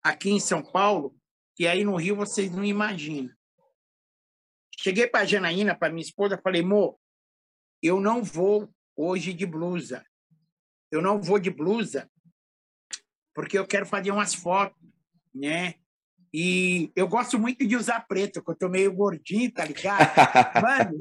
aqui 0.00 0.30
em 0.30 0.38
São 0.38 0.62
Paulo, 0.62 1.12
que 1.56 1.66
aí 1.66 1.82
no 1.82 1.96
Rio 1.96 2.14
vocês 2.14 2.52
não 2.52 2.64
imaginam. 2.64 3.34
Cheguei 4.78 5.08
para 5.08 5.22
a 5.22 5.24
Janaína, 5.24 5.74
para 5.74 5.92
minha 5.92 6.04
esposa, 6.04 6.40
falei, 6.40 6.62
amor, 6.62 6.96
eu 7.82 8.00
não 8.00 8.22
vou 8.22 8.72
hoje 8.94 9.32
de 9.32 9.44
blusa. 9.44 10.06
Eu 10.88 11.02
não 11.02 11.20
vou 11.20 11.40
de 11.40 11.50
blusa 11.50 12.08
porque 13.34 13.58
eu 13.58 13.66
quero 13.66 13.84
fazer 13.84 14.12
umas 14.12 14.32
fotos, 14.32 14.80
né? 15.34 15.74
E 16.32 16.92
eu 16.94 17.08
gosto 17.08 17.38
muito 17.40 17.66
de 17.66 17.76
usar 17.76 18.06
preto, 18.06 18.42
porque 18.42 18.64
eu 18.64 18.68
tô 18.68 18.72
meio 18.72 18.94
gordinho, 18.94 19.52
tá 19.52 19.64
ligado? 19.64 19.98
Mano, 20.62 20.96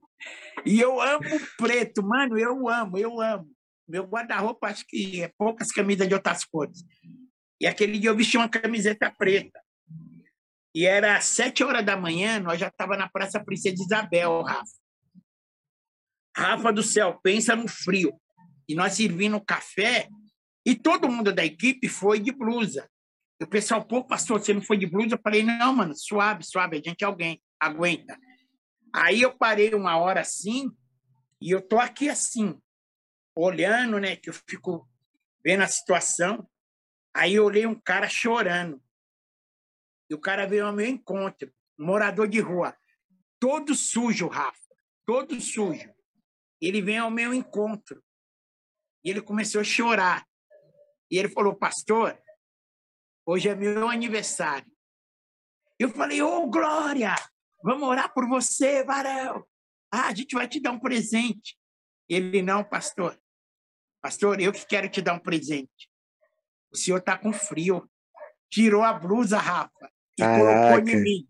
e 0.64 0.80
eu 0.80 0.98
amo 1.00 1.28
preto, 1.58 2.02
mano, 2.02 2.38
eu 2.38 2.66
amo, 2.68 2.96
eu 2.96 3.20
amo. 3.20 3.55
Meu 3.88 4.04
guarda-roupa, 4.04 4.68
acho 4.68 4.84
que 4.86 5.22
é 5.22 5.32
poucas 5.38 5.70
camisas 5.70 6.08
de 6.08 6.14
outras 6.14 6.44
cores. 6.44 6.84
E 7.60 7.66
aquele 7.66 7.98
dia 7.98 8.10
eu 8.10 8.16
vesti 8.16 8.36
uma 8.36 8.48
camiseta 8.48 9.10
preta. 9.10 9.60
E 10.74 10.84
era 10.84 11.20
sete 11.20 11.64
horas 11.64 11.84
da 11.84 11.96
manhã, 11.96 12.38
nós 12.38 12.60
já 12.60 12.68
estava 12.68 12.96
na 12.96 13.08
Praça 13.08 13.42
Princesa 13.42 13.82
Isabel, 13.82 14.42
Rafa. 14.42 14.72
Rafa 16.36 16.72
do 16.72 16.82
céu, 16.82 17.18
pensa 17.22 17.56
no 17.56 17.66
frio. 17.66 18.12
E 18.68 18.74
nós 18.74 18.94
servindo 18.94 19.40
café, 19.40 20.08
e 20.66 20.74
todo 20.74 21.08
mundo 21.08 21.32
da 21.32 21.44
equipe 21.44 21.88
foi 21.88 22.18
de 22.18 22.32
blusa. 22.32 22.90
E 23.40 23.44
o 23.44 23.46
pessoal, 23.46 23.84
pô, 23.84 24.04
pastor, 24.04 24.40
você 24.40 24.52
não 24.52 24.60
foi 24.60 24.76
de 24.76 24.86
blusa? 24.86 25.14
Eu 25.14 25.20
falei, 25.22 25.42
não, 25.42 25.72
mano, 25.72 25.94
suave, 25.96 26.42
suave, 26.42 26.76
a 26.76 26.82
gente 26.82 27.02
é 27.02 27.06
alguém 27.06 27.40
aguenta. 27.60 28.18
Aí 28.92 29.22
eu 29.22 29.36
parei 29.36 29.72
uma 29.74 29.96
hora 29.96 30.20
assim, 30.20 30.70
e 31.40 31.52
eu 31.52 31.62
tô 31.62 31.78
aqui 31.78 32.08
assim, 32.08 32.58
olhando, 33.36 34.00
né, 34.00 34.16
que 34.16 34.30
eu 34.30 34.34
fico 34.34 34.88
vendo 35.44 35.62
a 35.62 35.68
situação. 35.68 36.48
Aí 37.14 37.34
eu 37.34 37.44
olhei 37.44 37.66
um 37.66 37.78
cara 37.78 38.08
chorando. 38.08 38.82
E 40.08 40.14
o 40.14 40.20
cara 40.20 40.46
veio 40.46 40.66
ao 40.66 40.72
meu 40.72 40.86
encontro, 40.86 41.52
um 41.78 41.86
morador 41.86 42.28
de 42.28 42.40
rua, 42.40 42.76
todo 43.38 43.74
sujo, 43.74 44.28
Rafa, 44.28 44.58
todo 45.04 45.40
sujo. 45.40 45.92
Ele 46.60 46.80
vem 46.80 46.98
ao 46.98 47.10
meu 47.10 47.34
encontro. 47.34 48.02
E 49.04 49.10
ele 49.10 49.20
começou 49.20 49.60
a 49.60 49.64
chorar. 49.64 50.26
E 51.10 51.18
ele 51.18 51.28
falou: 51.28 51.54
Pastor, 51.54 52.20
hoje 53.26 53.48
é 53.48 53.54
meu 53.54 53.88
aniversário. 53.88 54.70
Eu 55.78 55.90
falei: 55.90 56.22
Ô, 56.22 56.42
oh, 56.42 56.50
Glória, 56.50 57.14
vamos 57.62 57.86
orar 57.86 58.12
por 58.14 58.26
você, 58.28 58.84
Varel. 58.84 59.46
Ah, 59.92 60.08
a 60.08 60.14
gente 60.14 60.34
vai 60.34 60.48
te 60.48 60.60
dar 60.60 60.72
um 60.72 60.80
presente. 60.80 61.58
Ele: 62.08 62.42
Não, 62.42 62.64
pastor. 62.64 63.20
Pastor, 64.06 64.40
eu 64.40 64.52
que 64.52 64.64
quero 64.64 64.88
te 64.88 65.02
dar 65.02 65.14
um 65.14 65.18
presente. 65.18 65.90
O 66.70 66.76
senhor 66.76 66.98
está 66.98 67.18
com 67.18 67.32
frio. 67.32 67.90
Tirou 68.48 68.84
a 68.84 68.92
blusa, 68.92 69.36
Rafa, 69.36 69.92
e 70.16 70.22
Caraca. 70.22 70.76
colocou 70.76 70.94
em 70.94 71.02
mim. 71.02 71.28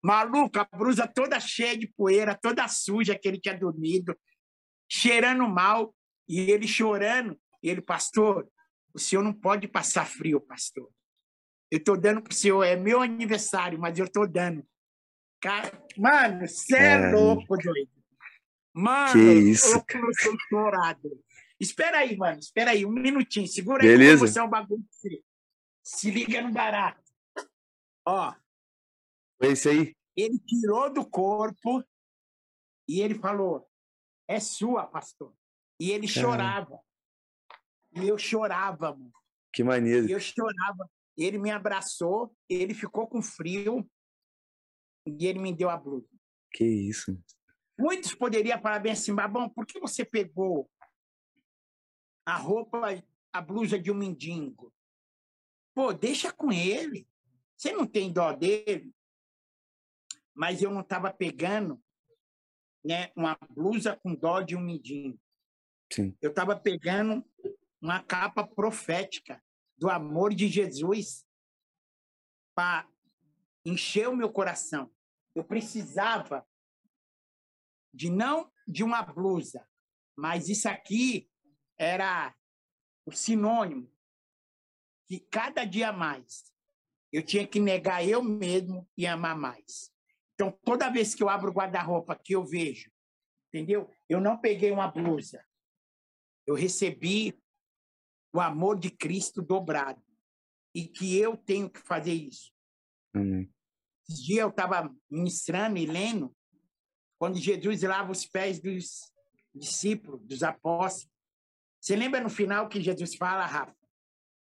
Maluco, 0.00 0.60
a 0.60 0.76
blusa 0.76 1.08
toda 1.08 1.40
cheia 1.40 1.76
de 1.76 1.88
poeira, 1.88 2.38
toda 2.40 2.68
suja 2.68 3.18
que 3.18 3.26
ele 3.26 3.40
tinha 3.40 3.58
dormido, 3.58 4.16
cheirando 4.88 5.48
mal, 5.48 5.92
e 6.28 6.52
ele 6.52 6.68
chorando. 6.68 7.36
E 7.60 7.68
ele, 7.68 7.82
pastor, 7.82 8.48
o 8.94 8.98
senhor 9.00 9.24
não 9.24 9.32
pode 9.32 9.66
passar 9.66 10.06
frio, 10.06 10.40
pastor. 10.40 10.88
Eu 11.68 11.78
estou 11.78 11.96
dando 11.96 12.22
para 12.22 12.30
o 12.30 12.36
senhor, 12.36 12.62
é 12.62 12.76
meu 12.76 13.02
aniversário, 13.02 13.76
mas 13.76 13.98
eu 13.98 14.04
estou 14.04 14.28
dando. 14.28 14.64
Cara, 15.40 15.84
mano, 15.98 16.46
você 16.46 16.76
é 16.76 17.10
louco, 17.10 17.56
doido. 17.56 17.90
Mano, 18.72 19.12
que 19.14 19.18
isso? 19.18 19.74
eu 19.74 19.84
comecei 19.84 20.32
chorado. 20.48 21.10
Espera 21.62 21.98
aí, 21.98 22.16
mano. 22.16 22.40
Espera 22.40 22.72
aí, 22.72 22.84
um 22.84 22.90
minutinho. 22.90 23.46
Segura 23.46 23.82
Beleza. 23.82 24.24
aí 24.24 24.26
que 24.26 24.32
você 24.32 24.40
é 24.40 24.42
um 24.42 24.50
bagulho. 24.50 24.84
Se 25.84 26.10
liga 26.10 26.42
no 26.42 26.52
barato. 26.52 27.00
Ó. 28.04 28.34
É 29.40 29.46
isso 29.46 29.68
aí. 29.68 29.94
Ele 30.16 30.40
tirou 30.40 30.92
do 30.92 31.08
corpo 31.08 31.84
e 32.88 33.00
ele 33.00 33.14
falou: 33.14 33.68
É 34.26 34.40
sua, 34.40 34.88
pastor. 34.88 35.32
E 35.78 35.92
ele 35.92 36.08
chorava. 36.08 36.80
E 37.94 38.08
eu 38.08 38.18
chorava, 38.18 38.92
mano. 38.92 39.12
Que 39.52 39.62
maneiro. 39.62 40.08
E 40.08 40.12
eu 40.12 40.18
chorava. 40.18 40.90
Ele 41.16 41.38
me 41.38 41.50
abraçou, 41.50 42.34
ele 42.48 42.74
ficou 42.74 43.06
com 43.06 43.22
frio. 43.22 43.88
E 45.06 45.26
ele 45.26 45.38
me 45.38 45.54
deu 45.54 45.70
a 45.70 45.76
blusa. 45.76 46.08
Que 46.52 46.64
isso. 46.64 47.16
Muitos 47.78 48.14
poderiam 48.14 48.60
falar 48.60 48.80
bem 48.80 48.92
assim, 48.92 49.14
Babão, 49.14 49.48
por 49.48 49.64
que 49.64 49.78
você 49.78 50.04
pegou 50.04 50.68
a 52.24 52.36
roupa, 52.36 52.80
a 53.32 53.40
blusa 53.40 53.78
de 53.78 53.90
um 53.90 53.94
mendigo? 53.94 54.72
Pô, 55.74 55.92
deixa 55.92 56.32
com 56.32 56.52
ele. 56.52 57.08
Você 57.56 57.72
não 57.72 57.86
tem 57.86 58.12
dó 58.12 58.32
dele? 58.32 58.94
Mas 60.34 60.62
eu 60.62 60.70
não 60.70 60.80
estava 60.80 61.12
pegando 61.12 61.82
né, 62.84 63.12
uma 63.14 63.38
blusa 63.50 63.96
com 63.96 64.14
dó 64.14 64.40
de 64.40 64.56
um 64.56 64.60
mendigo. 64.60 65.18
Sim. 65.92 66.16
Eu 66.20 66.30
estava 66.30 66.58
pegando 66.58 67.24
uma 67.80 68.02
capa 68.02 68.46
profética 68.46 69.42
do 69.76 69.90
amor 69.90 70.34
de 70.34 70.48
Jesus 70.48 71.26
para 72.54 72.88
encher 73.64 74.08
o 74.08 74.16
meu 74.16 74.30
coração. 74.30 74.90
Eu 75.34 75.44
precisava 75.44 76.46
de 77.92 78.10
não 78.10 78.50
de 78.66 78.82
uma 78.82 79.02
blusa, 79.02 79.68
mas 80.16 80.48
isso 80.48 80.68
aqui 80.68 81.30
era 81.82 82.34
o 83.04 83.12
sinônimo 83.12 83.90
que 85.06 85.20
cada 85.20 85.64
dia 85.64 85.92
mais 85.92 86.52
eu 87.12 87.22
tinha 87.22 87.46
que 87.46 87.60
negar 87.60 88.06
eu 88.06 88.22
mesmo 88.22 88.88
e 88.96 89.06
amar 89.06 89.36
mais. 89.36 89.92
Então, 90.34 90.50
toda 90.64 90.90
vez 90.90 91.14
que 91.14 91.22
eu 91.22 91.28
abro 91.28 91.50
o 91.50 91.54
guarda-roupa 91.54 92.16
que 92.16 92.34
eu 92.34 92.44
vejo, 92.44 92.90
entendeu? 93.48 93.90
Eu 94.08 94.20
não 94.20 94.38
peguei 94.38 94.70
uma 94.70 94.88
blusa. 94.88 95.44
Eu 96.46 96.54
recebi 96.54 97.38
o 98.34 98.40
amor 98.40 98.78
de 98.78 98.90
Cristo 98.90 99.42
dobrado. 99.42 100.02
E 100.74 100.88
que 100.88 101.18
eu 101.18 101.36
tenho 101.36 101.68
que 101.68 101.80
fazer 101.80 102.14
isso. 102.14 102.50
Amém. 103.14 103.52
Esse 104.08 104.24
dia 104.24 104.40
eu 104.40 104.48
estava 104.48 104.90
ministrando 105.10 105.76
e 105.76 105.84
lendo 105.84 106.34
quando 107.18 107.36
Jesus 107.36 107.82
lava 107.82 108.10
os 108.10 108.24
pés 108.24 108.58
dos 108.58 109.12
discípulos, 109.54 110.24
dos 110.26 110.42
apóstolos. 110.42 111.11
Você 111.82 111.96
lembra 111.96 112.20
no 112.20 112.30
final 112.30 112.68
que 112.68 112.80
Jesus 112.80 113.16
fala, 113.16 113.44
Rafa? 113.44 113.76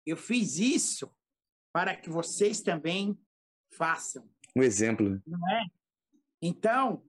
Eu 0.05 0.15
fiz 0.15 0.59
isso 0.59 1.11
para 1.73 1.97
que 1.97 2.11
vocês 2.11 2.61
também 2.61 3.19
façam. 3.73 4.29
Um 4.55 4.63
exemplo. 4.63 5.23
Não 5.27 5.51
é? 5.51 5.65
Então, 6.43 7.03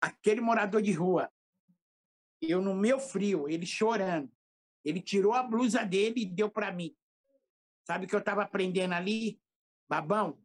aquele 0.00 0.40
morador 0.40 0.80
de 0.80 0.92
rua, 0.92 1.30
eu 2.40 2.62
no 2.62 2.74
meu 2.74 2.98
frio, 2.98 3.46
ele 3.46 3.66
chorando, 3.66 4.32
ele 4.82 5.02
tirou 5.02 5.34
a 5.34 5.42
blusa 5.42 5.84
dele 5.84 6.22
e 6.22 6.26
deu 6.26 6.50
para 6.50 6.72
mim. 6.72 6.96
Sabe 7.86 8.06
o 8.06 8.08
que 8.08 8.14
eu 8.14 8.20
estava 8.20 8.42
aprendendo 8.42 8.94
ali? 8.94 9.38
Babão, 9.90 10.42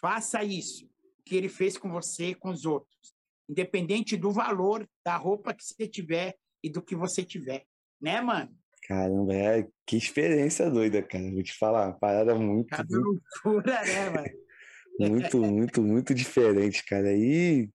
faça 0.00 0.42
isso 0.42 0.90
que 1.24 1.36
ele 1.36 1.48
fez 1.48 1.78
com 1.78 1.88
você 1.88 2.34
com 2.34 2.50
os 2.50 2.66
outros, 2.66 3.14
independente 3.48 4.16
do 4.16 4.32
valor 4.32 4.90
da 5.04 5.16
roupa 5.16 5.54
que 5.54 5.62
você 5.62 5.86
tiver 5.86 6.36
e 6.62 6.70
do 6.70 6.82
que 6.82 6.96
você 6.96 7.24
tiver. 7.24 7.64
Né, 8.00 8.20
mano? 8.20 8.56
Caramba, 8.86 9.34
é, 9.34 9.68
que 9.86 9.96
experiência 9.96 10.70
doida, 10.70 11.02
cara. 11.02 11.30
Vou 11.30 11.42
te 11.42 11.52
falar, 11.52 11.88
uma 11.88 11.98
parada 11.98 12.34
muito. 12.34 12.68
Cada 12.68 12.96
loucura, 12.96 13.82
né, 13.82 14.10
mano? 14.10 14.28
muito, 14.98 15.38
muito, 15.38 15.82
muito 15.82 16.14
diferente, 16.14 16.84
cara. 16.84 17.12
E, 17.12 17.70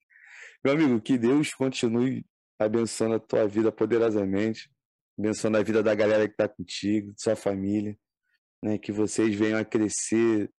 meu 0.64 0.74
amigo, 0.74 1.02
que 1.02 1.18
Deus 1.18 1.54
continue 1.54 2.26
abençoando 2.60 3.16
a 3.16 3.20
tua 3.20 3.48
vida 3.48 3.72
poderosamente, 3.72 4.70
abençoando 5.18 5.58
a 5.58 5.64
vida 5.64 5.82
da 5.82 5.96
galera 5.96 6.28
que 6.28 6.34
está 6.34 6.48
contigo, 6.48 7.14
sua 7.18 7.36
família, 7.36 7.98
né? 8.64 8.78
Que 8.78 8.92
vocês 8.92 9.34
venham 9.34 9.58
a 9.58 9.66
crescer 9.66 10.52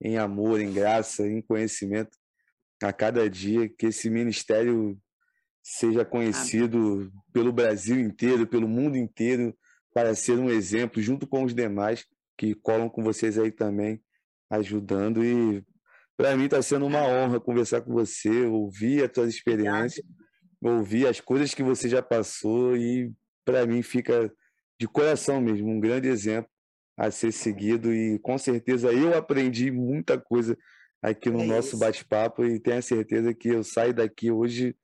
em 0.00 0.18
amor, 0.18 0.60
em 0.60 0.72
graça, 0.72 1.26
em 1.26 1.40
conhecimento 1.42 2.16
a 2.82 2.92
cada 2.92 3.28
dia, 3.28 3.68
que 3.68 3.86
esse 3.86 4.10
ministério 4.10 5.00
seja 5.68 6.04
conhecido 6.04 7.12
pelo 7.32 7.52
Brasil 7.52 7.98
inteiro, 7.98 8.46
pelo 8.46 8.68
mundo 8.68 8.96
inteiro, 8.96 9.52
para 9.92 10.14
ser 10.14 10.38
um 10.38 10.48
exemplo, 10.48 11.02
junto 11.02 11.26
com 11.26 11.42
os 11.42 11.52
demais 11.52 12.06
que 12.38 12.54
colam 12.54 12.88
com 12.88 13.02
vocês 13.02 13.36
aí 13.36 13.50
também, 13.50 14.00
ajudando. 14.48 15.24
E 15.24 15.64
para 16.16 16.36
mim 16.36 16.44
está 16.44 16.62
sendo 16.62 16.86
uma 16.86 17.02
honra 17.02 17.40
conversar 17.40 17.80
com 17.80 17.92
você, 17.92 18.46
ouvir 18.46 19.02
as 19.02 19.10
tuas 19.10 19.34
experiências, 19.34 20.06
ouvir 20.62 21.08
as 21.08 21.20
coisas 21.20 21.52
que 21.52 21.64
você 21.64 21.88
já 21.88 22.00
passou 22.00 22.76
e 22.76 23.12
para 23.44 23.66
mim 23.66 23.82
fica 23.82 24.32
de 24.78 24.86
coração 24.86 25.40
mesmo 25.40 25.68
um 25.68 25.80
grande 25.80 26.06
exemplo 26.06 26.50
a 26.96 27.10
ser 27.10 27.32
seguido 27.32 27.92
e 27.92 28.20
com 28.20 28.38
certeza 28.38 28.92
eu 28.92 29.18
aprendi 29.18 29.70
muita 29.72 30.16
coisa 30.16 30.56
aqui 31.02 31.28
no 31.28 31.40
é 31.40 31.46
nosso 31.46 31.76
bate-papo 31.76 32.44
e 32.44 32.60
tenho 32.60 32.78
a 32.78 32.82
certeza 32.82 33.34
que 33.34 33.48
eu 33.48 33.64
saio 33.64 33.92
daqui 33.92 34.30
hoje 34.30 34.76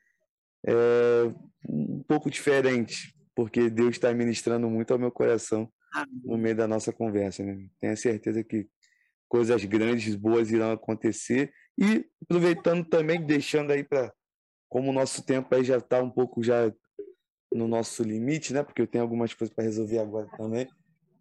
é, 0.67 1.33
um 1.69 2.03
pouco 2.03 2.31
diferente, 2.31 3.15
porque 3.35 3.71
Deus 3.71 3.91
está 3.91 4.13
ministrando 4.13 4.69
muito 4.69 4.93
ao 4.93 4.99
meu 4.99 5.11
coração 5.11 5.71
no 6.25 6.39
meio 6.39 6.57
da 6.57 6.67
nossa 6.67 6.93
conversa. 6.93 7.43
Né? 7.43 7.67
Tenho 7.81 7.97
certeza 7.97 8.43
que 8.43 8.69
coisas 9.29 9.65
grandes, 9.65 10.15
boas 10.15 10.51
irão 10.51 10.73
acontecer 10.73 11.53
e 11.79 12.05
aproveitando 12.23 12.85
também, 12.85 13.25
deixando 13.25 13.73
aí 13.73 13.83
para 13.83 14.13
como 14.69 14.91
o 14.91 14.93
nosso 14.93 15.23
tempo 15.25 15.55
aí 15.55 15.65
já 15.65 15.79
está 15.79 16.03
um 16.03 16.11
pouco 16.11 16.43
já 16.43 16.73
no 17.53 17.69
nosso 17.69 18.03
limite, 18.03 18.55
né? 18.55 18.63
Porque 18.63 18.81
eu 18.81 18.87
tenho 18.87 19.05
algumas 19.05 19.35
coisas 19.35 19.55
para 19.55 19.65
resolver 19.65 19.99
agora 19.99 20.27
também. 20.37 20.67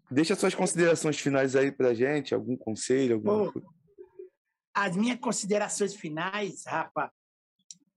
Deixa 0.10 0.36
suas 0.36 0.56
considerações 0.56 1.20
finais 1.20 1.56
aí 1.56 1.72
para 1.72 1.94
gente, 1.94 2.34
algum 2.34 2.56
conselho, 2.56 3.16
alguma 3.16 3.52
coisa. 3.52 3.68
As 4.74 4.96
minhas 4.96 5.20
considerações 5.20 5.94
finais, 5.94 6.64
Rafa, 6.66 7.12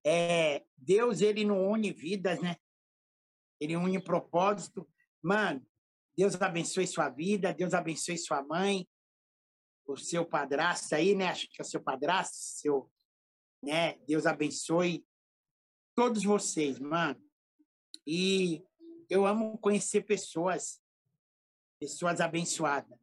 é 0.04 0.64
Deus 0.76 1.20
ele 1.20 1.44
não 1.44 1.70
une 1.70 1.92
vidas, 1.92 2.40
né? 2.40 2.56
Ele 3.60 3.76
une 3.76 4.00
propósito. 4.02 4.88
Mano, 5.22 5.66
Deus 6.16 6.40
abençoe 6.40 6.86
sua 6.86 7.08
vida, 7.08 7.52
Deus 7.52 7.72
abençoe 7.72 8.18
sua 8.18 8.42
mãe, 8.42 8.86
o 9.86 9.96
seu 9.96 10.24
padrasto 10.24 10.94
aí, 10.94 11.14
né? 11.14 11.28
Acho 11.28 11.48
que 11.48 11.60
é 11.60 11.62
o 11.62 11.66
seu 11.66 11.80
padrasto, 11.80 12.36
seu, 12.36 12.90
né? 13.62 13.94
Deus 14.06 14.26
abençoe 14.26 15.04
todos 15.94 16.24
vocês, 16.24 16.78
mano. 16.78 17.20
E 18.06 18.62
eu 19.08 19.26
amo 19.26 19.56
conhecer 19.58 20.02
pessoas 20.02 20.82
pessoas 21.78 22.20
abençoadas. 22.20 22.98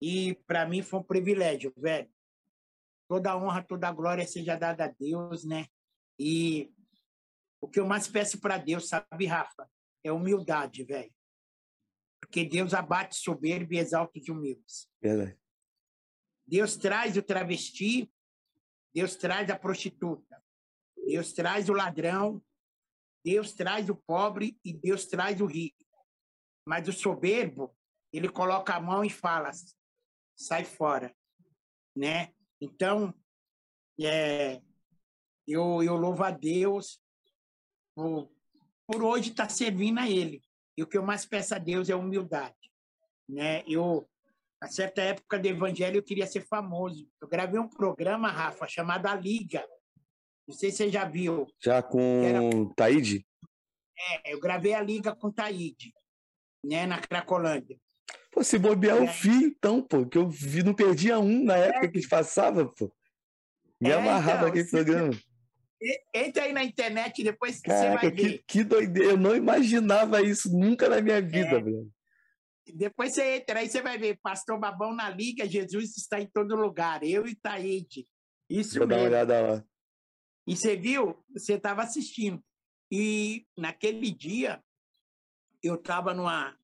E 0.00 0.34
para 0.46 0.66
mim 0.66 0.82
foi 0.82 1.00
um 1.00 1.04
privilégio, 1.04 1.72
velho. 1.76 2.10
Toda 3.08 3.36
honra, 3.36 3.62
toda 3.62 3.92
glória 3.92 4.26
seja 4.26 4.56
dada 4.56 4.86
a 4.86 4.88
Deus, 4.88 5.44
né? 5.44 5.66
E 6.18 6.72
o 7.60 7.68
que 7.68 7.80
eu 7.80 7.86
mais 7.86 8.06
peço 8.06 8.40
para 8.40 8.58
Deus, 8.58 8.88
sabe, 8.88 9.26
Rafa, 9.26 9.70
é 10.02 10.12
humildade, 10.12 10.84
velho. 10.84 11.12
Porque 12.20 12.44
Deus 12.44 12.74
abate 12.74 13.16
soberbo 13.16 13.74
e 13.74 13.78
exalta 13.78 14.18
os 14.18 14.28
humildes. 14.28 14.88
Verdade. 15.00 15.38
Deus 16.46 16.76
traz 16.76 17.16
o 17.16 17.22
travesti, 17.22 18.12
Deus 18.94 19.16
traz 19.16 19.50
a 19.50 19.58
prostituta, 19.58 20.42
Deus 21.06 21.32
traz 21.32 21.68
o 21.68 21.72
ladrão, 21.72 22.42
Deus 23.24 23.54
traz 23.54 23.88
o 23.88 23.96
pobre 23.96 24.58
e 24.62 24.72
Deus 24.72 25.06
traz 25.06 25.40
o 25.40 25.46
rico. 25.46 25.84
Mas 26.66 26.86
o 26.86 26.92
soberbo, 26.92 27.74
ele 28.12 28.28
coloca 28.28 28.74
a 28.74 28.80
mão 28.80 29.02
e 29.04 29.10
fala: 29.10 29.50
sai 30.36 30.64
fora, 30.64 31.14
né? 31.96 32.34
Então, 32.60 33.14
é, 34.00 34.62
eu, 35.46 35.82
eu 35.82 35.96
louvo 35.96 36.22
a 36.22 36.30
Deus 36.30 37.00
por, 37.94 38.30
por 38.86 39.02
hoje 39.02 39.30
estar 39.30 39.44
tá 39.44 39.48
servindo 39.48 39.98
a 39.98 40.08
Ele. 40.08 40.42
E 40.76 40.82
o 40.82 40.86
que 40.86 40.98
eu 40.98 41.02
mais 41.02 41.24
peço 41.24 41.54
a 41.54 41.58
Deus 41.58 41.88
é 41.88 41.94
humildade, 41.94 42.72
né? 43.28 43.62
Eu, 43.66 44.08
a 44.60 44.66
certa 44.66 45.02
época 45.02 45.38
do 45.38 45.46
Evangelho, 45.46 45.98
eu 45.98 46.02
queria 46.02 46.26
ser 46.26 46.46
famoso. 46.46 47.08
Eu 47.20 47.28
gravei 47.28 47.60
um 47.60 47.68
programa, 47.68 48.28
Rafa, 48.28 48.66
chamado 48.66 49.06
A 49.06 49.14
Liga. 49.14 49.64
Não 50.48 50.54
sei 50.54 50.70
se 50.70 50.78
você 50.78 50.90
já 50.90 51.04
viu. 51.04 51.46
Já 51.62 51.82
com 51.82 52.00
era... 52.00 52.40
Taíde? 52.74 53.24
É, 53.96 54.32
eu 54.34 54.40
gravei 54.40 54.74
a 54.74 54.82
Liga 54.82 55.14
com 55.14 55.30
Taíde, 55.30 55.94
né, 56.64 56.86
na 56.86 56.98
Cracolândia. 56.98 57.78
Pô, 58.32 58.42
se 58.42 58.58
bobear 58.58 59.00
o 59.00 59.06
fim, 59.06 59.44
então, 59.44 59.80
pô, 59.80 60.04
que 60.04 60.18
eu 60.18 60.28
vi, 60.28 60.64
não 60.64 60.74
perdia 60.74 61.20
um 61.20 61.44
na 61.44 61.56
época 61.56 61.86
é. 61.86 61.88
que 61.88 62.08
passava, 62.08 62.66
pô. 62.66 62.92
Me 63.80 63.90
é, 63.90 63.94
amarrava 63.94 64.38
então, 64.38 64.48
aquele 64.48 64.70
programa. 64.70 65.12
Entra 66.14 66.44
aí 66.44 66.52
na 66.52 66.64
internet 66.64 67.22
depois 67.22 67.60
que 67.60 67.68
Caraca, 67.68 68.00
você 68.00 68.06
vai 68.06 68.10
que, 68.10 68.22
ver. 68.22 68.44
Que 68.46 68.64
doideira, 68.64 69.10
eu 69.10 69.16
não 69.16 69.36
imaginava 69.36 70.22
isso 70.22 70.50
nunca 70.56 70.88
na 70.88 71.00
minha 71.00 71.20
vida, 71.20 71.56
é. 71.56 71.60
velho. 71.60 71.92
Depois 72.66 73.12
você 73.12 73.36
entra 73.36 73.60
aí, 73.60 73.68
você 73.68 73.82
vai 73.82 73.98
ver, 73.98 74.18
Pastor 74.22 74.58
Babão 74.58 74.94
na 74.94 75.10
Liga, 75.10 75.46
Jesus 75.46 75.96
está 75.96 76.18
em 76.18 76.26
todo 76.26 76.56
lugar, 76.56 77.02
eu 77.02 77.26
e 77.26 77.34
Taíde. 77.34 78.08
Isso 78.48 78.78
Vou 78.78 78.86
mesmo. 78.86 78.88
dar 78.88 78.96
uma 78.96 79.08
olhada 79.08 79.40
lá. 79.40 79.64
E 80.46 80.56
você 80.56 80.76
viu, 80.76 81.22
você 81.32 81.54
estava 81.54 81.82
assistindo. 81.82 82.42
E 82.90 83.46
naquele 83.56 84.10
dia, 84.10 84.62
eu 85.62 85.74
estava 85.74 86.14
numa, 86.14 86.56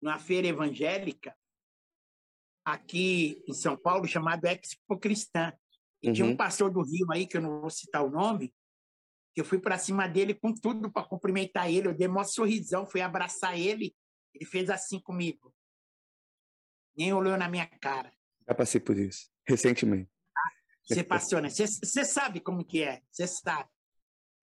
numa 0.00 0.18
feira 0.18 0.46
evangélica 0.46 1.36
aqui 2.64 3.42
em 3.48 3.52
São 3.52 3.76
Paulo 3.76 4.06
chamada 4.06 4.52
Expo 4.52 4.98
Cristã. 4.98 5.52
E 6.02 6.08
uhum. 6.08 6.12
tinha 6.12 6.26
um 6.26 6.36
pastor 6.36 6.70
do 6.70 6.82
Rio 6.82 7.06
aí, 7.12 7.26
que 7.26 7.36
eu 7.36 7.40
não 7.40 7.60
vou 7.60 7.70
citar 7.70 8.04
o 8.04 8.10
nome, 8.10 8.52
que 9.34 9.40
eu 9.40 9.44
fui 9.44 9.58
para 9.58 9.78
cima 9.78 10.08
dele 10.08 10.34
com 10.34 10.52
tudo 10.52 10.90
para 10.90 11.06
cumprimentar 11.06 11.70
ele. 11.70 11.88
Eu 11.88 11.94
dei 11.94 12.08
um 12.08 12.24
sorrisão, 12.24 12.86
fui 12.86 13.00
abraçar 13.00 13.58
ele. 13.58 13.94
Ele 14.34 14.44
fez 14.44 14.68
assim 14.70 15.00
comigo. 15.00 15.54
Nem 16.96 17.12
olhou 17.12 17.36
na 17.36 17.48
minha 17.48 17.66
cara. 17.66 18.12
Já 18.46 18.54
passei 18.54 18.80
por 18.80 18.98
isso, 18.98 19.30
recentemente. 19.46 20.10
Você 20.84 21.04
passou, 21.04 21.40
né? 21.40 21.48
Você 21.48 22.04
sabe 22.04 22.40
como 22.40 22.64
que 22.64 22.82
é, 22.82 23.02
você 23.10 23.26
sabe. 23.26 23.70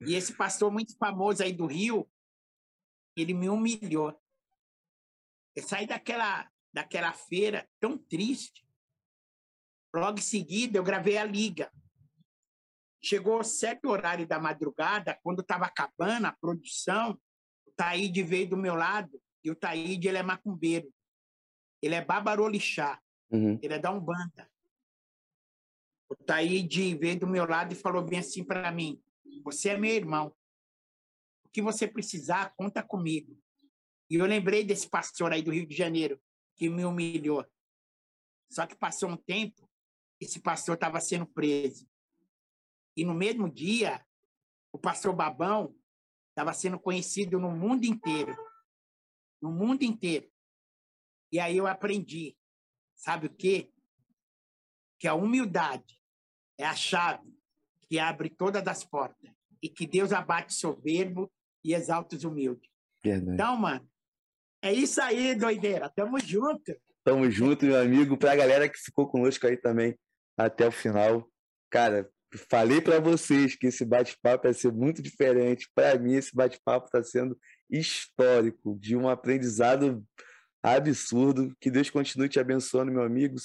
E 0.08 0.16
esse 0.16 0.34
pastor 0.34 0.72
muito 0.72 0.96
famoso 0.98 1.44
aí 1.44 1.52
do 1.52 1.66
Rio, 1.66 2.10
ele 3.16 3.34
me 3.34 3.50
humilhou. 3.50 4.18
Eu 5.56 5.64
saí 5.64 5.86
daquela, 5.86 6.50
daquela 6.74 7.12
feira 7.12 7.70
tão 7.80 7.98
triste. 7.98 8.66
Logo 9.94 10.20
em 10.20 10.22
seguida, 10.22 10.78
eu 10.78 10.84
gravei 10.84 11.18
a 11.18 11.24
liga. 11.24 11.72
Chegou 13.02 13.44
sete 13.44 13.88
horário 13.88 14.28
da 14.28 14.40
madrugada, 14.40 15.18
quando 15.24 15.42
estava 15.42 15.66
acabando 15.66 16.26
a 16.26 16.32
produção, 16.34 17.20
o 17.66 17.72
Taíde 17.72 18.22
veio 18.24 18.50
do 18.50 18.58
meu 18.58 18.76
lado, 18.76 19.22
e 19.44 19.50
o 19.50 19.56
Taíde, 19.56 20.08
ele 20.08 20.18
é 20.18 20.24
macumbeiro. 20.24 20.94
Ele 21.82 21.96
é 21.96 22.04
babarolixá. 22.04 23.02
Uhum. 23.32 23.58
Ele 23.62 23.74
é 23.74 23.80
da 23.80 23.92
Umbanda. 23.92 24.50
O 26.10 26.16
Taíde 26.16 26.96
veio 26.96 27.20
do 27.20 27.28
meu 27.28 27.46
lado 27.48 27.72
e 27.72 27.76
falou 27.76 28.04
bem 28.04 28.20
assim 28.20 28.44
para 28.44 28.72
mim, 28.72 29.02
você 29.44 29.70
é 29.70 29.78
meu 29.78 29.92
irmão. 29.94 30.36
O 31.46 31.50
que 31.50 31.62
você 31.62 31.88
precisar, 31.88 32.54
conta 32.56 32.84
comigo. 32.84 33.38
E 34.10 34.16
eu 34.16 34.26
lembrei 34.26 34.64
desse 34.64 34.90
pastor 34.90 35.32
aí 35.32 35.42
do 35.42 35.52
Rio 35.52 35.68
de 35.68 35.76
Janeiro, 35.76 36.20
que 36.56 36.70
me 36.70 36.84
humilhou. 36.84 37.46
Só 38.52 38.66
que 38.66 38.76
passou 38.76 39.10
um 39.10 39.18
tempo, 39.18 39.69
esse 40.20 40.40
pastor 40.40 40.76
estava 40.76 41.00
sendo 41.00 41.26
preso. 41.26 41.88
E 42.96 43.06
no 43.06 43.14
mesmo 43.14 43.50
dia, 43.50 44.06
o 44.74 44.78
pastor 44.78 45.16
Babão 45.16 45.76
estava 46.30 46.54
sendo 46.54 46.80
conhecido 46.80 47.40
no 47.40 47.52
mundo 47.52 47.86
inteiro. 47.86 48.36
No 49.42 49.52
mundo 49.52 49.84
inteiro. 49.84 50.30
E 51.32 51.40
aí 51.40 51.56
eu 51.58 51.68
aprendi, 51.68 52.36
sabe 52.96 53.28
o 53.28 53.34
quê? 53.34 53.72
Que 55.00 55.08
a 55.08 55.14
humildade 55.14 56.02
é 56.58 56.66
a 56.66 56.76
chave 56.76 57.34
que 57.88 57.98
abre 57.98 58.30
todas 58.30 58.68
as 58.68 58.84
portas. 58.84 59.32
E 59.62 59.70
que 59.70 59.88
Deus 59.88 60.12
abate 60.12 60.54
soberbo 60.54 61.32
e 61.64 61.74
exalta 61.74 62.16
os 62.16 62.24
humildes. 62.24 62.70
Verdade. 63.04 63.34
Então, 63.34 63.56
mano, 63.56 63.90
é 64.62 64.74
isso 64.74 65.02
aí, 65.02 65.36
doideira. 65.36 65.90
Tamo 65.90 66.20
junto. 66.20 66.76
Tamo 67.04 67.30
junto, 67.32 67.66
meu 67.66 67.82
amigo. 67.82 68.18
Pra 68.18 68.36
galera 68.36 68.68
que 68.68 68.78
ficou 68.78 69.08
conosco 69.10 69.48
aí 69.48 69.58
também 69.58 69.98
até 70.40 70.68
o 70.68 70.72
final. 70.72 71.30
Cara, 71.70 72.10
Falei 72.50 72.80
para 72.80 73.00
vocês 73.00 73.56
que 73.56 73.68
esse 73.68 73.84
bate-papo 73.84 74.48
ia 74.48 74.54
ser 74.54 74.72
muito 74.72 75.02
diferente. 75.02 75.68
Para 75.74 75.98
mim, 75.98 76.14
esse 76.14 76.36
bate-papo 76.36 76.86
está 76.86 77.04
sendo 77.04 77.38
histórico, 77.70 78.78
de 78.80 78.96
um 78.96 79.10
aprendizado 79.10 80.04
absurdo. 80.62 81.56
Que 81.60 81.72
Deus 81.72 81.90
continue 81.90 82.30
te 82.30 82.40
abençoando, 82.40 82.92
meu 82.92 83.02
amigo, 83.02 83.36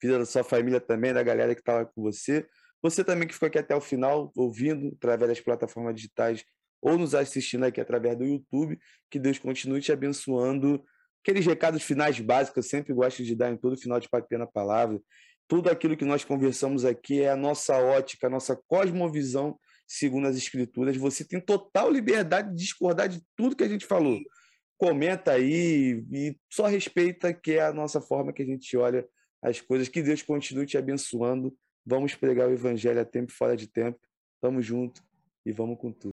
vida 0.00 0.18
da 0.20 0.24
sua 0.24 0.44
família 0.44 0.80
também, 0.80 1.12
da 1.12 1.22
galera 1.22 1.52
que 1.52 1.60
estava 1.60 1.84
com 1.84 2.00
você. 2.00 2.46
Você 2.80 3.02
também 3.02 3.26
que 3.26 3.34
ficou 3.34 3.48
aqui 3.48 3.58
até 3.58 3.74
o 3.74 3.80
final, 3.80 4.32
ouvindo 4.36 4.94
através 4.96 5.30
das 5.30 5.40
plataformas 5.40 5.96
digitais 5.96 6.44
ou 6.80 6.96
nos 6.96 7.16
assistindo 7.16 7.64
aqui 7.64 7.80
através 7.80 8.16
do 8.16 8.24
YouTube. 8.24 8.78
Que 9.10 9.18
Deus 9.18 9.40
continue 9.40 9.80
te 9.80 9.90
abençoando. 9.90 10.84
Aqueles 11.24 11.44
recados 11.44 11.82
finais 11.82 12.20
básicos 12.20 12.64
eu 12.64 12.70
sempre 12.70 12.94
gosto 12.94 13.24
de 13.24 13.34
dar 13.34 13.50
em 13.50 13.56
todo 13.56 13.76
final 13.76 13.98
de 13.98 14.08
Papel 14.08 14.38
na 14.38 14.46
Palavra 14.46 15.00
tudo 15.48 15.70
aquilo 15.70 15.96
que 15.96 16.04
nós 16.04 16.24
conversamos 16.24 16.84
aqui 16.84 17.22
é 17.22 17.30
a 17.30 17.36
nossa 17.36 17.76
ótica, 17.78 18.26
a 18.26 18.30
nossa 18.30 18.54
cosmovisão 18.54 19.58
segundo 19.86 20.28
as 20.28 20.36
escrituras. 20.36 20.96
Você 20.96 21.24
tem 21.24 21.40
total 21.40 21.90
liberdade 21.90 22.50
de 22.50 22.56
discordar 22.56 23.08
de 23.08 23.22
tudo 23.34 23.56
que 23.56 23.64
a 23.64 23.68
gente 23.68 23.86
falou. 23.86 24.20
Comenta 24.76 25.32
aí 25.32 26.04
e 26.12 26.36
só 26.52 26.66
respeita 26.66 27.32
que 27.32 27.52
é 27.52 27.62
a 27.62 27.72
nossa 27.72 28.00
forma 28.00 28.32
que 28.32 28.42
a 28.42 28.46
gente 28.46 28.76
olha 28.76 29.08
as 29.42 29.60
coisas. 29.60 29.88
Que 29.88 30.02
Deus 30.02 30.22
continue 30.22 30.66
te 30.66 30.76
abençoando. 30.76 31.56
Vamos 31.84 32.14
pregar 32.14 32.48
o 32.48 32.52
evangelho 32.52 33.00
a 33.00 33.04
tempo 33.04 33.32
e 33.32 33.34
fora 33.34 33.56
de 33.56 33.66
tempo. 33.66 33.98
Tamo 34.40 34.60
junto 34.60 35.02
e 35.44 35.50
vamos 35.50 35.78
com 35.80 35.90
tudo. 35.90 36.06